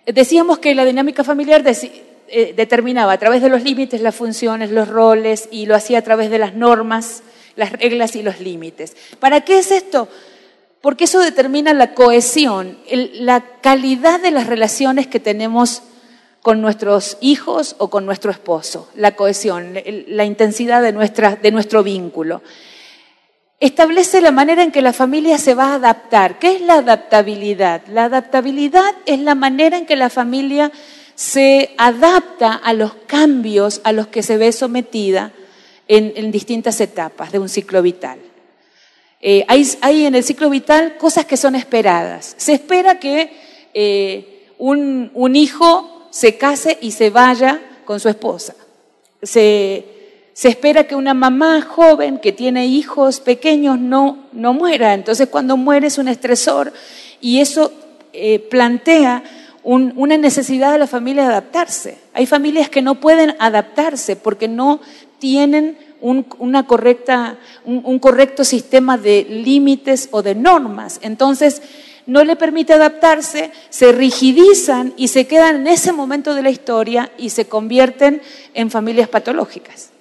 Decíamos 0.07 0.59
que 0.59 0.75
la 0.75 0.85
dinámica 0.85 1.23
familiar 1.23 1.65
eh, 1.67 2.55
determinaba 2.57 3.13
a 3.13 3.19
través 3.19 3.41
de 3.41 3.49
los 3.49 3.63
límites 3.63 4.01
las 4.01 4.17
funciones, 4.17 4.71
los 4.71 4.89
roles 4.89 5.49
y 5.53 5.67
lo 5.67 5.77
hacía 5.77 5.99
a 5.99 6.03
través 6.03 6.31
de 6.31 6.39
las 6.39 6.55
normas, 6.55 7.23
las 7.55 7.73
reglas 7.73 8.17
y 8.17 8.23
los 8.23 8.41
límites. 8.41 8.97
¿Para 9.21 9.43
qué 9.43 9.59
es 9.59 9.71
esto? 9.71 10.09
Porque 10.81 11.05
eso 11.05 11.21
determina 11.21 11.73
la 11.73 11.95
cohesión, 11.95 12.79
la 12.91 13.45
calidad 13.61 14.21
de 14.21 14.33
las 14.33 14.49
relaciones 14.49 15.07
que 15.07 15.21
tenemos 15.21 15.83
con 16.43 16.61
nuestros 16.61 17.19
hijos 17.21 17.77
o 17.79 17.89
con 17.89 18.05
nuestro 18.05 18.33
esposo, 18.33 18.89
la 18.97 19.15
cohesión, 19.15 19.79
la 20.09 20.25
intensidad 20.25 20.83
de, 20.83 20.93
nuestra, 20.93 21.37
de 21.37 21.53
nuestro 21.53 21.85
vínculo. 21.85 22.43
Establece 23.63 24.21
la 24.21 24.33
manera 24.33 24.65
en 24.65 24.73
que 24.73 24.83
la 24.83 24.93
familia 24.93 25.39
se 25.39 25.55
va 25.55 25.67
a 25.67 25.75
adaptar. 25.75 26.41
¿Qué 26.41 26.57
es 26.57 26.63
la 26.63 26.79
adaptabilidad? 26.79 27.83
La 27.87 28.07
adaptabilidad 28.07 28.93
es 29.07 29.21
la 29.21 29.37
manera 29.37 29.79
en 29.79 29.87
que 29.87 29.95
la 29.95 30.11
familia 30.11 30.73
se 31.15 31.71
adapta 31.79 32.55
a 32.55 32.73
los 32.73 32.93
cambios 33.07 33.81
a 33.85 33.93
los 33.93 34.09
que 34.09 34.25
se 34.25 34.37
ve 34.37 34.51
sometida 34.51 35.31
en, 35.87 36.33
distintas 36.33 36.81
etapas 36.81 37.31
de 37.31 37.39
un 37.39 37.49
ciclo 37.49 37.83
vital. 37.83 38.19
Eh, 39.21 39.45
hay, 39.47 40.07
en 40.07 40.17
el 40.17 40.25
ciclo 40.25 40.51
vital 40.51 40.97
cosas 40.97 41.25
que 41.25 41.37
son 41.37 41.55
esperadas. 41.55 42.35
Se 42.39 42.55
espera 42.55 42.99
que 42.99 43.33
eh, 43.75 44.49
un, 44.59 45.13
un 45.15 45.37
hijo 45.37 46.09
se 46.11 46.37
case 46.37 46.79
y 46.81 46.91
se 46.91 47.11
vaya 47.11 47.61
con 47.85 48.01
su 48.01 48.09
esposa. 48.09 48.57
Se, 49.23 49.92
espera 50.49 50.85
que 50.85 50.95
una 50.95 51.15
mamá 51.15 51.61
joven 51.63 52.19
que 52.19 52.33
tiene 52.33 52.67
hijos 52.67 53.21
pequeños 53.21 53.79
no, 53.79 54.29
muera. 54.33 54.95
Entonces 54.95 55.29
cuando 55.29 55.57
muere 55.57 55.89
es 55.89 55.99
un 55.99 56.09
estresor 56.09 56.73
y 57.21 57.41
eso 57.41 57.73
eh, 58.13 58.39
plantea 58.39 59.23
una 59.65 60.17
necesidad 60.17 60.73
de 60.73 60.79
la 60.79 60.87
familia 60.89 61.23
de 61.23 61.29
adaptarse. 61.29 61.99
Hay 62.15 62.27
familias 62.27 62.69
que 62.69 62.83
no 62.83 62.97
pueden 62.97 63.37
adaptarse 63.39 64.17
porque 64.17 64.49
no 64.49 64.81
tienen 65.19 65.79
un, 66.01 66.27
un 66.39 67.99
correcto 68.01 68.45
sistema 68.45 68.99
de 68.99 69.25
límites 69.29 70.09
o 70.11 70.23
de 70.23 70.35
normas. 70.35 70.99
Entonces, 71.03 71.63
no 72.07 72.25
le 72.25 72.35
permite 72.35 72.73
adaptarse, 72.73 73.53
se 73.71 73.93
rigidizan 73.93 74.93
y 74.97 75.09
se 75.09 75.29
quedan 75.29 75.57
en 75.57 75.67
ese 75.69 75.93
momento 75.93 76.35
de 76.35 76.43
la 76.43 76.51
historia 76.51 77.13
y 77.17 77.31
se 77.31 77.47
convierten 77.47 78.21
en 78.55 78.71
familias 78.71 79.09
patológicas. 79.09 79.92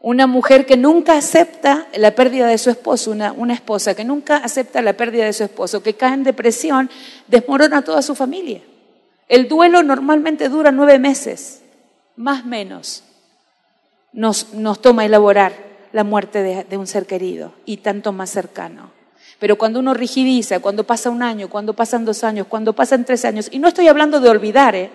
Una 0.00 0.26
mujer 0.26 0.64
que 0.64 0.78
nunca 0.78 1.18
acepta 1.18 1.86
la 1.94 2.14
pérdida 2.14 2.46
de 2.46 2.56
su 2.56 2.70
esposo, 2.70 3.10
una, 3.10 3.52
esposa 3.52 3.94
que 3.94 4.04
nunca 4.04 4.38
acepta 4.38 4.80
la 4.80 4.94
pérdida 4.94 5.26
de 5.26 5.34
su 5.34 5.44
esposo, 5.44 5.82
que 5.82 5.94
cae 5.94 6.14
en 6.14 6.24
depresión, 6.24 6.90
desmorona 7.28 7.78
a 7.78 7.82
toda 7.82 8.00
su 8.00 8.14
familia. 8.14 8.62
El 9.28 9.46
duelo 9.46 9.82
normalmente 9.82 10.48
dura 10.48 10.72
nueve 10.72 10.98
meses, 10.98 11.60
más 12.16 12.46
menos. 12.46 13.04
Nos, 14.12 14.46
toma 14.80 15.04
elaborar 15.04 15.52
la 15.92 16.02
muerte 16.02 16.64
de 16.68 16.76
un 16.78 16.86
ser 16.86 17.06
querido 17.06 17.52
y 17.66 17.78
tanto 17.78 18.12
más 18.12 18.30
cercano. 18.30 18.90
Pero 19.40 19.56
cuando 19.56 19.80
uno 19.80 19.94
rigidiza, 19.94 20.60
cuando 20.60 20.84
pasa 20.84 21.10
un 21.10 21.22
año, 21.22 21.48
cuando 21.48 21.74
pasan 21.74 22.04
dos 22.04 22.24
años, 22.24 22.46
cuando 22.46 22.74
pasan 22.74 23.04
tres 23.04 23.24
años, 23.24 23.48
y 23.50 23.58
no 23.58 23.68
estoy 23.68 23.88
hablando 23.88 24.20
de 24.20 24.28
olvidar, 24.28 24.74
¿eh? 24.76 24.90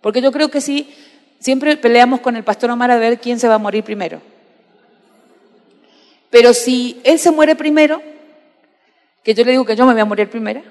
porque 0.00 0.20
yo 0.20 0.32
creo 0.32 0.50
que 0.50 0.60
sí, 0.60 0.92
siempre 1.40 1.76
peleamos 1.76 2.20
con 2.20 2.36
el 2.36 2.44
pastor 2.44 2.70
Omar 2.70 2.92
a 2.92 2.98
ver 2.98 3.18
quién 3.18 3.40
se 3.40 3.48
va 3.48 3.54
a 3.54 3.58
morir 3.58 3.82
primero. 3.82 4.20
Pero 6.30 6.54
si 6.54 7.00
él 7.02 7.18
se 7.18 7.32
muere 7.32 7.56
primero, 7.56 8.00
que 9.24 9.34
yo 9.34 9.44
le 9.44 9.50
digo 9.50 9.64
que 9.64 9.74
yo 9.74 9.84
me 9.84 9.92
voy 9.92 10.02
a 10.02 10.04
morir 10.04 10.30
primero, 10.30 10.62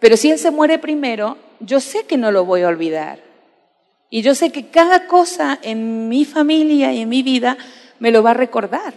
pero 0.00 0.16
si 0.16 0.30
él 0.30 0.38
se 0.38 0.50
muere 0.50 0.78
primero, 0.78 1.38
yo 1.60 1.80
sé 1.80 2.04
que 2.04 2.16
no 2.16 2.32
lo 2.32 2.44
voy 2.44 2.62
a 2.62 2.68
olvidar. 2.68 3.20
Y 4.10 4.22
yo 4.22 4.34
sé 4.34 4.50
que 4.50 4.68
cada 4.68 5.06
cosa 5.06 5.58
en 5.62 6.08
mi 6.08 6.24
familia 6.24 6.92
y 6.92 7.02
en 7.02 7.08
mi 7.08 7.22
vida 7.22 7.58
me 7.98 8.10
lo 8.10 8.22
va 8.22 8.30
a 8.30 8.34
recordar. 8.34 8.94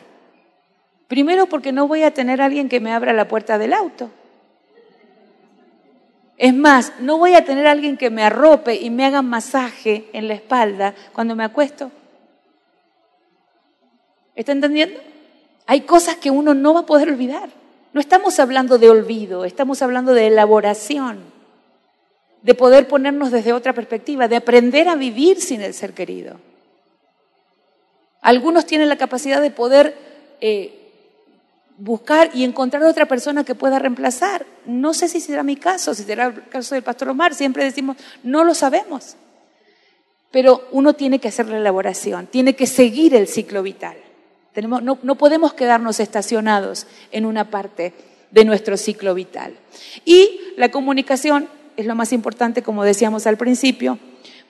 Primero 1.08 1.48
porque 1.48 1.72
no 1.72 1.88
voy 1.88 2.04
a 2.04 2.14
tener 2.14 2.42
a 2.42 2.46
alguien 2.46 2.70
que 2.70 2.80
me 2.80 2.94
abra 2.94 3.14
la 3.14 3.28
puerta 3.28 3.58
del 3.58 3.74
auto. 3.74 4.10
Es 6.42 6.56
más, 6.56 6.94
no 7.00 7.20
voy 7.20 7.36
a 7.36 7.46
tener 7.46 7.68
a 7.68 7.72
alguien 7.72 7.98
que 7.98 8.10
me 8.10 8.24
arrope 8.24 8.74
y 8.74 8.89
me 8.89 9.06
haga 9.06 9.22
masaje 9.22 10.10
en 10.12 10.28
la 10.28 10.34
espalda 10.34 10.96
cuando 11.14 11.36
me 11.36 11.44
acuesto. 11.44 11.92
¿Está 14.34 14.52
entendiendo? 14.52 15.00
Hay 15.68 15.82
cosas 15.82 16.16
que 16.16 16.32
uno 16.32 16.56
no 16.56 16.74
va 16.74 16.80
a 16.80 16.86
poder 16.88 17.10
olvidar. 17.10 17.50
No 17.94 18.02
estamos 18.02 18.39
hablando 18.39 18.80
de 18.80 18.89
olvido, 18.89 19.46
estamos 19.46 19.84
hablando 19.84 20.16
de 20.16 20.26
elaboración, 20.26 21.20
de 22.42 22.56
poder 22.56 22.88
ponernos 22.88 23.30
desde 23.30 23.54
otra 23.54 23.74
perspectiva, 23.74 24.28
de 24.28 24.38
aprender 24.38 24.89
a 24.89 24.96
vivir 24.96 25.39
sin 25.39 25.62
el 25.62 25.76
ser 25.76 25.94
querido. 25.94 26.39
Algunos 28.20 28.66
tienen 28.66 28.89
la 28.89 28.98
capacidad 28.98 29.44
de 29.44 29.52
poder 29.52 29.96
eh, 30.42 30.81
buscar 31.82 32.30
y 32.36 32.44
encontrar 32.44 32.84
otra 32.84 33.08
persona 33.08 33.44
que 33.44 33.56
pueda 33.56 33.80
reemplazar. 33.80 34.46
No 34.66 34.94
sé 34.94 35.08
si 35.08 35.20
será 35.20 35.42
mi 35.42 35.56
caso, 35.56 35.96
si 35.96 36.04
será 36.04 36.28
el 36.28 36.48
caso 36.48 36.76
del 36.76 36.84
pastor 36.84 37.10
Omar, 37.10 37.34
siempre 37.34 37.64
decimos, 37.64 37.98
no 38.22 38.44
lo 38.44 38.54
sabemos. 38.54 39.16
Pero 40.30 40.68
uno 40.72 40.94
tiene 40.94 41.20
que 41.20 41.28
hacer 41.28 41.48
la 41.48 41.58
elaboración, 41.58 42.28
tiene 42.28 42.56
que 42.56 42.68
seguir 42.68 43.16
el 43.16 43.28
ciclo 43.28 43.64
vital. 43.64 43.98
No, 44.56 45.00
no 45.02 45.16
podemos 45.16 45.54
quedarnos 45.54 46.00
estacionados 46.00 46.86
en 47.12 47.26
una 47.26 47.50
parte 47.50 47.94
de 48.30 48.46
nuestro 48.46 48.78
ciclo 48.78 49.16
vital. 49.16 49.56
Y 50.06 50.40
la 50.58 50.70
comunicación 50.70 51.50
es 51.78 51.88
lo 51.88 51.96
más 51.96 52.14
importante, 52.14 52.62
como 52.62 52.84
decíamos 52.84 53.26
al 53.26 53.38
principio, 53.38 53.98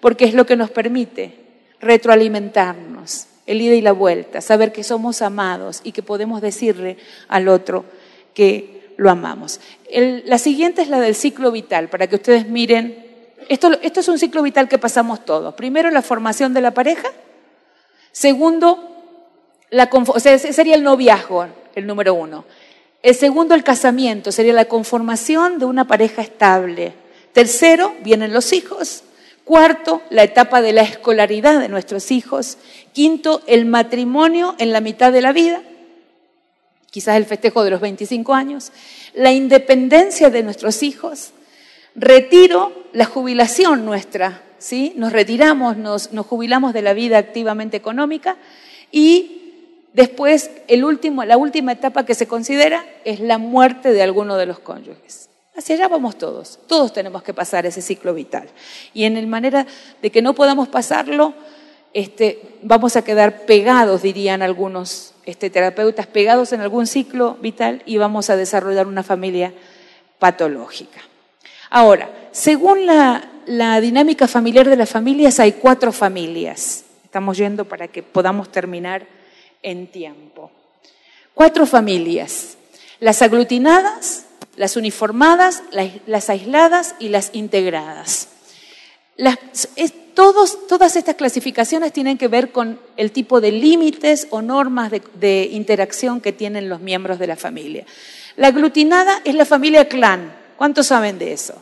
porque 0.01 0.25
es 0.25 0.33
lo 0.33 0.45
que 0.45 0.57
nos 0.57 0.69
permite 0.69 1.37
retroalimentarnos, 1.79 3.27
el 3.51 3.61
ida 3.61 3.75
y 3.75 3.81
la 3.81 3.91
vuelta, 3.91 4.39
saber 4.39 4.71
que 4.71 4.83
somos 4.83 5.21
amados 5.21 5.81
y 5.83 5.91
que 5.91 6.01
podemos 6.01 6.41
decirle 6.41 6.97
al 7.27 7.49
otro 7.49 7.83
que 8.33 8.93
lo 8.97 9.09
amamos. 9.09 9.59
la 9.91 10.37
siguiente 10.37 10.81
es 10.81 10.87
la 10.87 10.99
del 10.99 11.15
ciclo 11.15 11.51
vital, 11.51 11.89
para 11.89 12.07
que 12.07 12.15
ustedes 12.15 12.47
miren. 12.47 13.05
Esto, 13.49 13.71
esto 13.81 13.99
es 13.99 14.07
un 14.07 14.17
ciclo 14.17 14.41
vital 14.41 14.69
que 14.69 14.77
pasamos 14.77 15.25
todos. 15.25 15.53
Primero, 15.55 15.89
la 15.91 16.01
formación 16.01 16.53
de 16.53 16.61
la 16.61 16.71
pareja. 16.71 17.09
Segundo, 18.13 18.95
la, 19.69 19.89
o 19.91 20.19
sea, 20.19 20.37
sería 20.37 20.75
el 20.75 20.83
noviazgo, 20.83 21.47
el 21.75 21.85
número 21.85 22.13
uno. 22.13 22.45
El 23.03 23.15
segundo, 23.15 23.55
el 23.55 23.63
casamiento, 23.63 24.31
sería 24.31 24.53
la 24.53 24.65
conformación 24.65 25.59
de 25.59 25.65
una 25.65 25.87
pareja 25.87 26.21
estable. 26.21 26.93
Tercero, 27.33 27.95
vienen 28.01 28.31
los 28.31 28.53
hijos. 28.53 29.03
Cuarto, 29.51 30.01
la 30.09 30.23
etapa 30.23 30.61
de 30.61 30.71
la 30.71 30.81
escolaridad 30.81 31.59
de 31.59 31.67
nuestros 31.67 32.11
hijos. 32.11 32.57
Quinto, 32.93 33.41
el 33.47 33.65
matrimonio 33.65 34.55
en 34.59 34.71
la 34.71 34.79
mitad 34.79 35.11
de 35.11 35.19
la 35.19 35.33
vida. 35.33 35.61
quizás 36.89 37.17
el 37.17 37.25
festejo 37.25 37.61
de 37.65 37.69
los 37.69 37.81
25 37.81 38.33
años, 38.33 38.71
la 39.13 39.33
independencia 39.33 40.29
de 40.29 40.41
nuestros 40.43 40.83
hijos, 40.83 41.31
retiro, 41.95 42.71
la 42.93 43.03
jubilación 43.03 43.83
nuestra, 43.83 44.41
¿sí? 44.57 44.93
Nos 44.95 45.11
retiramos, 45.11 45.75
nos, 45.75 46.07
jubilamos 46.29 46.71
de 46.71 46.83
la 46.83 46.93
vida 46.93 47.17
activamente 47.17 47.75
económica 47.75 48.37
y 48.89 49.65
después 49.91 50.49
el 50.69 50.85
último, 50.85 51.25
la 51.25 51.35
última 51.35 51.73
etapa 51.73 52.05
que 52.05 52.15
se 52.15 52.25
considera 52.25 52.85
es 53.03 53.19
la 53.19 53.37
muerte 53.37 53.91
de 53.91 54.01
alguno 54.01 54.37
de 54.37 54.45
los 54.45 54.59
cónyuges. 54.59 55.30
Hacia 55.55 55.75
allá 55.75 55.87
vamos 55.89 56.17
todos, 56.17 56.59
todos 56.67 56.93
tenemos 56.93 57.23
que 57.23 57.33
pasar 57.33 57.65
ese 57.65 57.81
ciclo 57.81 58.13
vital. 58.13 58.47
Y 58.93 59.03
en 59.03 59.17
el 59.17 59.27
manera 59.27 59.67
de 60.01 60.09
que 60.09 60.21
no 60.21 60.33
podamos 60.33 60.69
pasarlo, 60.69 61.33
este, 61.93 62.41
vamos 62.61 62.95
a 62.95 63.03
quedar 63.03 63.45
pegados, 63.45 64.01
dirían 64.01 64.41
algunos 64.41 65.13
este, 65.25 65.49
terapeutas, 65.49 66.07
pegados 66.07 66.53
en 66.53 66.61
algún 66.61 66.87
ciclo 66.87 67.35
vital 67.41 67.83
y 67.85 67.97
vamos 67.97 68.29
a 68.29 68.37
desarrollar 68.37 68.87
una 68.87 69.03
familia 69.03 69.53
patológica. 70.19 71.01
Ahora, 71.69 72.09
según 72.31 72.85
la, 72.85 73.29
la 73.45 73.81
dinámica 73.81 74.27
familiar 74.27 74.69
de 74.69 74.77
las 74.77 74.89
familias, 74.89 75.39
hay 75.39 75.53
cuatro 75.53 75.91
familias. 75.91 76.85
Estamos 77.03 77.37
yendo 77.37 77.65
para 77.65 77.89
que 77.89 78.03
podamos 78.03 78.51
terminar 78.51 79.05
en 79.61 79.87
tiempo. 79.87 80.49
Cuatro 81.33 81.65
familias. 81.65 82.57
Las 82.99 83.21
aglutinadas, 83.21 84.27
las 84.55 84.75
uniformadas, 84.75 85.63
las, 86.05 86.29
aisladas 86.29 86.95
y 86.99 87.09
las 87.09 87.31
integradas. 87.33 88.29
todas 90.13 90.95
estas 90.95 91.15
clasificaciones 91.15 91.93
tienen 91.93 92.17
que 92.17 92.27
ver 92.27 92.51
con 92.51 92.79
el 92.97 93.11
tipo 93.11 93.41
de 93.41 93.51
límites 93.51 94.27
o 94.29 94.41
normas 94.41 94.91
de, 94.91 95.49
interacción 95.51 96.21
que 96.21 96.31
tienen 96.31 96.69
los 96.69 96.81
miembros 96.81 97.19
de 97.19 97.27
la 97.27 97.35
familia. 97.35 97.85
La 98.37 98.47
aglutinada 98.47 99.21
es 99.23 99.35
la 99.35 99.45
familia 99.45 99.87
clan. 99.87 100.35
¿Cuántos 100.57 100.87
saben 100.87 101.17
de 101.17 101.33
eso? 101.33 101.61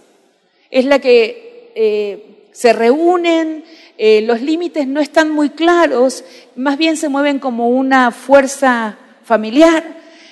Es 0.70 0.86
la 0.86 1.00
que 1.00 1.72
eh, 1.76 2.50
se 2.52 2.74
reúnen, 2.74 3.64
eh, 3.98 4.22
los 4.22 4.42
límites 4.42 4.88
no 4.88 5.00
están 5.00 5.30
muy 5.30 5.50
claros, 5.50 6.24
más 6.56 6.78
bien 6.78 6.98
se 6.98 7.10
mueven 7.10 7.40
como 7.40 7.70
una 7.70 8.12
fuerza 8.12 8.98
familiar. 9.24 9.84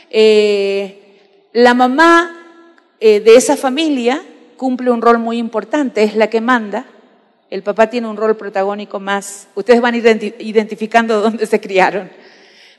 Eh, 0.10 1.49
la 1.53 1.74
mamá 1.74 2.47
eh, 3.00 3.20
de 3.20 3.36
esa 3.36 3.56
familia 3.56 4.24
cumple 4.58 4.89
un 4.89 5.02
rol 5.02 5.20
muy 5.20 5.38
importante, 5.38 6.04
es 6.04 6.16
la 6.16 6.30
que 6.30 6.41
manda. 6.41 6.86
El 7.50 7.64
papá 7.64 7.89
tiene 7.89 8.08
un 8.08 8.18
rol 8.18 8.36
protagónico 8.36 9.00
más. 9.00 9.48
Ustedes 9.56 9.80
van 9.80 9.95
identificando 9.95 11.22
dónde 11.22 11.45
se 11.45 11.62
criaron. 11.62 12.10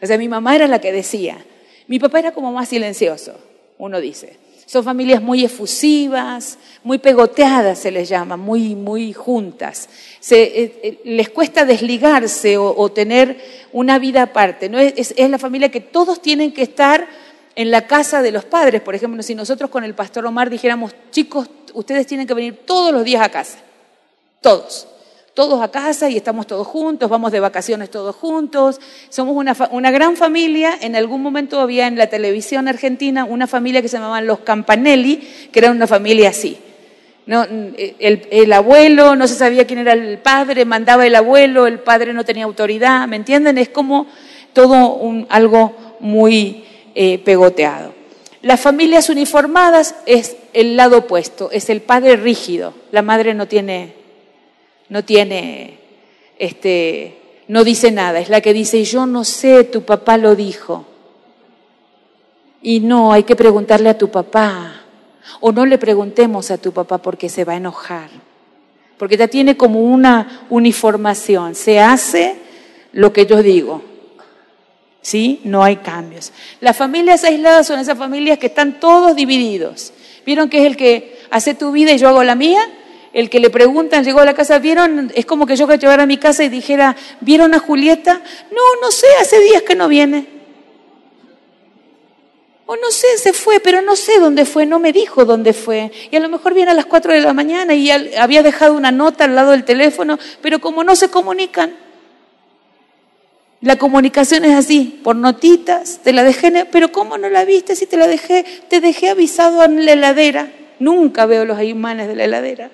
O 0.03 0.07
sea, 0.07 0.19
mi 0.19 0.29
mamá 0.29 0.57
era 0.57 0.67
la 0.67 0.81
que 0.81 0.93
decía. 0.93 1.39
Mi 1.87 1.99
papá 1.99 2.19
era 2.19 2.33
como 2.33 2.53
más 2.53 2.69
silencioso, 2.69 3.35
uno 3.79 4.01
dice. 4.01 4.37
Son 4.67 4.85
familias 4.85 5.23
muy 5.23 5.45
efusivas, 5.45 6.59
muy 6.85 6.99
pegoteadas 6.99 7.79
se 7.79 7.91
les 7.91 8.07
llama, 8.07 8.37
muy, 8.37 8.75
muy 8.75 9.15
juntas. 9.15 9.89
Eh, 10.31 10.79
eh, 10.83 11.01
les 11.05 11.31
cuesta 11.31 11.65
desligarse 11.65 12.59
o, 12.59 12.93
tener 12.93 13.41
una 13.73 13.99
vida 13.99 14.25
aparte. 14.25 14.69
¿no? 14.69 14.79
es 14.79 15.15
la 15.17 15.39
familia 15.39 15.71
que 15.71 15.81
todos 15.81 16.21
tienen 16.21 16.53
que 16.53 16.61
estar 16.61 17.09
en 17.59 17.73
la 17.73 17.89
casa 17.89 18.23
de 18.23 18.31
los 18.31 18.45
padres, 18.45 18.81
por 18.83 18.95
ejemplo, 18.95 19.21
si 19.21 19.35
nosotros 19.35 19.69
con 19.69 19.83
el 19.83 19.93
pastor 19.93 20.25
Omar 20.25 20.49
dijéramos, 20.49 20.93
chicos, 21.11 21.51
ustedes 21.75 22.07
tienen 22.07 22.25
que 22.25 22.33
venir 22.33 22.61
todos 22.65 22.93
los 22.93 23.03
días 23.03 23.21
a 23.21 23.31
casa, 23.31 23.59
todos, 24.41 24.87
todos 25.35 25.61
a 25.61 25.69
casa 25.69 26.09
y 26.09 26.17
estamos 26.17 26.47
todos 26.47 26.65
juntos, 26.69 27.11
vamos 27.11 27.33
de 27.33 27.41
vacaciones 27.41 27.91
todos 27.91 28.15
juntos, 28.15 28.81
somos 29.09 29.35
una, 29.35 29.57
una 29.73 29.91
gran 29.91 30.17
familia, 30.17 30.79
en 30.81 30.95
algún 30.95 31.21
momento 31.21 31.59
había 31.59 31.89
en 31.89 31.99
la 31.99 32.07
televisión 32.07 32.69
argentina 32.69 33.25
una 33.25 33.49
familia 33.49 33.83
que 33.83 33.89
se 33.89 33.97
llamaban 33.97 34.29
los 34.29 34.39
Campanelli, 34.39 35.17
que 35.51 35.59
era 35.59 35.73
una 35.73 35.89
familia 35.89 36.29
así. 36.29 36.59
El, 37.27 38.29
el, 38.31 38.53
abuelo, 38.53 39.17
no 39.17 39.27
se 39.27 39.35
sabía 39.35 39.67
quién 39.67 39.81
era 39.81 39.95
el 39.95 40.19
padre, 40.19 40.65
mandaba 40.65 41.09
el 41.09 41.17
abuelo, 41.17 41.67
el 41.67 41.81
padre 41.81 42.13
no 42.13 42.25
tenía 42.25 42.45
autoridad, 42.45 43.09
¿me 43.09 43.17
entienden? 43.17 43.59
Es 43.59 43.69
como 43.69 44.07
todo 44.53 44.95
un, 44.95 45.27
algo 45.29 45.75
muy 45.99 46.68
eh, 47.01 47.21
pegoteado. 47.21 47.95
Las 48.43 48.61
familias 48.61 49.09
uniformadas 49.09 49.95
es 50.05 50.37
el 50.53 50.77
lado 50.77 50.99
opuesto, 50.99 51.49
es 51.53 51.71
el 51.71 51.81
padre 51.81 52.17
rígido. 52.17 52.75
La 52.91 53.03
madre 53.03 53.35
no 53.35 53.47
tiene, 53.47 53.95
no 54.89 55.05
tiene, 55.05 55.79
este, 56.41 57.17
no 57.47 57.63
dice 57.63 57.93
nada. 57.93 58.19
Es 58.19 58.31
la 58.31 58.41
que 58.41 58.53
dice, 58.53 58.83
yo 58.83 59.07
no 59.07 59.23
sé, 59.23 59.63
tu 59.63 59.83
papá 59.83 60.17
lo 60.17 60.35
dijo. 60.35 60.87
Y 62.63 62.81
no, 62.81 63.13
hay 63.13 63.23
que 63.23 63.37
preguntarle 63.37 63.91
a 63.91 63.97
tu 63.97 64.11
papá. 64.11 64.83
O 65.39 65.53
no 65.53 65.67
le 65.67 65.79
preguntemos 65.79 66.51
a 66.51 66.59
tu 66.59 66.73
papá 66.73 66.99
porque 66.99 67.29
se 67.29 67.45
va 67.45 67.53
a 67.53 67.59
enojar. 67.59 68.11
Porque 68.99 69.17
ya 69.17 69.29
tiene 69.29 69.57
como 69.57 69.83
una 69.83 70.47
uniformación. 70.51 71.55
Se 71.55 71.79
hace 71.79 72.35
lo 72.91 73.13
que 73.13 73.25
yo 73.25 73.41
digo. 73.41 73.88
¿Sí? 75.03 75.41
No 75.45 75.63
hay 75.63 75.77
cambios. 75.77 76.33
Las 76.61 76.77
familias 76.77 77.25
aisladas 77.25 77.67
son 77.67 77.79
esas 77.79 77.99
familias 77.99 78.39
que 78.39 78.47
están 78.47 78.81
todos 78.81 79.17
divididos. 79.17 79.93
¿Vieron 80.27 80.49
que 80.49 80.59
es 80.59 80.67
el 80.67 80.77
que 80.77 81.19
hace 81.31 81.55
tu 81.55 81.73
vida 81.73 81.93
y 81.93 81.99
yo 81.99 82.09
hago 82.09 82.23
la 82.23 82.35
mía? 82.35 82.61
El 83.13 83.31
que 83.31 83.41
le 83.41 83.51
preguntan, 83.51 84.05
llegó 84.05 84.21
a 84.21 84.25
la 84.25 84.35
casa, 84.35 84.59
¿vieron? 84.59 85.11
Es 85.15 85.25
como 85.25 85.47
que 85.47 85.57
yo 85.57 85.67
que 85.67 85.79
llevara 85.79 86.03
a 86.03 86.07
mi 86.07 86.19
casa 86.19 86.45
y 86.45 86.49
dijera, 86.49 86.95
¿vieron 87.21 87.55
a 87.55 87.59
Julieta? 87.59 88.21
No, 88.51 88.81
no 88.83 88.91
sé, 88.91 89.07
hace 89.21 89.41
días 89.41 89.63
que 89.63 89.75
no 89.75 89.89
viene. 89.89 90.39
O 92.67 92.77
no 92.77 92.91
sé, 92.91 93.07
se 93.17 93.33
fue, 93.33 93.61
pero 93.61 93.81
no 93.81 93.97
sé 93.97 94.21
dónde 94.21 94.45
fue, 94.45 94.67
no 94.67 94.79
me 94.79 94.93
dijo 94.93 95.25
dónde 95.25 95.55
fue. 95.55 95.91
Y 96.11 96.17
a 96.17 96.21
lo 96.21 96.29
mejor 96.29 96.53
viene 96.53 96.71
a 96.71 96.75
las 96.75 96.85
4 96.85 97.15
de 97.15 97.23
la 97.23 97.33
mañana 97.33 97.73
y 97.73 97.91
había 97.91 98.43
dejado 98.43 98.75
una 98.75 98.93
nota 98.93 99.25
al 99.25 99.35
lado 99.35 99.53
del 99.53 99.65
teléfono, 99.65 100.19
pero 100.43 100.61
como 100.61 100.85
no 100.85 100.95
se 100.95 101.09
comunican, 101.09 101.75
la 103.61 103.77
comunicación 103.77 104.45
es 104.45 104.55
así, 104.55 105.01
por 105.03 105.17
notitas, 105.17 106.01
te 106.05 106.13
la 106.13 106.23
dejé, 106.23 106.67
pero 106.71 106.93
¿cómo 106.93 107.19
no 107.19 107.29
la 107.29 107.45
viste 107.45 107.75
si 107.75 107.87
te 107.87 107.97
la 107.97 108.07
dejé? 108.07 108.45
Te 108.69 108.81
dejé 108.81 109.09
avisado 109.09 109.65
en 109.65 109.85
la 109.85 109.93
heladera. 109.93 110.53
Nunca 110.79 111.27
veo 111.27 111.45
los 111.45 111.61
imanes 111.63 112.07
de 112.07 112.15
la 112.15 112.25
heladera. 112.25 112.71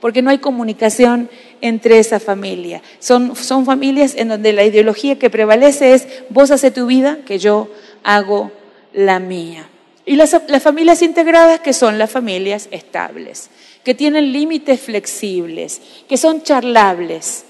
Porque 0.00 0.20
no 0.20 0.30
hay 0.30 0.38
comunicación 0.38 1.30
entre 1.60 2.00
esa 2.00 2.18
familia. 2.18 2.82
Son, 2.98 3.36
son 3.36 3.64
familias 3.64 4.14
en 4.16 4.28
donde 4.28 4.52
la 4.52 4.64
ideología 4.64 5.18
que 5.18 5.30
prevalece 5.30 5.94
es 5.94 6.08
vos 6.28 6.50
haces 6.50 6.74
tu 6.74 6.86
vida, 6.86 7.18
que 7.24 7.38
yo 7.38 7.68
hago 8.02 8.50
la 8.92 9.20
mía. 9.20 9.68
Y 10.04 10.16
las, 10.16 10.36
las 10.48 10.62
familias 10.62 11.02
integradas, 11.02 11.60
que 11.60 11.72
son 11.72 11.98
las 11.98 12.10
familias 12.10 12.68
estables, 12.72 13.50
que 13.84 13.94
tienen 13.94 14.32
límites 14.32 14.80
flexibles, 14.80 15.80
que 16.08 16.16
son 16.16 16.42
charlables, 16.42 17.44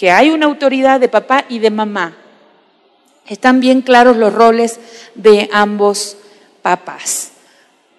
que, 0.00 0.10
hay 0.10 0.30
una 0.30 0.46
autoridad 0.46 0.98
de 0.98 1.08
papá 1.08 1.44
y 1.50 1.58
de 1.58 1.70
mamá. 1.70 2.16
Están 3.28 3.60
bien 3.60 3.82
claros 3.82 4.16
los 4.16 4.32
roles 4.32 4.80
de 5.14 5.50
ambos 5.52 6.16
papás. 6.62 7.32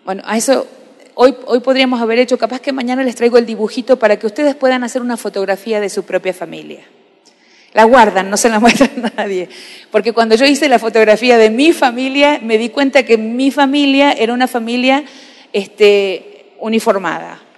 Bueno, 0.04 0.24
a 0.26 0.36
eso 0.36 0.66
hoy, 1.14 1.36
hoy 1.45 1.60
podríamos 1.60 2.02
haber 2.02 2.18
hecho, 2.18 2.39
capaz 2.39 2.60
que 2.60 2.72
mañana 2.72 3.04
les 3.04 3.16
traigo 3.16 3.38
el 3.38 3.45
dibujito 3.45 3.99
para 3.99 4.18
que 4.18 4.26
ustedes 4.26 4.56
puedan 4.56 4.84
hacer 4.84 5.04
una 5.04 5.16
fotografía 5.16 5.80
de 5.80 5.89
su 5.89 6.04
propia 6.04 6.34
familia. 6.34 6.82
La 7.74 7.84
guardan, 7.84 8.32
no 8.32 8.38
se 8.38 8.49
la 8.49 8.60
muestran 8.60 9.06
a 9.06 9.14
nadie. 9.16 9.47
Porque 9.91 10.12
cuando 10.12 10.34
yo 10.34 10.45
hice 10.45 10.68
la 10.70 10.80
fotografía 10.80 11.38
de 11.38 11.52
mi 11.52 11.72
familia, 11.72 12.39
me 12.41 12.58
di 12.58 12.70
cuenta 12.70 13.04
que 13.04 13.18
mi 13.18 13.52
familia 13.52 14.12
era 14.14 14.34
una 14.34 14.47
familia 14.47 15.04
este, 15.54 16.54
uniformada. 16.60 17.51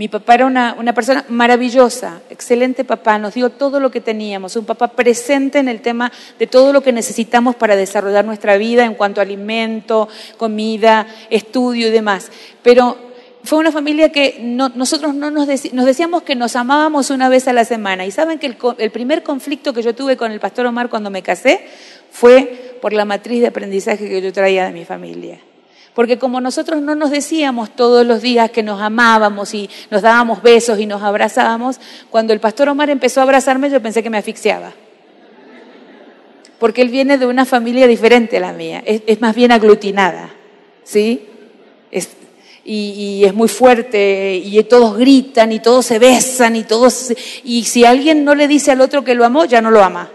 Mi 0.00 0.08
papá 0.08 0.32
era 0.32 0.46
una, 0.46 0.94
persona 0.94 1.26
maravillosa, 1.28 2.22
excelente 2.30 2.86
papá, 2.86 3.18
nos 3.18 3.34
dio 3.34 3.50
todo 3.50 3.80
lo 3.80 3.90
que 3.90 4.00
teníamos, 4.00 4.56
un 4.56 4.64
papá 4.64 4.88
presente 4.88 5.58
en 5.58 5.68
el 5.68 5.82
tema 5.82 6.10
de 6.38 6.46
todo 6.46 6.72
lo 6.72 6.82
que 6.82 6.90
necesitamos 6.90 7.54
para 7.54 7.76
desarrollar 7.76 8.24
nuestra 8.24 8.56
vida 8.56 8.86
en 8.86 8.94
cuanto 8.94 9.20
a 9.20 9.24
alimento, 9.24 10.08
comida, 10.38 11.06
estudio 11.28 11.88
y 11.88 11.90
demás. 11.90 12.30
Pero 12.62 12.96
fue 13.44 13.58
una 13.58 13.72
familia 13.72 14.10
que 14.10 14.38
nosotros 14.40 15.14
no 15.14 15.30
nos, 15.30 15.46
decíamos 15.46 16.22
que 16.22 16.34
nos 16.34 16.56
amábamos 16.56 17.10
una 17.10 17.28
vez 17.28 17.46
a 17.46 17.52
la 17.52 17.66
semana. 17.66 18.06
Y 18.06 18.10
saben 18.10 18.38
que 18.38 18.46
el, 18.46 18.56
el 18.78 18.90
primer 18.90 19.22
conflicto 19.22 19.74
que 19.74 19.82
yo 19.82 19.94
tuve 19.94 20.16
con 20.16 20.32
el 20.32 20.40
pastor 20.40 20.64
Omar 20.64 20.88
cuando 20.88 21.10
me 21.10 21.20
casé 21.22 21.60
fue 22.10 22.78
por 22.80 22.94
la 22.94 23.04
matriz 23.04 23.42
de 23.42 23.48
aprendizaje 23.48 24.08
que 24.08 24.22
yo 24.22 24.32
traía 24.32 24.64
de 24.64 24.72
mi 24.72 24.86
familia. 24.86 25.40
Porque 26.00 26.18
como 26.18 26.40
nosotros 26.40 26.80
no 26.80 26.94
nos 26.94 27.10
decíamos 27.10 27.76
todos 27.76 28.06
los 28.06 28.22
días 28.22 28.50
que 28.50 28.62
nos 28.62 28.80
amábamos 28.80 29.52
y 29.52 29.68
nos 29.90 30.00
dábamos 30.00 30.40
besos 30.40 30.80
y 30.80 30.86
nos 30.86 31.02
abrazábamos, 31.02 31.78
cuando 32.08 32.32
el 32.32 32.40
pastor 32.40 32.70
Omar 32.70 32.88
empezó 32.88 33.20
a 33.20 33.24
abrazarme 33.24 33.68
yo 33.68 33.82
pensé 33.82 34.02
que 34.02 34.08
me 34.08 34.16
asfixiaba. 34.16 34.72
Porque 36.58 36.80
él 36.80 36.88
viene 36.88 37.18
de 37.18 37.26
una 37.26 37.44
familia 37.44 37.86
diferente 37.86 38.38
a 38.38 38.40
la 38.40 38.54
mía, 38.54 38.82
es, 38.86 39.20
más 39.20 39.36
bien 39.36 39.52
aglutinada, 39.52 40.30
¿sí? 40.84 41.28
y, 42.64 43.22
es 43.22 43.34
muy 43.34 43.48
fuerte 43.48 44.40
y 44.42 44.64
todos 44.64 44.96
gritan 44.96 45.52
y 45.52 45.60
todos 45.60 45.84
se 45.84 45.98
besan 45.98 46.56
y 46.56 46.64
todos... 46.64 47.12
Y 47.44 47.64
si 47.64 47.84
alguien 47.84 48.24
no 48.24 48.34
le 48.34 48.48
dice 48.48 48.70
al 48.70 48.80
otro 48.80 49.04
que 49.04 49.14
lo 49.14 49.26
amó, 49.26 49.44
ya 49.44 49.60
no 49.60 49.70
lo 49.70 49.84
ama. 49.84 50.10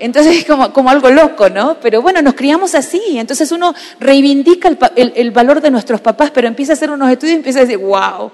Entonces 0.00 0.38
es 0.38 0.44
como, 0.46 0.90
algo 0.90 1.10
loco, 1.10 1.50
¿no? 1.50 1.76
Pero 1.80 2.00
bueno, 2.02 2.22
nos 2.22 2.34
criamos 2.34 2.74
así. 2.74 3.00
Entonces 3.18 3.52
uno 3.52 3.74
reivindica 3.98 4.70
el, 4.96 5.30
valor 5.30 5.60
de 5.60 5.70
nuestros 5.70 6.00
papás, 6.00 6.30
pero 6.30 6.48
empieza 6.48 6.72
a 6.72 6.74
hacer 6.74 6.90
unos 6.90 7.10
estudios 7.10 7.34
y 7.34 7.36
empieza 7.36 7.60
a 7.60 7.62
decir, 7.62 7.78
wow. 7.78 8.32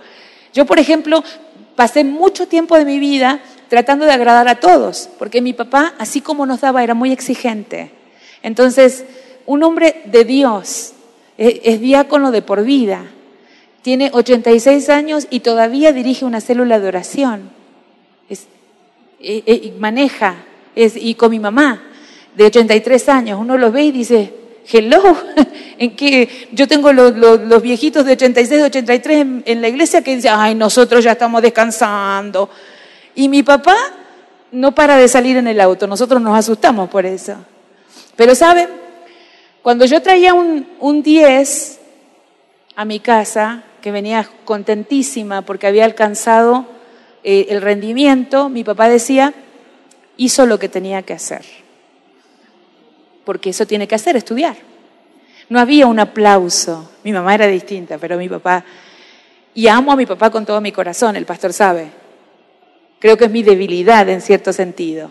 Yo, 0.54 0.64
por 0.64 0.78
ejemplo, 0.78 1.22
pasé 1.74 2.04
mucho 2.04 2.46
tiempo 2.46 2.78
de 2.78 2.84
mi 2.84 2.98
vida 2.98 3.40
tratando 3.68 4.06
de 4.06 4.12
agradar 4.12 4.48
a 4.48 4.60
todos, 4.60 5.08
porque 5.18 5.42
mi 5.42 5.52
papá, 5.52 5.94
así 5.98 6.20
como 6.20 6.46
nos 6.46 6.60
daba, 6.60 6.84
era 6.84 6.94
muy 6.94 7.12
exigente. 7.12 7.90
Entonces, 8.42 9.04
un 9.44 9.64
hombre 9.64 10.02
de 10.06 10.24
Dios 10.24 10.92
es, 11.36 11.60
es 11.64 11.80
diácono 11.80 12.30
de 12.30 12.42
por 12.42 12.62
vida, 12.62 13.06
tiene 13.82 14.10
86 14.12 14.88
años 14.88 15.26
y 15.30 15.40
todavía 15.40 15.92
dirige 15.92 16.24
una 16.24 16.40
célula 16.40 16.80
de 16.80 16.88
oración. 16.88 17.50
Es, 18.28 18.46
e, 19.20 19.44
e, 19.46 19.72
maneja 20.76 20.98
y 20.98 21.14
con 21.14 21.30
mi 21.30 21.38
mamá 21.38 21.82
de 22.34 22.44
83 22.44 23.08
años, 23.08 23.40
uno 23.40 23.56
los 23.56 23.72
ve 23.72 23.84
y 23.84 23.92
dice, 23.92 24.32
hello, 24.70 25.16
en 25.78 25.96
que 25.96 26.48
yo 26.52 26.68
tengo 26.68 26.92
los, 26.92 27.62
viejitos 27.62 28.04
de 28.04 28.12
86, 28.12 28.62
83 28.64 29.16
en, 29.16 29.42
en, 29.46 29.62
la 29.62 29.68
iglesia 29.68 30.02
que 30.02 30.14
dicen, 30.14 30.32
ay, 30.34 30.54
nosotros 30.54 31.02
ya 31.02 31.12
estamos 31.12 31.40
descansando. 31.40 32.50
Y 33.14 33.28
mi 33.28 33.42
papá 33.42 33.76
no 34.52 34.74
para 34.74 34.96
de 34.96 35.08
salir 35.08 35.36
en 35.38 35.46
el 35.46 35.60
auto, 35.60 35.86
nosotros 35.86 36.20
nos 36.20 36.38
asustamos 36.38 36.90
por 36.90 37.06
eso. 37.06 37.36
Pero 38.16 38.34
saben, 38.34 38.68
cuando 39.62 39.86
yo 39.86 40.02
traía 40.02 40.34
un, 40.34 40.66
un 40.78 41.02
10 41.02 41.80
a 42.76 42.84
mi 42.84 43.00
casa, 43.00 43.64
que 43.86 43.92
venía 43.92 44.28
contentísima 44.44 45.42
porque 45.42 45.68
había 45.68 45.84
alcanzado 45.84 46.66
eh, 47.22 47.46
el 47.50 47.62
rendimiento, 47.62 48.48
mi 48.48 48.64
papá 48.64 48.88
decía, 48.88 49.32
hizo 50.16 50.46
lo 50.46 50.58
que 50.58 50.68
tenía 50.68 51.02
que 51.02 51.12
hacer. 51.12 51.44
Porque 53.24 53.50
eso 53.50 53.66
tiene 53.66 53.88
que 53.88 53.94
hacer, 53.94 54.16
estudiar. 54.16 54.56
No 55.48 55.60
había 55.60 55.86
un 55.86 55.98
aplauso. 55.98 56.90
Mi 57.04 57.12
mamá 57.12 57.34
era 57.34 57.46
distinta, 57.46 57.98
pero 57.98 58.16
mi 58.16 58.28
papá... 58.28 58.64
Y 59.54 59.68
amo 59.68 59.90
a 59.90 59.96
mi 59.96 60.04
papá 60.04 60.30
con 60.30 60.44
todo 60.44 60.60
mi 60.60 60.70
corazón, 60.70 61.16
el 61.16 61.24
pastor 61.24 61.52
sabe. 61.52 61.88
Creo 62.98 63.16
que 63.16 63.24
es 63.24 63.30
mi 63.30 63.42
debilidad 63.42 64.06
en 64.08 64.20
cierto 64.20 64.52
sentido. 64.52 65.10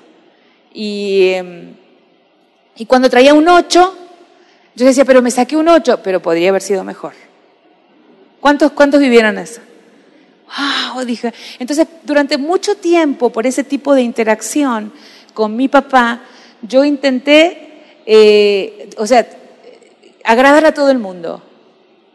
Y, 0.71 1.31
em, 1.33 1.73
y 2.75 2.85
cuando 2.85 3.09
traía 3.09 3.33
un 3.33 3.47
8, 3.47 3.97
yo 4.75 4.85
decía, 4.85 5.03
pero 5.03 5.23
me 5.23 5.31
saqué 5.31 5.55
un 5.55 5.67
8, 5.67 6.01
pero 6.03 6.21
podría 6.21 6.49
haber 6.49 6.61
sido 6.61 6.83
mejor. 6.83 7.13
¿Cuántos, 8.39 8.73
cuántos 8.73 8.99
vivieron 8.99 9.39
eso? 9.39 9.61
Wow, 10.45 11.03
dije. 11.05 11.33
Entonces, 11.59 11.87
durante 12.03 12.37
mucho 12.37 12.75
tiempo, 12.75 13.29
por 13.29 13.47
ese 13.47 13.63
tipo 13.63 13.93
de 13.93 14.01
interacción 14.01 14.91
con 15.33 15.55
mi 15.55 15.67
papá, 15.67 16.23
yo 16.61 16.85
intenté, 16.85 18.01
eh, 18.05 18.89
o 18.97 19.05
sea, 19.05 19.27
agradar 20.23 20.65
a 20.65 20.73
todo 20.73 20.91
el 20.91 20.99
mundo. 20.99 21.43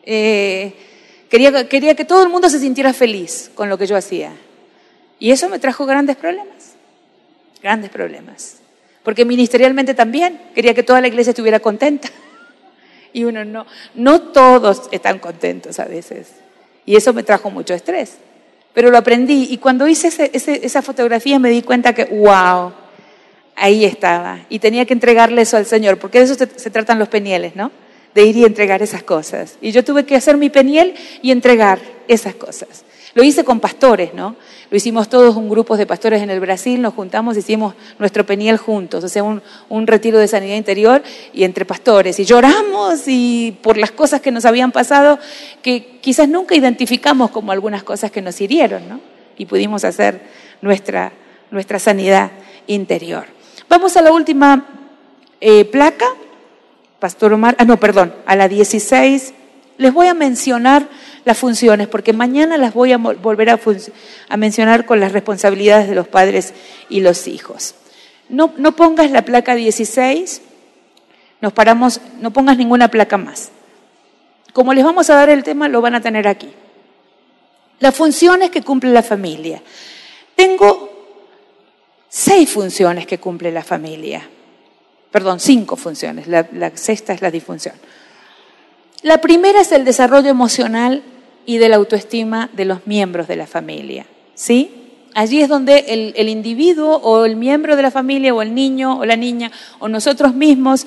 Eh, 0.04 0.74
quería, 1.28 1.68
quería 1.68 1.94
que 1.94 2.04
todo 2.04 2.22
el 2.22 2.28
mundo 2.28 2.48
se 2.48 2.58
sintiera 2.58 2.92
feliz 2.92 3.50
con 3.54 3.68
lo 3.68 3.78
que 3.78 3.86
yo 3.86 3.96
hacía. 3.96 4.32
Y 5.18 5.30
eso 5.30 5.48
me 5.48 5.58
trajo 5.58 5.86
grandes 5.86 6.16
problemas, 6.16 6.74
grandes 7.62 7.90
problemas. 7.90 8.56
Porque 9.02 9.24
ministerialmente 9.24 9.94
también 9.94 10.40
quería 10.54 10.74
que 10.74 10.82
toda 10.82 11.00
la 11.00 11.08
iglesia 11.08 11.30
estuviera 11.30 11.60
contenta. 11.60 12.08
Y 13.12 13.24
uno 13.24 13.44
no, 13.44 13.66
no 13.96 14.22
todos 14.22 14.88
están 14.92 15.18
contentos 15.18 15.80
a 15.80 15.84
veces. 15.86 16.28
Y 16.90 16.96
eso 16.96 17.12
me 17.12 17.22
trajo 17.22 17.52
mucho 17.52 17.72
estrés. 17.72 18.16
Pero 18.74 18.90
lo 18.90 18.98
aprendí 18.98 19.46
y 19.48 19.58
cuando 19.58 19.86
hice 19.86 20.10
esa 20.32 20.82
fotografía 20.82 21.38
me 21.38 21.48
di 21.48 21.62
cuenta 21.62 21.94
que, 21.94 22.06
wow, 22.06 22.72
ahí 23.54 23.84
estaba. 23.84 24.40
Y 24.48 24.58
tenía 24.58 24.84
que 24.86 24.94
entregarle 24.94 25.42
eso 25.42 25.56
al 25.56 25.66
Señor, 25.66 25.98
porque 25.98 26.18
de 26.18 26.24
eso 26.24 26.34
se, 26.34 26.48
se 26.58 26.68
tratan 26.68 26.98
los 26.98 27.06
penieles, 27.06 27.54
¿no? 27.54 27.70
De 28.12 28.24
ir 28.24 28.36
y 28.36 28.44
entregar 28.44 28.82
esas 28.82 29.04
cosas. 29.04 29.56
Y 29.60 29.70
yo 29.70 29.84
tuve 29.84 30.04
que 30.04 30.16
hacer 30.16 30.36
mi 30.36 30.50
peniel 30.50 30.96
y 31.22 31.30
entregar 31.30 31.78
esas 32.08 32.34
cosas. 32.34 32.84
Lo 33.14 33.24
hice 33.24 33.44
con 33.44 33.58
pastores, 33.58 34.14
¿no? 34.14 34.36
Lo 34.70 34.76
hicimos 34.76 35.08
todos 35.08 35.34
un 35.34 35.48
grupo 35.48 35.76
de 35.76 35.84
pastores 35.84 36.22
en 36.22 36.30
el 36.30 36.38
Brasil, 36.38 36.80
nos 36.80 36.94
juntamos, 36.94 37.36
hicimos 37.36 37.74
nuestro 37.98 38.24
peniel 38.24 38.56
juntos, 38.56 39.02
o 39.02 39.08
sea, 39.08 39.24
un, 39.24 39.86
retiro 39.86 40.18
de 40.18 40.28
sanidad 40.28 40.54
interior 40.54 41.02
y 41.32 41.42
entre 41.42 41.64
pastores. 41.64 42.20
Y 42.20 42.24
lloramos 42.24 43.02
y 43.08 43.58
por 43.62 43.76
las 43.76 43.90
cosas 43.90 44.20
que 44.20 44.30
nos 44.30 44.44
habían 44.44 44.70
pasado, 44.70 45.18
que 45.60 45.98
quizás 46.00 46.28
nunca 46.28 46.54
identificamos 46.54 47.30
como 47.30 47.50
algunas 47.50 47.82
cosas 47.82 48.12
que 48.12 48.22
nos 48.22 48.40
hirieron, 48.40 48.88
¿no? 48.88 49.00
Y 49.36 49.46
pudimos 49.46 49.84
hacer 49.84 50.20
nuestra, 50.62 51.12
nuestra 51.50 51.80
sanidad 51.80 52.30
interior. 52.68 53.24
Vamos 53.68 53.96
a 53.96 54.02
la 54.02 54.12
última 54.12 54.66
eh, 55.40 55.64
placa, 55.64 56.06
Pastor 57.00 57.32
Omar, 57.32 57.56
ah, 57.58 57.64
no, 57.64 57.80
perdón, 57.80 58.14
a 58.26 58.36
la 58.36 58.46
16. 58.46 59.34
Les 59.78 59.92
voy 59.92 60.06
a 60.06 60.14
mencionar 60.14 60.86
las 61.24 61.38
funciones, 61.38 61.88
porque 61.88 62.12
mañana 62.12 62.58
las 62.58 62.74
voy 62.74 62.92
a 62.92 62.98
volver 62.98 63.50
a, 63.50 64.36
mencionar 64.36 64.86
con 64.86 65.00
las 65.00 65.12
responsabilidades 65.12 65.88
de 65.88 65.94
los 65.94 66.08
padres 66.08 66.54
y 66.88 67.00
los 67.00 67.26
hijos. 67.26 67.74
No, 68.28 68.52
no 68.56 68.76
pongas 68.76 69.10
la 69.10 69.24
placa 69.24 69.54
16, 69.54 70.42
nos 71.40 71.52
paramos, 71.52 72.00
no 72.20 72.32
pongas 72.32 72.56
ninguna 72.56 72.88
placa 72.88 73.16
más. 73.16 73.50
Como 74.52 74.74
les 74.74 74.84
vamos 74.84 75.10
a 75.10 75.14
dar 75.14 75.30
el 75.30 75.42
tema, 75.42 75.68
lo 75.68 75.80
van 75.80 75.94
a 75.94 76.00
tener 76.00 76.26
aquí. 76.26 76.52
Las 77.78 77.94
funciones 77.94 78.50
que 78.50 78.62
cumple 78.62 78.90
la 78.90 79.02
familia. 79.02 79.62
Tengo 80.34 80.90
seis 82.08 82.50
funciones 82.50 83.06
que 83.06 83.18
cumple 83.18 83.52
la 83.52 83.62
familia. 83.62 84.28
Perdón, 85.10 85.40
cinco 85.40 85.76
funciones. 85.76 86.26
La, 86.26 86.46
la 86.52 86.76
sexta 86.76 87.12
es 87.12 87.22
la 87.22 87.30
disfunción. 87.30 87.74
La 89.02 89.18
primera 89.22 89.60
es 89.60 89.72
el 89.72 89.86
desarrollo 89.86 90.28
emocional 90.28 91.02
y 91.46 91.56
de 91.56 91.70
la 91.70 91.76
autoestima 91.76 92.50
de 92.52 92.66
los 92.66 92.86
miembros 92.86 93.28
de 93.28 93.36
la 93.36 93.46
familia. 93.46 94.04
¿Sí? 94.34 94.70
Allí 95.14 95.40
es 95.40 95.48
donde 95.48 96.12
el, 96.16 96.28
individuo 96.28 96.96
o 96.96 97.24
el 97.24 97.36
miembro 97.36 97.76
de 97.76 97.82
la 97.82 97.90
familia 97.90 98.34
o 98.34 98.42
el 98.42 98.54
niño 98.54 98.98
o 98.98 99.04
la 99.04 99.16
niña 99.16 99.50
o 99.78 99.88
nosotros 99.88 100.34
mismos 100.34 100.86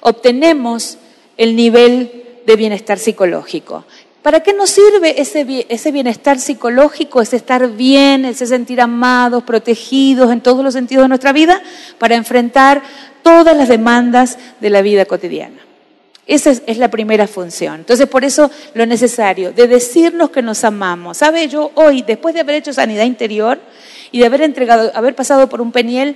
obtenemos 0.00 0.96
el 1.36 1.54
nivel 1.54 2.24
de 2.46 2.56
bienestar 2.56 2.98
psicológico. 2.98 3.84
¿Para 4.22 4.40
qué 4.40 4.52
nos 4.52 4.70
sirve 4.70 5.20
ese, 5.20 5.66
ese 5.68 5.92
bienestar 5.92 6.38
psicológico, 6.38 7.20
ese 7.20 7.36
estar 7.36 7.68
bien, 7.70 8.24
ese 8.24 8.46
sentir 8.46 8.80
amados, 8.80 9.44
protegidos 9.44 10.32
en 10.32 10.40
todos 10.40 10.64
los 10.64 10.74
sentidos 10.74 11.04
de 11.04 11.08
nuestra 11.08 11.32
vida? 11.32 11.62
Para 11.98 12.16
enfrentar 12.16 12.82
todas 13.22 13.56
las 13.56 13.68
demandas 13.68 14.38
de 14.60 14.70
la 14.70 14.82
vida 14.82 15.04
cotidiana. 15.04 15.69
Esa 16.30 16.52
es, 16.52 16.78
la 16.78 16.88
primera 16.88 17.26
función. 17.26 17.80
Entonces, 17.80 18.06
por 18.06 18.24
eso 18.24 18.52
lo 18.74 18.86
necesario 18.86 19.50
de 19.50 19.66
decirnos 19.66 20.30
que 20.30 20.42
nos 20.42 20.62
amamos. 20.62 21.16
¿Sabe? 21.16 21.48
Yo 21.48 21.72
hoy, 21.74 22.02
después 22.02 22.36
de 22.36 22.40
haber 22.40 22.54
hecho 22.54 22.72
sanidad 22.72 23.04
interior 23.04 23.58
y 24.12 24.20
de 24.20 24.26
haber 24.26 24.42
entregado, 24.42 24.92
haber 24.94 25.16
pasado 25.16 25.48
por 25.48 25.60
un 25.60 25.72
peniel, 25.72 26.14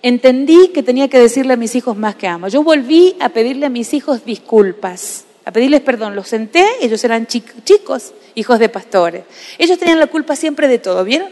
entendí 0.00 0.68
que 0.68 0.82
tenía 0.82 1.08
que 1.08 1.18
decirle 1.18 1.52
a 1.52 1.56
mis 1.58 1.74
hijos 1.74 1.94
más 1.94 2.14
que 2.14 2.26
amo. 2.26 2.48
Yo 2.48 2.62
volví 2.62 3.16
a 3.20 3.28
pedirle 3.28 3.66
a 3.66 3.68
mis 3.68 3.92
hijos 3.92 4.24
disculpas, 4.24 5.26
a 5.44 5.52
pedirles 5.52 5.82
perdón. 5.82 6.16
Los 6.16 6.28
senté, 6.28 6.66
ellos 6.80 7.04
eran 7.04 7.26
chicos, 7.26 8.14
hijos 8.34 8.58
de 8.58 8.70
pastores. 8.70 9.24
Ellos 9.58 9.78
tenían 9.78 10.00
la 10.00 10.06
culpa 10.06 10.36
siempre 10.36 10.68
de 10.68 10.78
todo, 10.78 11.04
¿vieron? 11.04 11.28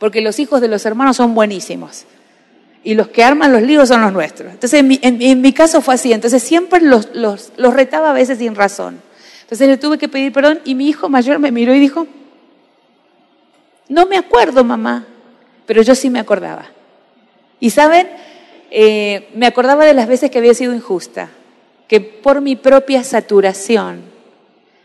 Porque 0.00 0.20
los 0.20 0.40
hijos 0.40 0.60
de 0.60 0.66
los 0.66 0.84
hermanos 0.84 1.16
son 1.16 1.32
buenísimos 1.32 2.06
y 2.84 2.94
los 2.94 3.08
que 3.08 3.22
arman 3.22 3.52
los 3.52 3.62
líos 3.62 3.88
son 3.88 4.02
los 4.02 4.12
nuestros. 4.12 4.52
Entonces, 4.52 4.84
en 5.02 5.40
mi, 5.40 5.52
caso 5.52 5.80
fue 5.80 5.94
así. 5.94 6.12
Entonces, 6.12 6.42
siempre 6.42 6.80
los, 6.80 7.14
los, 7.14 7.52
los, 7.56 7.74
retaba 7.74 8.10
a 8.10 8.12
veces 8.12 8.38
sin 8.38 8.54
razón. 8.54 9.00
Entonces, 9.42 9.68
le 9.68 9.76
tuve 9.76 9.98
que 9.98 10.08
pedir 10.08 10.32
perdón 10.32 10.60
y 10.64 10.74
mi 10.74 10.88
hijo 10.88 11.08
mayor 11.08 11.38
me 11.38 11.52
miró 11.52 11.74
y 11.74 11.80
dijo, 11.80 12.06
no 13.88 14.06
me 14.06 14.16
acuerdo, 14.16 14.64
mamá, 14.64 15.06
pero 15.66 15.82
yo 15.82 15.94
sí 15.94 16.10
me 16.10 16.18
acordaba. 16.18 16.66
Y 17.60 17.70
saben, 17.70 18.08
eh, 18.70 19.28
me 19.34 19.46
acordaba 19.46 19.84
de 19.84 19.94
las 19.94 20.08
veces 20.08 20.30
que 20.30 20.38
había 20.38 20.54
sido 20.54 20.74
injusta, 20.74 21.28
que 21.88 22.00
por 22.00 22.40
mi 22.40 22.56
propia 22.56 23.04
saturación, 23.04 24.00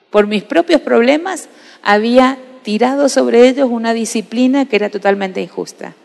por 0.10 0.28
mis 0.28 0.43
propios 0.43 0.82
problemas, 0.82 1.50
había 1.82 2.38
tirado 2.64 3.10
sobre 3.10 3.48
ellos 3.48 3.70
una 3.72 3.93
disciplina 3.93 4.66
que 4.66 4.76
era 4.76 4.89
totalmente 4.89 5.41
injusta. 5.41 5.95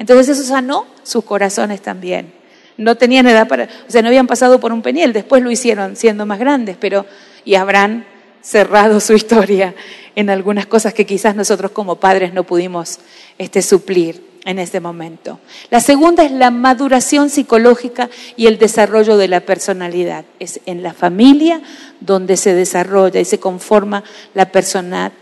Entonces 0.00 0.30
eso 0.30 0.48
sanó 0.48 0.86
sus 1.02 1.24
corazones 1.24 1.82
también. 1.82 2.32
No 2.78 2.96
tenían 2.96 3.26
edad 3.26 3.46
para, 3.46 3.68
o 3.86 3.90
sea, 3.90 4.00
no 4.00 4.08
habían 4.08 4.26
pasado 4.26 4.58
por 4.58 4.72
un 4.72 4.80
peniel, 4.80 5.12
después 5.12 5.42
lo 5.42 5.50
hicieron 5.50 5.94
siendo 5.94 6.24
más 6.24 6.38
grandes, 6.38 6.78
pero 6.80 7.04
y 7.44 7.54
habrán 7.54 8.06
cerrado 8.40 8.98
su 8.98 9.12
historia 9.12 9.74
en 10.16 10.30
algunas 10.30 10.64
cosas 10.64 10.94
que 10.94 11.04
quizás 11.04 11.36
nosotros 11.36 11.72
como 11.72 11.96
padres 11.96 12.32
no 12.32 12.44
pudimos 12.44 12.98
este, 13.36 13.60
suplir 13.60 14.24
en 14.46 14.58
este 14.58 14.80
momento. 14.80 15.38
La 15.68 15.80
segunda 15.80 16.24
es 16.24 16.32
la 16.32 16.50
maduración 16.50 17.28
psicológica 17.28 18.08
y 18.36 18.46
el 18.46 18.58
desarrollo 18.58 19.18
de 19.18 19.28
la 19.28 19.40
personalidad. 19.40 20.24
Es 20.38 20.60
en 20.64 20.82
la 20.82 20.94
familia 20.94 21.60
donde 22.00 22.38
se 22.38 22.54
desarrolla 22.54 23.20
y 23.20 23.26
se 23.26 23.38
conforma 23.38 24.02
la 24.32 24.50
persona, 24.50 25.12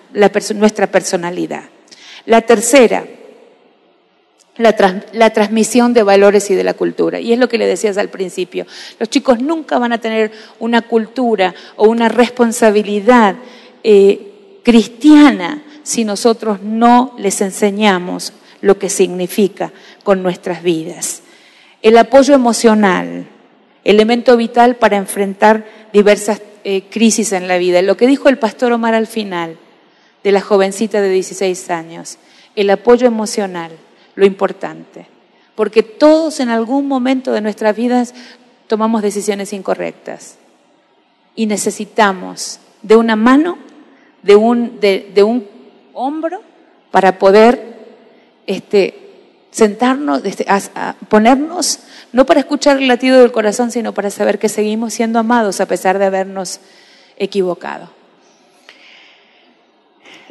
nuestra 0.55 0.87
personalidad. 0.87 1.64
La 2.26 2.43
tercera 2.43 3.05
la, 4.59 5.30
transmisión 5.30 5.94
de 5.94 6.02
valores 6.02 6.50
y 6.50 6.54
de 6.54 6.64
la 6.64 6.74
cultura. 6.74 7.20
Y 7.20 7.32
es 7.32 7.38
lo 7.38 7.48
que 7.48 7.59
le 7.59 7.66
decías 7.66 7.96
al 7.96 8.09
principio. 8.09 8.66
Los 8.98 9.09
chicos 9.09 9.40
nunca 9.40 9.78
van 9.78 9.92
a 9.92 9.98
tener 9.98 10.32
una 10.59 10.82
cultura 10.82 11.54
o 11.76 11.88
una 11.88 12.09
responsabilidad 12.09 13.36
eh, 13.84 14.61
cristiana 14.64 15.62
si 15.82 16.04
nosotros 16.04 16.61
no 16.62 17.14
les 17.18 17.40
enseñamos 17.40 18.32
lo 18.61 18.78
que 18.78 18.90
significa 18.90 19.72
con 20.02 20.22
nuestras 20.22 20.62
vidas. 20.62 21.22
El 21.80 21.96
apoyo 21.96 22.34
emocional, 22.34 23.26
elemento 23.84 24.36
vital 24.36 24.76
para 24.76 24.96
enfrentar 24.96 25.64
diversas 25.92 26.42
eh, 26.64 26.82
crisis 26.90 27.32
en 27.32 27.46
la 27.46 27.56
vida. 27.56 27.80
Lo 27.82 27.96
que 27.96 28.09
dijo 28.09 28.28
el 28.28 28.38
pastor 28.38 28.72
Omar 28.72 28.94
al 28.94 29.06
final 29.06 29.56
de 30.24 30.32
la 30.32 30.40
jovencita 30.40 31.00
de 31.00 31.09
16 31.09 31.70
años, 31.70 32.18
el 32.56 32.68
apoyo 32.70 33.06
emocional 33.06 33.70
lo 34.19 34.27
importante. 34.27 35.07
Porque 35.55 35.85
todos 35.85 36.41
en 36.41 36.49
algún 36.49 36.89
momento 36.89 37.31
de 37.31 37.41
nuestras 37.41 37.77
vidas 37.77 38.14
tomamos 38.66 39.01
decisiones 39.01 39.53
incorrectas. 39.53 40.39
Y 41.37 41.47
necesitamos 41.47 42.59
de 42.83 42.97
una 42.97 43.14
mano, 43.14 43.59
de 44.23 44.35
un, 44.35 45.47
hombro, 45.93 46.43
para 46.91 47.21
poder 47.21 47.79
este, 48.49 48.99
sentarnos, 49.53 50.25
este, 50.25 50.47
ponernos, 51.09 51.79
no 52.12 52.27
para 52.27 52.41
escuchar 52.41 52.79
el 52.79 52.89
latido 52.89 53.21
del 53.21 53.31
corazón, 53.31 53.71
sino 53.71 53.95
para 53.95 54.11
saber 54.11 54.41
que 54.41 54.49
seguimos 54.49 54.95
siendo 54.95 55.21
amados 55.21 55.61
a 55.61 55.66
pesar 55.66 55.99
de 55.99 56.07
habernos 56.07 56.59
equivocado. 57.16 57.91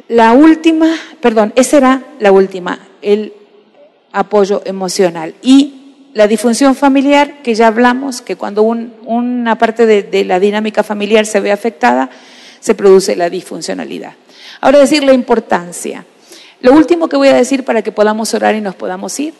La 0.08 0.32
última, 0.32 0.94
perdón, 1.22 1.54
esa 1.56 1.78
era 1.78 2.02
la 2.18 2.32
última, 2.32 2.80
el 3.00 3.32
apoyo 4.18 4.62
emocional. 4.64 5.34
Y 5.42 6.08
la 6.14 6.26
disfunción 6.26 6.74
familiar, 6.74 7.42
que 7.42 7.54
ya 7.54 7.68
hablamos, 7.68 8.22
que 8.22 8.36
cuando 8.36 8.62
una 8.62 9.56
parte 9.58 9.86
de, 9.86 10.24
la 10.24 10.40
dinámica 10.40 10.82
familiar 10.82 11.26
se 11.26 11.40
ve 11.40 11.52
afectada, 11.52 12.10
se 12.60 12.74
produce 12.74 13.14
la 13.14 13.30
disfuncionalidad. 13.30 14.14
Ahora 14.60 14.80
decir 14.80 15.04
la 15.04 15.12
importancia. 15.12 16.04
Lo 16.60 16.72
último 16.72 17.08
que 17.08 17.16
voy 17.16 17.28
a 17.28 17.34
decir 17.34 17.64
para 17.64 17.82
que 17.82 17.92
podamos 17.92 18.34
orar 18.34 18.56
y 18.56 18.60
nos 18.60 18.74
podamos 18.74 19.18
ir 19.20 19.34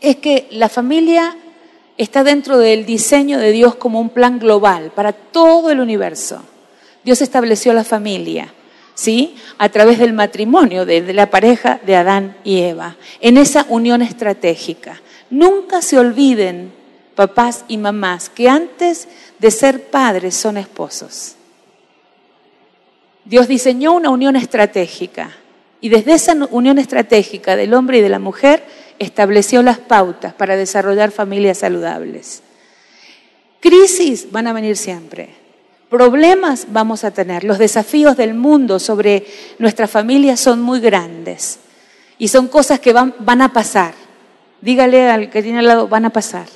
es 0.00 0.16
que 0.16 0.48
la 0.50 0.70
familia 0.70 1.36
está 1.98 2.24
dentro 2.24 2.56
del 2.56 2.86
diseño 2.86 3.38
de 3.38 3.52
Dios 3.52 3.74
como 3.74 4.00
un 4.00 4.08
plan 4.08 4.38
global 4.38 4.90
para 4.94 5.12
todo 5.12 5.70
el 5.70 5.80
universo. 5.80 6.42
Dios 7.04 7.20
estableció 7.20 7.74
la 7.74 7.84
familia 7.84 8.54
¿sí? 9.02 9.34
A 9.58 9.68
través 9.68 9.98
del 9.98 10.12
matrimonio 10.12 10.86
de, 10.86 11.12
la 11.12 11.28
pareja 11.28 11.80
de 11.84 11.96
Adán 11.96 12.36
y 12.44 12.60
Eva, 12.60 12.96
en 13.20 13.36
esa 13.36 13.66
unión 13.68 14.00
estratégica. 14.00 15.00
Nunca 15.28 15.82
se 15.82 15.98
olviden, 15.98 16.72
papás 17.16 17.64
y 17.66 17.78
mamás, 17.78 18.28
que 18.28 18.48
antes 18.48 19.08
de 19.40 19.50
ser 19.50 19.90
padres 19.90 20.36
son 20.36 20.56
esposos. 20.56 21.34
Dios 23.24 23.48
diseñó 23.48 23.92
una 23.92 24.10
unión 24.10 24.36
estratégica 24.36 25.32
y 25.80 25.88
desde 25.88 26.12
esa 26.12 26.34
unión 26.50 26.78
estratégica 26.78 27.56
del 27.56 27.74
hombre 27.74 27.98
y 27.98 28.02
de 28.02 28.08
la 28.08 28.20
mujer 28.20 28.64
estableció 29.00 29.62
las 29.62 29.78
pautas 29.78 30.32
para 30.32 30.56
desarrollar 30.56 31.10
familias 31.10 31.58
saludables. 31.58 32.42
Crisis 33.58 34.30
van 34.30 34.46
a 34.46 34.52
venir 34.52 34.76
siempre. 34.76 35.41
Problemas 35.92 36.68
vamos 36.72 37.04
a 37.04 37.10
tener. 37.10 37.44
Los 37.44 37.58
desafíos 37.58 38.16
del 38.16 38.32
mundo 38.32 38.78
sobre 38.78 39.26
nuestra 39.58 39.86
familia 39.86 40.38
son 40.38 40.62
muy 40.62 40.80
grandes. 40.80 41.58
Y 42.16 42.28
son 42.28 42.48
cosas 42.48 42.80
que 42.80 42.94
van, 42.94 43.14
van 43.18 43.42
a 43.42 43.52
pasar. 43.52 43.92
Dígale 44.62 45.10
al 45.10 45.28
que 45.28 45.42
tiene 45.42 45.58
al 45.58 45.66
lado, 45.66 45.88
van 45.88 46.06
a 46.06 46.10
pasar. 46.10 46.46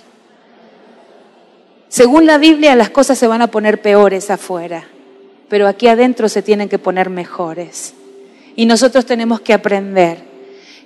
Según 1.91 2.25
la 2.25 2.39
Biblia, 2.39 2.75
las 2.77 2.89
cosas 2.89 3.19
se 3.19 3.27
van 3.27 3.43
a 3.43 3.49
poner 3.49 3.83
peores 3.83 4.31
afuera, 4.31 4.89
pero 5.51 5.69
aquí 5.69 5.87
adentro 5.87 6.31
se 6.31 6.41
tienen 6.41 6.71
que 6.71 6.79
poner 6.79 7.11
mejores. 7.11 7.93
Y 8.57 8.65
nosotros 8.65 9.05
tenemos 9.05 9.43
que 9.43 9.53
aprender 9.53 10.17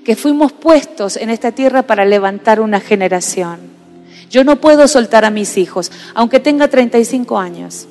que 0.04 0.16
fuimos 0.16 0.50
puestos 0.50 1.16
en 1.18 1.30
esta 1.30 1.52
tierra 1.52 1.82
para 1.82 2.04
levantar 2.04 2.60
una 2.60 2.80
generación. 2.80 3.60
Yo 4.28 4.42
no 4.42 4.60
puedo 4.60 4.88
soltar 4.88 5.24
a 5.24 5.30
mis 5.30 5.56
hijos, 5.56 5.92
aunque 6.14 6.40
tenga 6.40 6.66
35 6.66 7.38
años. 7.38 7.86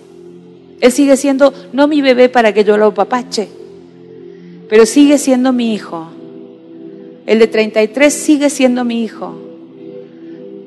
Él 0.82 0.92
sigue 0.92 1.18
siendo 1.18 1.54
no 1.74 1.88
mi 1.88 2.02
bebé 2.02 2.30
para 2.30 2.54
que 2.54 2.64
yo 2.64 2.78
lo 2.78 2.94
papache, 2.94 3.48
pero 4.70 4.86
sigue 4.86 5.18
siendo 5.18 5.52
mi 5.52 5.74
hijo. 5.74 6.08
El 7.26 7.40
de 7.40 7.48
33 7.48 8.14
sigue 8.14 8.50
siendo 8.50 8.84
mi 8.86 9.04
hijo. 9.04 9.36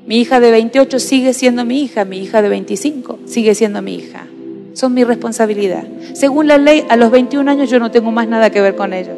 Mi 0.07 0.21
hija 0.21 0.41
de 0.41 0.51
28 0.51 0.99
sigue 0.99 1.33
siendo 1.33 1.65
mi 1.65 1.83
hija. 1.83 2.05
Mi 2.05 2.19
hija 2.19 2.43
de 2.43 2.49
25 2.49 3.21
sigue 3.25 3.55
siendo 3.55 3.83
mi 3.83 3.95
hija. 3.95 4.27
Son 4.75 4.95
mi 4.95 5.05
responsabilidad. 5.05 5.85
Según 6.15 6.49
la 6.49 6.59
ley, 6.59 6.85
a 6.89 6.97
los 6.97 7.11
21 7.11 7.51
años 7.51 7.71
yo 7.71 7.79
no 7.79 7.91
tengo 7.91 8.11
más 8.11 8.29
nada 8.29 8.51
que 8.51 8.61
ver 8.61 8.75
con 8.75 8.93
ellos. 8.93 9.17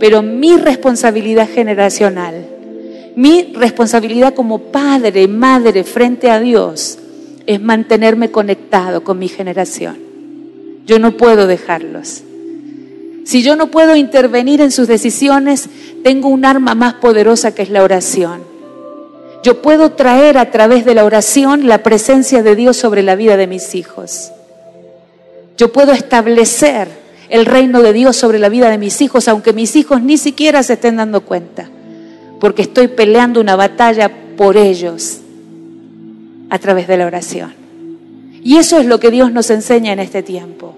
Pero 0.00 0.22
mi 0.22 0.56
responsabilidad 0.56 1.48
generacional, 1.48 2.46
mi 3.16 3.52
responsabilidad 3.54 4.34
como 4.34 4.58
padre, 4.58 5.26
madre 5.26 5.84
frente 5.84 6.30
a 6.30 6.38
Dios, 6.40 6.98
es 7.48 7.62
mantenerme 7.62 8.30
conectado 8.30 9.02
con 9.02 9.18
mi 9.18 9.26
generación. 9.26 9.96
Yo 10.84 10.98
no 10.98 11.16
puedo 11.16 11.46
dejarlos. 11.46 12.22
Si 13.24 13.42
yo 13.42 13.56
no 13.56 13.70
puedo 13.70 13.96
intervenir 13.96 14.60
en 14.60 14.70
sus 14.70 14.86
decisiones, 14.86 15.70
tengo 16.04 16.28
un 16.28 16.44
arma 16.44 16.74
más 16.74 16.94
poderosa 16.94 17.54
que 17.54 17.62
es 17.62 17.70
la 17.70 17.82
oración. 17.82 18.42
Yo 19.42 19.62
puedo 19.62 19.92
traer 19.92 20.36
a 20.36 20.50
través 20.50 20.84
de 20.84 20.94
la 20.94 21.06
oración 21.06 21.66
la 21.66 21.82
presencia 21.82 22.42
de 22.42 22.54
Dios 22.54 22.76
sobre 22.76 23.02
la 23.02 23.16
vida 23.16 23.38
de 23.38 23.46
mis 23.46 23.74
hijos. 23.74 24.30
Yo 25.56 25.72
puedo 25.72 25.92
establecer 25.92 26.88
el 27.30 27.46
reino 27.46 27.80
de 27.80 27.94
Dios 27.94 28.14
sobre 28.14 28.38
la 28.38 28.50
vida 28.50 28.68
de 28.68 28.76
mis 28.76 29.00
hijos, 29.00 29.26
aunque 29.26 29.54
mis 29.54 29.74
hijos 29.74 30.02
ni 30.02 30.18
siquiera 30.18 30.62
se 30.62 30.74
estén 30.74 30.96
dando 30.96 31.22
cuenta, 31.22 31.70
porque 32.40 32.60
estoy 32.60 32.88
peleando 32.88 33.40
una 33.40 33.56
batalla 33.56 34.10
por 34.36 34.58
ellos 34.58 35.22
a 36.50 36.58
través 36.58 36.86
de 36.88 36.96
la 36.96 37.06
oración. 37.06 37.54
Y 38.42 38.56
eso 38.56 38.78
es 38.78 38.86
lo 38.86 39.00
que 39.00 39.10
Dios 39.10 39.32
nos 39.32 39.50
enseña 39.50 39.92
en 39.92 39.98
este 39.98 40.22
tiempo. 40.22 40.74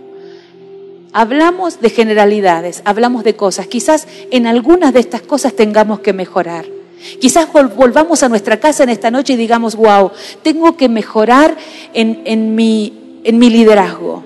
Hablamos 1.12 1.80
de 1.80 1.90
generalidades, 1.90 2.82
hablamos 2.84 3.24
de 3.24 3.34
cosas. 3.34 3.66
Quizás 3.66 4.06
en 4.30 4.46
algunas 4.46 4.92
de 4.92 5.00
estas 5.00 5.22
cosas 5.22 5.54
tengamos 5.54 6.00
que 6.00 6.12
mejorar. 6.12 6.66
Quizás 7.20 7.48
volvamos 7.52 8.22
a 8.22 8.28
nuestra 8.28 8.58
casa 8.58 8.84
en 8.84 8.90
esta 8.90 9.10
noche 9.10 9.32
y 9.32 9.36
digamos, 9.36 9.74
wow, 9.74 10.10
tengo 10.42 10.76
que 10.76 10.88
mejorar 10.88 11.56
en, 11.94 12.54
mi, 12.54 13.20
en 13.24 13.38
mi 13.38 13.50
liderazgo. 13.50 14.22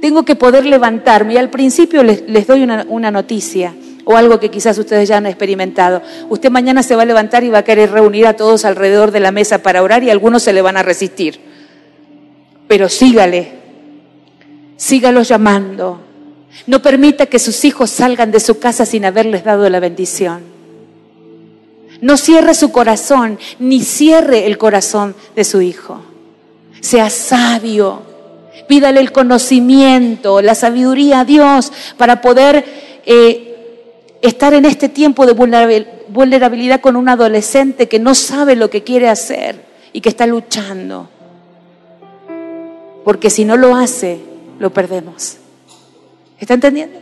Tengo 0.00 0.24
que 0.24 0.34
poder 0.34 0.66
levantarme. 0.66 1.34
Y 1.34 1.36
al 1.38 1.50
principio 1.50 2.02
les, 2.02 2.46
doy 2.46 2.62
una 2.62 3.10
noticia 3.10 3.74
o 4.08 4.16
algo 4.16 4.38
que 4.38 4.52
quizás 4.52 4.78
ustedes 4.78 5.08
ya 5.08 5.16
han 5.16 5.26
experimentado. 5.26 6.00
Usted 6.28 6.48
mañana 6.48 6.84
se 6.84 6.94
va 6.94 7.02
a 7.02 7.06
levantar 7.06 7.42
y 7.42 7.48
va 7.48 7.58
a 7.58 7.64
querer 7.64 7.90
reunir 7.90 8.28
a 8.28 8.36
todos 8.36 8.64
alrededor 8.64 9.10
de 9.10 9.18
la 9.18 9.32
mesa 9.32 9.58
para 9.58 9.82
orar 9.82 10.04
y 10.04 10.10
algunos 10.10 10.44
se 10.44 10.52
le 10.52 10.62
van 10.62 10.76
a 10.76 10.84
resistir. 10.84 11.40
Pero 12.68 12.88
sígale, 12.88 13.50
sígalo 14.76 15.22
llamando. 15.22 16.00
No 16.68 16.80
permita 16.80 17.26
que 17.26 17.40
sus 17.40 17.64
hijos 17.64 17.90
salgan 17.90 18.30
de 18.30 18.38
su 18.38 18.60
casa 18.60 18.86
sin 18.86 19.04
haberles 19.04 19.42
dado 19.42 19.68
la 19.68 19.80
bendición. 19.80 20.42
No 22.00 22.16
cierre 22.16 22.54
su 22.54 22.70
corazón, 22.70 23.40
ni 23.58 23.80
cierre 23.80 24.46
el 24.46 24.56
corazón 24.56 25.16
de 25.34 25.42
su 25.42 25.62
hijo. 25.62 26.00
Sea 26.80 27.10
sabio. 27.10 28.02
Pídale 28.68 29.00
el 29.00 29.10
conocimiento, 29.10 30.40
la 30.42 30.54
sabiduría 30.54 31.20
a 31.20 31.24
Dios 31.24 31.72
para 31.96 32.20
poder 32.20 32.64
eh, 33.04 33.45
estar 34.22 34.54
en 34.54 34.64
este 34.64 34.88
tiempo 34.88 35.26
de 35.26 35.32
vulnerabilidad 35.32 36.80
con 36.80 36.96
un 36.96 37.08
adolescente 37.08 37.88
que 37.88 37.98
no 37.98 38.14
sabe 38.14 38.56
lo 38.56 38.70
que 38.70 38.82
quiere 38.82 39.08
hacer 39.08 39.64
y 39.92 40.00
que 40.00 40.08
está 40.08 40.26
luchando. 40.26 41.08
Porque 43.04 43.30
si 43.30 43.44
no 43.44 43.56
lo 43.56 43.76
hace, 43.76 44.18
lo 44.58 44.72
perdemos. 44.72 45.36
¿Está 46.38 46.54
entendiendo? 46.54 46.98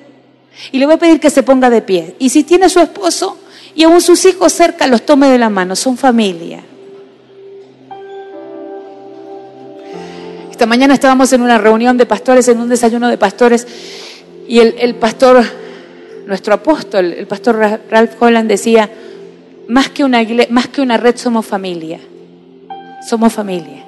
Y 0.71 0.79
le 0.79 0.87
voy 0.87 0.95
a 0.95 0.99
pedir 0.99 1.21
que 1.21 1.31
se 1.31 1.43
ponga 1.43 1.71
de 1.71 1.83
pie. 1.83 2.15
Y 2.19 2.29
si 2.29 2.45
tiene 2.45 2.69
su 2.69 2.81
esposo 2.81 3.39
y 3.75 3.85
aún 3.85 4.01
sus 4.01 4.25
hijos 4.25 4.53
cerca, 4.53 4.87
los 4.87 5.05
tome 5.05 5.29
de 5.29 5.39
la 5.39 5.51
mano. 5.51 5.75
Son 5.75 5.97
familia. 5.97 6.63
Esta 10.51 10.67
mañana 10.67 10.95
estábamos 10.95 11.33
en 11.33 11.43
una 11.43 11.59
reunión 11.59 11.97
de 11.97 12.07
pastores, 12.07 12.47
en 12.47 12.61
un 12.61 12.69
desayuno 12.69 13.09
de 13.09 13.19
pastores, 13.19 13.67
y 14.47 14.61
el, 14.61 14.77
el 14.79 14.95
pastor 14.95 15.45
nuestro 16.27 16.55
apóstol, 16.55 17.13
el 17.13 17.27
pastor 17.27 17.81
Ralph 17.91 18.21
Holland, 18.21 18.49
decía, 18.49 18.91
más 19.69 19.89
que, 19.91 20.05
una 20.05 20.25
más 20.51 20.69
que 20.69 20.81
una 20.81 20.97
red 20.97 21.17
somos 21.17 21.47
familia. 21.47 22.01
Somos 23.09 23.33
familia. 23.33 23.85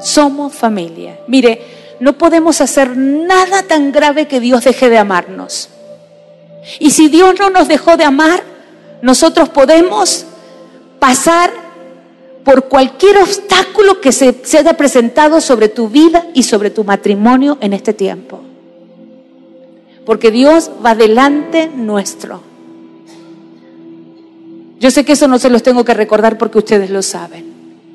Somos 0.00 0.54
familia. 0.54 1.18
Mire, 1.26 1.60
no 2.00 2.16
podemos 2.18 2.60
hacer 2.60 2.96
nada 2.96 3.62
tan 3.62 3.92
grave 3.92 4.26
que 4.26 4.40
Dios 4.40 4.64
deje 4.64 4.90
de 4.90 4.98
amarnos. 4.98 5.68
Y 6.78 6.90
si 6.90 7.08
Dios 7.08 7.34
no 7.38 7.50
nos 7.50 7.68
dejó 7.68 7.96
de 7.96 8.04
amar, 8.04 8.42
nosotros 9.02 9.48
podemos 9.48 10.26
pasar 10.98 11.50
por 12.44 12.68
cualquier 12.68 13.18
obstáculo 13.18 14.00
que 14.00 14.12
se, 14.12 14.44
se 14.44 14.58
haya 14.58 14.74
presentado 14.74 15.40
sobre 15.40 15.68
tu 15.68 15.88
vida 15.88 16.26
y 16.34 16.42
sobre 16.42 16.70
tu 16.70 16.84
matrimonio 16.84 17.58
en 17.60 17.72
este 17.72 17.92
tiempo. 17.92 18.40
Porque 20.06 20.30
Dios 20.30 20.70
va 20.84 20.94
delante 20.94 21.68
nuestro. 21.68 22.40
Yo 24.78 24.90
sé 24.90 25.04
que 25.04 25.12
eso 25.12 25.26
no 25.26 25.38
se 25.38 25.50
los 25.50 25.62
tengo 25.62 25.84
que 25.84 25.94
recordar 25.94 26.38
porque 26.38 26.58
ustedes 26.58 26.90
lo 26.90 27.02
saben, 27.02 27.44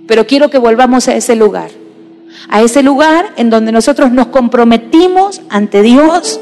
pero 0.08 0.28
quiero 0.28 0.50
que 0.50 0.58
volvamos 0.58 1.08
a 1.08 1.16
ese 1.16 1.36
lugar, 1.36 1.70
a 2.50 2.62
ese 2.62 2.84
lugar 2.84 3.34
en 3.38 3.50
donde 3.50 3.72
nosotros 3.72 4.12
nos 4.12 4.28
comprometimos 4.28 5.42
ante 5.50 5.84
Dios 5.84 6.40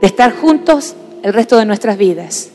de 0.00 0.06
estar 0.06 0.34
juntos 0.34 0.94
el 1.22 1.32
resto 1.32 1.56
de 1.58 1.66
nuestras 1.66 1.98
vidas 1.98 2.50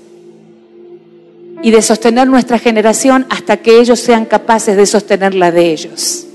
y 1.61 1.71
de 1.71 1.81
sostener 1.81 2.27
nuestra 2.27 2.57
generación 2.57 3.27
hasta 3.29 3.57
que 3.57 3.79
ellos 3.79 3.99
sean 3.99 4.25
capaces 4.25 4.75
de 4.75 4.85
sostener 4.85 5.35
la 5.35 5.51
de 5.51 5.71
ellos. 5.71 6.25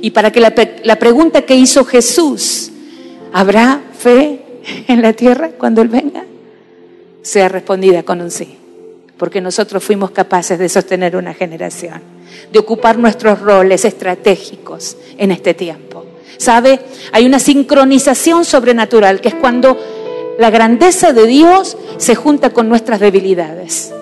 Y 0.00 0.10
para 0.10 0.32
que 0.32 0.40
la, 0.40 0.54
la 0.82 0.98
pregunta 0.98 1.42
que 1.42 1.54
hizo 1.54 1.84
Jesús, 1.84 2.70
¿habrá 3.32 3.82
fe 3.98 4.35
en 4.88 5.02
la 5.02 5.12
tierra 5.12 5.50
cuando 5.50 5.82
Él 5.82 5.88
venga? 5.88 6.24
sea 7.22 7.48
respondida 7.48 8.04
con 8.04 8.20
un 8.20 8.30
sí 8.30 8.56
porque 9.16 9.40
nosotros 9.40 9.82
fuimos 9.82 10.10
capaces 10.10 10.58
de 10.58 10.68
sostener 10.68 11.16
una 11.16 11.34
generación, 11.34 12.02
de 12.52 12.58
ocupar 12.58 12.98
nuestros 12.98 13.40
roles 13.40 13.84
estratégicos 13.84 14.96
en 15.16 15.30
este 15.30 15.54
tiempo. 15.54 16.04
¿Sabe? 16.36 16.80
Hay 17.12 17.24
una 17.24 17.38
sincronización 17.38 18.44
sobrenatural, 18.44 19.20
que 19.20 19.28
es 19.28 19.34
cuando 19.34 19.78
la 20.38 20.50
grandeza 20.50 21.14
de 21.14 21.26
Dios 21.26 21.78
se 21.96 22.14
junta 22.14 22.50
con 22.50 22.68
nuestras 22.68 23.00
debilidades. 23.00 23.92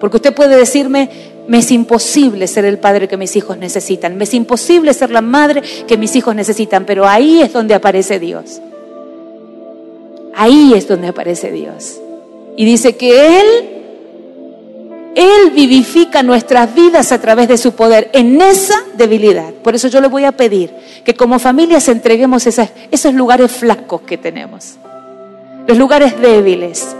Porque 0.00 0.16
usted 0.16 0.34
puede 0.34 0.56
decirme, 0.56 1.08
me 1.46 1.58
es 1.58 1.70
imposible 1.70 2.48
ser 2.48 2.64
el 2.64 2.78
padre 2.78 3.06
que 3.06 3.16
mis 3.16 3.36
hijos 3.36 3.56
necesitan, 3.56 4.16
me 4.16 4.24
es 4.24 4.34
imposible 4.34 4.92
ser 4.92 5.10
la 5.10 5.22
madre 5.22 5.62
que 5.86 5.96
mis 5.96 6.16
hijos 6.16 6.34
necesitan, 6.34 6.84
pero 6.84 7.06
ahí 7.06 7.42
es 7.42 7.52
donde 7.52 7.74
aparece 7.74 8.18
Dios. 8.18 8.60
Ahí 10.38 10.72
es 10.74 10.86
donde 10.86 11.08
aparece 11.08 11.50
Dios. 11.52 12.00
Y 12.56 12.64
dice 12.64 12.96
que 12.96 13.40
Él 13.40 13.78
él 15.18 15.50
vivifica 15.50 16.22
nuestras 16.22 16.72
vidas 16.76 17.10
a 17.10 17.20
través 17.20 17.48
de 17.48 17.58
su 17.58 17.72
poder 17.72 18.08
en 18.12 18.40
esa 18.40 18.76
debilidad. 18.96 19.52
Por 19.64 19.74
eso 19.74 19.88
yo 19.88 20.00
le 20.00 20.06
voy 20.06 20.24
a 20.24 20.30
pedir 20.30 20.72
que 21.04 21.14
como 21.14 21.40
familias 21.40 21.88
entreguemos 21.88 22.46
esos 22.46 23.14
lugares 23.14 23.50
flacos 23.50 24.02
que 24.02 24.16
tenemos, 24.16 24.76
los 25.66 25.76
lugares 25.76 26.20
débiles, 26.20 26.94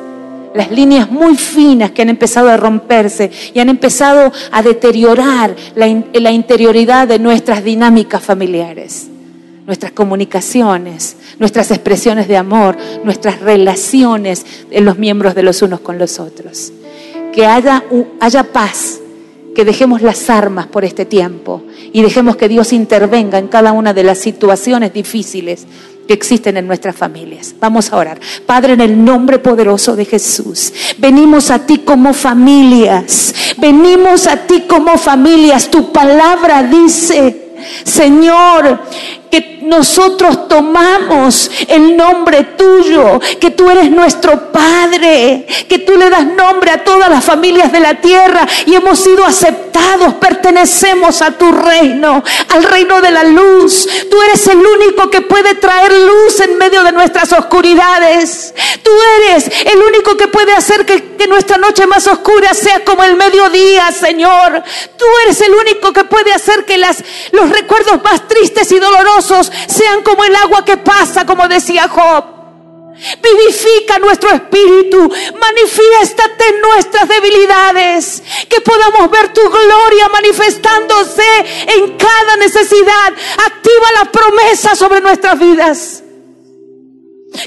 las 0.52 0.72
líneas 0.72 1.08
muy 1.08 1.36
finas 1.36 1.92
que 1.92 2.02
han 2.02 2.08
empezado 2.08 2.48
a 2.48 2.56
romperse 2.56 3.30
y 3.54 3.60
han 3.60 3.68
empezado 3.68 4.32
a 4.50 4.62
deteriorar 4.62 5.54
la, 5.76 6.02
la 6.14 6.32
interioridad 6.32 7.06
de 7.06 7.20
nuestras 7.20 7.62
dinámicas 7.62 8.20
familiares, 8.20 9.06
nuestras 9.68 9.92
comunicaciones, 9.92 11.16
nuestras 11.38 11.70
expresiones 11.70 12.26
de 12.26 12.36
amor, 12.36 12.76
nuestras 13.04 13.40
relaciones 13.40 14.44
en 14.72 14.84
los 14.84 14.98
miembros 14.98 15.36
de 15.36 15.44
los 15.44 15.62
unos 15.62 15.78
con 15.78 15.96
los 15.96 16.18
otros 16.18 16.72
que 17.38 17.46
haya, 17.46 17.84
haya 18.18 18.42
paz, 18.42 18.98
que 19.54 19.64
dejemos 19.64 20.02
las 20.02 20.28
armas 20.28 20.66
por 20.66 20.84
este 20.84 21.04
tiempo 21.04 21.62
y 21.92 22.02
dejemos 22.02 22.34
que 22.34 22.48
Dios 22.48 22.72
intervenga 22.72 23.38
en 23.38 23.46
cada 23.46 23.70
una 23.70 23.94
de 23.94 24.02
las 24.02 24.18
situaciones 24.18 24.92
difíciles 24.92 25.64
que 26.08 26.14
existen 26.14 26.56
en 26.56 26.66
nuestras 26.66 26.96
familias. 26.96 27.54
Vamos 27.60 27.92
a 27.92 27.96
orar. 27.96 28.18
Padre, 28.44 28.72
en 28.72 28.80
el 28.80 29.04
nombre 29.04 29.38
poderoso 29.38 29.94
de 29.94 30.04
Jesús, 30.04 30.72
venimos 30.98 31.52
a 31.52 31.64
ti 31.64 31.78
como 31.78 32.12
familias, 32.12 33.32
venimos 33.58 34.26
a 34.26 34.36
ti 34.38 34.64
como 34.66 34.98
familias. 34.98 35.70
Tu 35.70 35.92
palabra 35.92 36.64
dice, 36.64 37.52
Señor, 37.84 38.80
que 39.30 39.37
nosotros 39.62 40.48
tomamos 40.48 41.50
el 41.68 41.96
nombre 41.96 42.44
tuyo, 42.56 43.20
que 43.40 43.50
tú 43.50 43.68
eres 43.70 43.90
nuestro 43.90 44.50
Padre, 44.52 45.46
que 45.68 45.78
tú 45.80 45.96
le 45.96 46.10
das 46.10 46.24
nombre 46.24 46.70
a 46.70 46.84
todas 46.84 47.08
las 47.08 47.24
familias 47.24 47.72
de 47.72 47.80
la 47.80 47.94
tierra 48.00 48.46
y 48.66 48.74
hemos 48.74 48.98
sido 48.98 49.24
aceptados, 49.24 49.67
pertenecemos 50.20 51.22
a 51.22 51.32
tu 51.32 51.50
reino, 51.52 52.22
al 52.48 52.62
reino 52.64 53.00
de 53.00 53.10
la 53.10 53.24
luz. 53.24 53.88
Tú 54.10 54.22
eres 54.22 54.46
el 54.46 54.58
único 54.58 55.10
que 55.10 55.22
puede 55.22 55.54
traer 55.54 55.92
luz 55.92 56.40
en 56.40 56.58
medio 56.58 56.82
de 56.82 56.92
nuestras 56.92 57.32
oscuridades. 57.32 58.54
Tú 58.82 58.90
eres 59.18 59.50
el 59.66 59.78
único 59.78 60.16
que 60.16 60.28
puede 60.28 60.52
hacer 60.52 60.84
que, 60.86 61.16
que 61.16 61.26
nuestra 61.26 61.58
noche 61.58 61.86
más 61.86 62.06
oscura 62.06 62.54
sea 62.54 62.84
como 62.84 63.04
el 63.04 63.16
mediodía, 63.16 63.90
Señor. 63.92 64.62
Tú 64.96 65.04
eres 65.24 65.40
el 65.40 65.54
único 65.54 65.92
que 65.92 66.04
puede 66.04 66.32
hacer 66.32 66.64
que 66.64 66.78
las, 66.78 67.02
los 67.32 67.50
recuerdos 67.50 68.02
más 68.02 68.26
tristes 68.28 68.70
y 68.72 68.78
dolorosos 68.78 69.50
sean 69.66 70.02
como 70.02 70.24
el 70.24 70.34
agua 70.36 70.64
que 70.64 70.76
pasa, 70.76 71.26
como 71.26 71.48
decía 71.48 71.88
Job. 71.88 72.37
Vivifica 73.22 73.98
nuestro 73.98 74.30
espíritu, 74.30 74.98
manifiéstate 74.98 76.48
en 76.48 76.60
nuestras 76.60 77.08
debilidades, 77.08 78.22
que 78.48 78.60
podamos 78.60 79.10
ver 79.10 79.32
tu 79.32 79.40
gloria 79.48 80.08
manifestándose 80.08 81.22
en 81.76 81.96
cada 81.96 82.36
necesidad. 82.36 83.12
Activa 83.46 83.92
la 83.94 84.10
promesa 84.10 84.74
sobre 84.74 85.00
nuestras 85.00 85.38
vidas. 85.38 86.02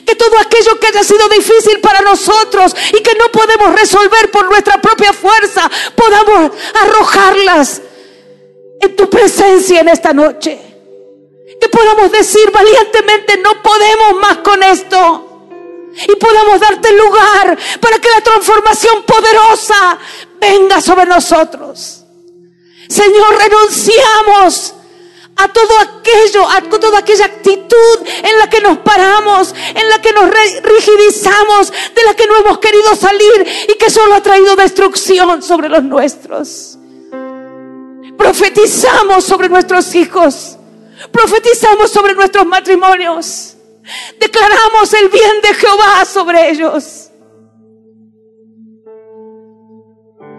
Que 0.06 0.16
todo 0.16 0.38
aquello 0.40 0.80
que 0.80 0.88
haya 0.88 1.04
sido 1.04 1.28
difícil 1.28 1.82
para 1.82 2.02
nosotros 2.02 2.74
y 2.98 3.02
que 3.02 3.16
no 3.16 3.30
podemos 3.32 3.74
resolver 3.74 4.32
por 4.32 4.46
nuestra 4.46 4.80
propia 4.80 5.12
fuerza, 5.12 5.70
podamos 5.96 6.52
arrojarlas 6.82 7.82
en 8.80 8.96
tu 8.96 9.10
presencia 9.10 9.82
en 9.82 9.90
esta 9.90 10.14
noche 10.14 10.72
que 11.62 11.70
podamos 11.70 12.12
decir 12.12 12.50
valientemente, 12.52 13.38
no 13.38 13.62
podemos 13.62 14.20
más 14.20 14.38
con 14.38 14.64
esto. 14.64 15.31
Y 16.08 16.16
podamos 16.16 16.60
darte 16.60 16.92
lugar 16.94 17.58
para 17.80 18.00
que 18.00 18.10
la 18.10 18.22
transformación 18.22 19.04
poderosa 19.04 19.98
venga 20.40 20.82
sobre 20.82 21.06
nosotros. 21.06 22.04
Señor, 22.88 23.38
renunciamos 23.38 24.74
a 25.36 25.48
todo 25.48 25.78
aquello, 25.80 26.48
a 26.48 26.62
toda 26.62 27.00
aquella 27.00 27.26
actitud 27.26 28.00
en 28.06 28.40
la 28.40 28.50
que 28.50 28.62
nos 28.62 28.80
paramos, 28.80 29.54
en 29.76 29.90
la 29.90 30.02
que 30.02 30.14
nos 30.14 30.30
rigidizamos, 30.64 31.72
de 31.72 32.04
la 32.06 32.14
que 32.16 32.28
no 32.28 32.38
hemos 32.38 32.60
querido 32.60 32.96
salir 32.96 33.68
y 33.70 33.74
que 33.76 33.90
solo 33.90 34.16
ha 34.16 34.22
traído 34.22 34.56
destrucción 34.56 35.42
sobre 35.42 35.70
los 35.70 35.84
nuestros. 35.84 36.78
Profetizamos 38.18 39.24
sobre 39.24 39.50
nuestros 39.50 39.96
hijos 39.96 40.58
Profetizamos 41.10 41.90
sobre 41.90 42.14
nuestros 42.14 42.46
matrimonios. 42.46 43.56
Declaramos 44.20 44.94
el 44.94 45.10
bien 45.10 45.42
de 45.42 45.54
Jehová 45.54 46.06
sobre 46.06 46.50
ellos. 46.50 47.10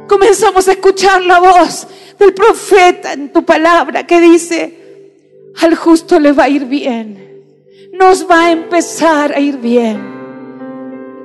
Comenzamos 0.09 0.69
a 0.69 0.73
escuchar 0.73 1.23
la 1.23 1.41
voz 1.41 1.87
del 2.19 2.35
profeta 2.35 3.13
en 3.13 3.33
tu 3.33 3.45
palabra 3.45 4.07
que 4.07 4.21
dice, 4.21 5.53
al 5.61 5.75
justo 5.75 6.19
le 6.19 6.33
va 6.33 6.45
a 6.45 6.49
ir 6.49 6.67
bien. 6.67 7.45
Nos 7.93 8.29
va 8.29 8.47
a 8.47 8.53
empezar 8.53 9.33
a 9.33 9.41
ir 9.41 9.59
bien. 9.59 10.13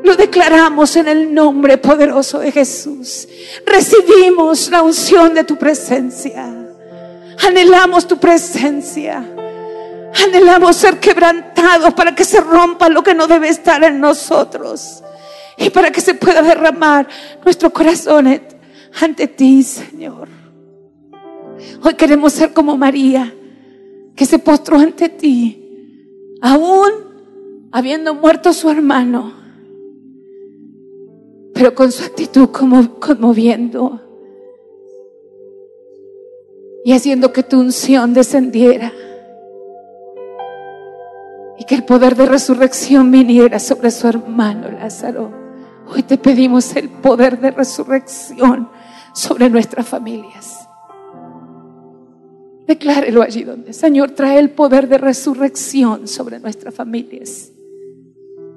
Lo 0.04 0.16
declaramos 0.16 0.96
en 0.96 1.08
el 1.08 1.34
nombre 1.34 1.78
poderoso 1.78 2.40
de 2.40 2.52
Jesús. 2.52 3.28
Recibimos 3.66 4.70
la 4.70 4.82
unción 4.82 5.34
de 5.34 5.44
tu 5.44 5.58
presencia. 5.58 6.46
Anhelamos 7.46 8.08
tu 8.08 8.18
presencia. 8.18 9.37
Anhelamos 10.14 10.76
ser 10.76 11.00
quebrantados 11.00 11.94
para 11.94 12.16
que 12.16 12.24
se 12.24 12.40
rompa 12.42 12.90
lo 12.90 13.04
que 13.04 13.14
no 13.14 13.28
debe 13.28 13.50
estar 13.50 13.84
en 13.84 14.00
nosotros. 14.00 15.04
Y 15.58 15.70
para 15.70 15.92
que 15.92 16.02
se 16.02 16.14
pueda 16.14 16.42
derramar 16.42 17.08
nuestro 17.44 17.72
corazón 17.72 18.40
ante 19.02 19.28
ti, 19.28 19.64
Señor. 19.64 20.28
Hoy 21.84 21.94
queremos 21.96 22.34
ser 22.34 22.54
como 22.54 22.78
María, 22.78 23.34
que 24.16 24.26
se 24.26 24.40
postró 24.40 24.78
ante 24.78 25.10
ti, 25.10 26.36
aún 26.42 26.92
habiendo 27.72 28.14
muerto 28.14 28.54
su 28.54 28.70
hermano, 28.70 29.34
pero 31.54 31.74
con 31.74 31.92
su 31.92 32.04
actitud 32.04 32.50
como 32.50 33.00
conmoviendo 33.00 34.02
y 36.86 36.94
haciendo 36.94 37.34
que 37.34 37.44
tu 37.44 37.60
unción 37.60 38.14
descendiera 38.14 38.94
y 41.60 41.66
que 41.66 41.76
el 41.76 41.84
poder 41.84 42.16
de 42.16 42.26
resurrección 42.26 43.12
viniera 43.12 43.60
sobre 43.60 43.92
su 43.92 44.08
hermano 44.08 44.70
Lázaro. 44.72 45.32
Hoy 45.88 46.04
te 46.04 46.18
pedimos 46.18 46.76
el 46.76 46.90
poder 46.90 47.40
de 47.40 47.52
resurrección 47.52 48.70
sobre 49.14 49.50
nuestras 49.50 49.88
familias. 49.88 50.68
Declárelo 52.68 53.22
allí 53.22 53.44
donde, 53.44 53.74
Señor, 53.74 54.12
trae 54.12 54.40
el 54.40 54.50
poder 54.52 54.88
de 54.90 54.98
resurrección 54.98 56.08
sobre 56.08 56.40
nuestras 56.40 56.74
familias. 56.76 57.52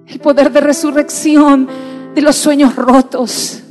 El 0.06 0.18
poder 0.18 0.50
de 0.50 0.60
resurrección 0.60 1.68
de 2.14 2.20
los 2.20 2.36
sueños 2.36 2.74
rotos 2.74 3.62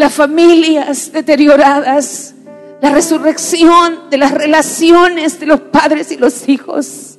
las 0.00 0.14
familias 0.14 1.12
deterioradas, 1.12 2.34
la 2.80 2.90
resurrección 2.90 4.10
de 4.10 4.16
las 4.16 4.32
relaciones 4.32 5.38
de 5.38 5.46
los 5.46 5.60
padres 5.60 6.10
y 6.10 6.16
los 6.16 6.48
hijos. 6.48 7.09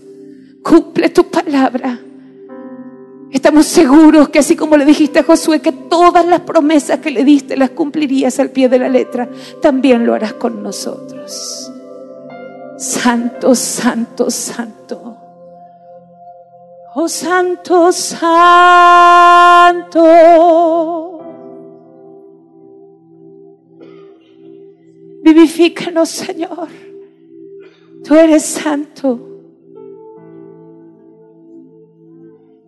Cumple 0.63 1.09
tu 1.09 1.25
palabra. 1.25 1.99
Estamos 3.31 3.65
seguros 3.65 4.29
que 4.29 4.39
así 4.39 4.55
como 4.57 4.75
le 4.75 4.85
dijiste 4.85 5.19
a 5.19 5.23
Josué 5.23 5.61
que 5.61 5.71
todas 5.71 6.25
las 6.25 6.41
promesas 6.41 6.99
que 6.99 7.11
le 7.11 7.23
diste 7.23 7.55
las 7.55 7.69
cumplirías 7.69 8.37
al 8.39 8.49
pie 8.49 8.67
de 8.67 8.77
la 8.77 8.89
letra, 8.89 9.29
también 9.61 10.05
lo 10.05 10.13
harás 10.13 10.33
con 10.33 10.61
nosotros. 10.61 11.71
Santo, 12.77 13.55
santo, 13.55 14.29
santo. 14.29 15.17
Oh 16.93 17.07
santo, 17.07 17.89
santo. 17.93 18.41
Vivifícanos, 25.23 26.09
Señor. 26.09 26.67
Tú 28.03 28.15
eres 28.15 28.43
santo. 28.43 29.30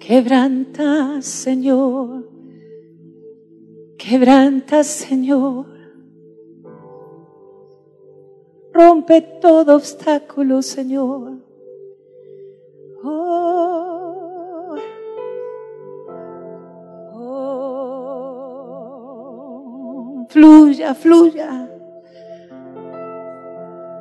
Quebranta, 0.05 1.21
Señor. 1.21 2.29
Quebranta, 3.97 4.83
Señor. 4.83 5.65
Rompe 8.73 9.21
todo 9.39 9.77
obstáculo, 9.77 10.61
Señor. 10.61 11.37
Oh, 13.01 14.75
oh, 17.13 18.27
fluya, 20.29 20.93
fluya. 20.95 21.69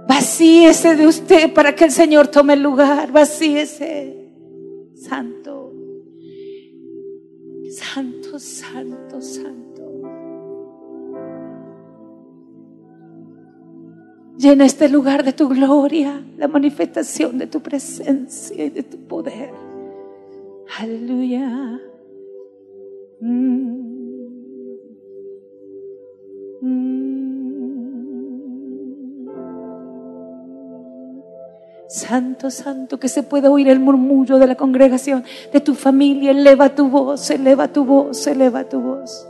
Vacíese 0.09 0.97
de 0.97 1.07
usted 1.07 1.55
para 1.55 1.77
que 1.77 1.85
el 1.85 1.93
Señor 1.93 2.27
tome 2.27 2.55
el 2.55 2.63
lugar. 2.65 3.13
Vacíese, 3.13 4.33
Santo. 4.97 5.62
Santo, 8.33 8.39
santo, 8.39 9.21
santo. 9.21 9.83
Llena 14.39 14.65
este 14.65 14.89
lugar 14.89 15.23
de 15.23 15.35
tu 15.35 15.51
gloria, 15.51 16.25
la 16.39 16.49
manifestación 16.49 17.37
de 17.37 17.47
tu 17.47 17.61
presencia 17.61 18.65
y 18.65 18.71
de 18.71 18.85
tu 18.85 18.97
poder. 19.07 19.51
Aleluya. 20.79 21.79
Mm. 23.21 23.92
Santo, 31.93 32.51
santo, 32.51 32.99
que 32.99 33.09
se 33.09 33.23
pueda 33.23 33.51
oír 33.51 33.69
el 33.69 33.79
murmullo 33.79 34.39
de 34.39 34.47
la 34.47 34.55
congregación, 34.55 35.25
de 35.53 35.61
tu 35.61 35.75
familia. 35.75 36.31
Eleva 36.31 36.75
tu 36.75 36.89
voz, 36.89 37.29
eleva 37.29 37.69
tu 37.69 37.85
voz, 37.85 38.27
eleva 38.27 38.65
tu 38.65 38.81
voz. 38.81 39.27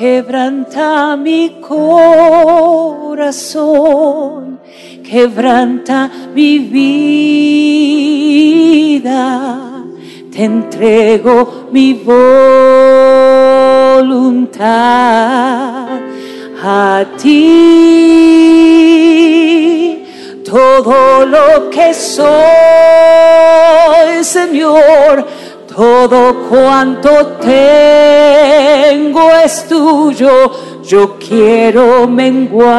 Quebranta 0.00 1.14
mi 1.14 1.60
corazón 1.60 2.10
quebranta 5.10 6.10
mi 6.32 6.58
vida, 9.00 9.82
te 10.32 10.44
entrego 10.44 11.66
mi 11.72 11.94
voluntad 11.94 12.20
a 16.62 17.04
ti. 17.20 17.66
Todo 20.44 21.26
lo 21.26 21.68
que 21.70 21.92
soy, 21.92 22.30
Señor, 24.22 25.26
todo 25.80 26.20
cuanto 26.50 27.10
tengo 27.40 29.30
es 29.42 29.66
tuyo. 29.66 30.52
Yo 30.84 31.16
quiero 31.18 32.06
menguar 32.06 32.70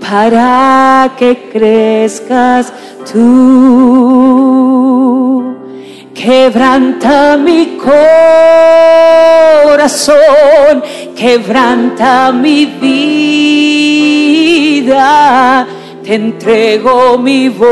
para 0.00 1.12
que 1.16 1.50
crezcas 1.52 2.72
tú. 3.12 3.38
Quebranta 6.12 7.36
mi 7.36 7.78
corazón, 9.68 10.82
quebranta 11.14 12.32
mi 12.32 12.66
vida, 14.66 15.64
entrego 16.08 17.18
mi 17.18 17.50
voluntad 17.50 17.68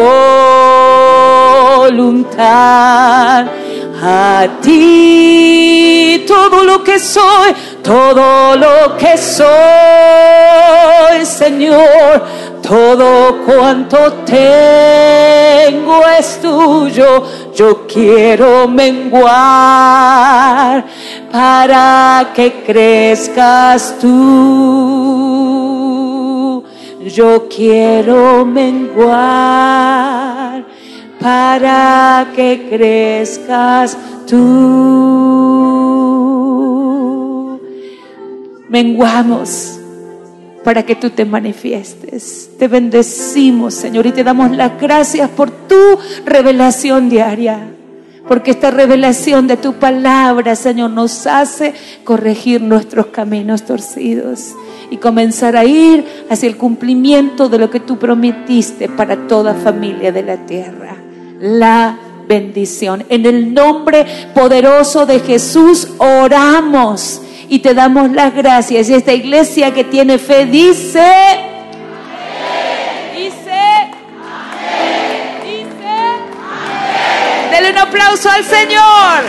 a 4.02 4.46
ti 4.60 6.22
todo 6.26 6.64
lo 6.64 6.84
que 6.84 6.98
soy, 6.98 7.54
todo 7.82 8.54
lo 8.56 8.94
que 8.98 9.16
soy, 9.16 9.46
Señor, 11.24 12.22
todo 12.60 13.38
cuanto 13.46 14.12
tengo 14.26 16.02
es 16.18 16.38
tuyo. 16.42 17.22
Yo 17.54 17.86
quiero 17.86 18.68
menguar 18.68 19.24
para 21.32 22.32
que 22.34 22.62
crezcas 22.66 23.94
tú. 23.98 24.85
Yo 27.14 27.48
quiero 27.48 28.44
menguar 28.44 29.16
para 31.20 32.32
que 32.34 32.66
crezcas 32.68 33.96
tú. 34.26 34.36
Menguamos 38.68 39.78
para 40.64 40.82
que 40.84 40.96
tú 40.96 41.10
te 41.10 41.24
manifiestes. 41.24 42.50
Te 42.58 42.66
bendecimos, 42.66 43.74
Señor, 43.74 44.06
y 44.06 44.12
te 44.12 44.24
damos 44.24 44.50
las 44.50 44.80
gracias 44.80 45.30
por 45.30 45.52
tu 45.52 45.76
revelación 46.24 47.08
diaria. 47.08 47.75
Porque 48.28 48.50
esta 48.50 48.70
revelación 48.70 49.46
de 49.46 49.56
tu 49.56 49.74
palabra, 49.74 50.56
Señor, 50.56 50.90
nos 50.90 51.26
hace 51.26 51.74
corregir 52.04 52.60
nuestros 52.60 53.06
caminos 53.06 53.64
torcidos 53.64 54.54
y 54.90 54.96
comenzar 54.96 55.56
a 55.56 55.64
ir 55.64 56.04
hacia 56.28 56.48
el 56.48 56.56
cumplimiento 56.56 57.48
de 57.48 57.58
lo 57.58 57.70
que 57.70 57.80
tú 57.80 57.98
prometiste 57.98 58.88
para 58.88 59.28
toda 59.28 59.54
familia 59.54 60.12
de 60.12 60.22
la 60.22 60.36
tierra 60.46 60.96
la 61.40 61.98
bendición. 62.28 63.04
En 63.08 63.26
el 63.26 63.54
nombre 63.54 64.06
poderoso 64.34 65.06
de 65.06 65.20
Jesús 65.20 65.88
oramos 65.98 67.20
y 67.48 67.60
te 67.60 67.74
damos 67.74 68.10
las 68.12 68.34
gracias. 68.34 68.88
Y 68.88 68.94
esta 68.94 69.14
iglesia 69.14 69.72
que 69.72 69.84
tiene 69.84 70.18
fe 70.18 70.46
dice... 70.46 71.55
Dale 77.66 77.80
un 77.80 77.88
aplauso 77.88 78.30
al 78.30 78.44
Señor. 78.44 79.24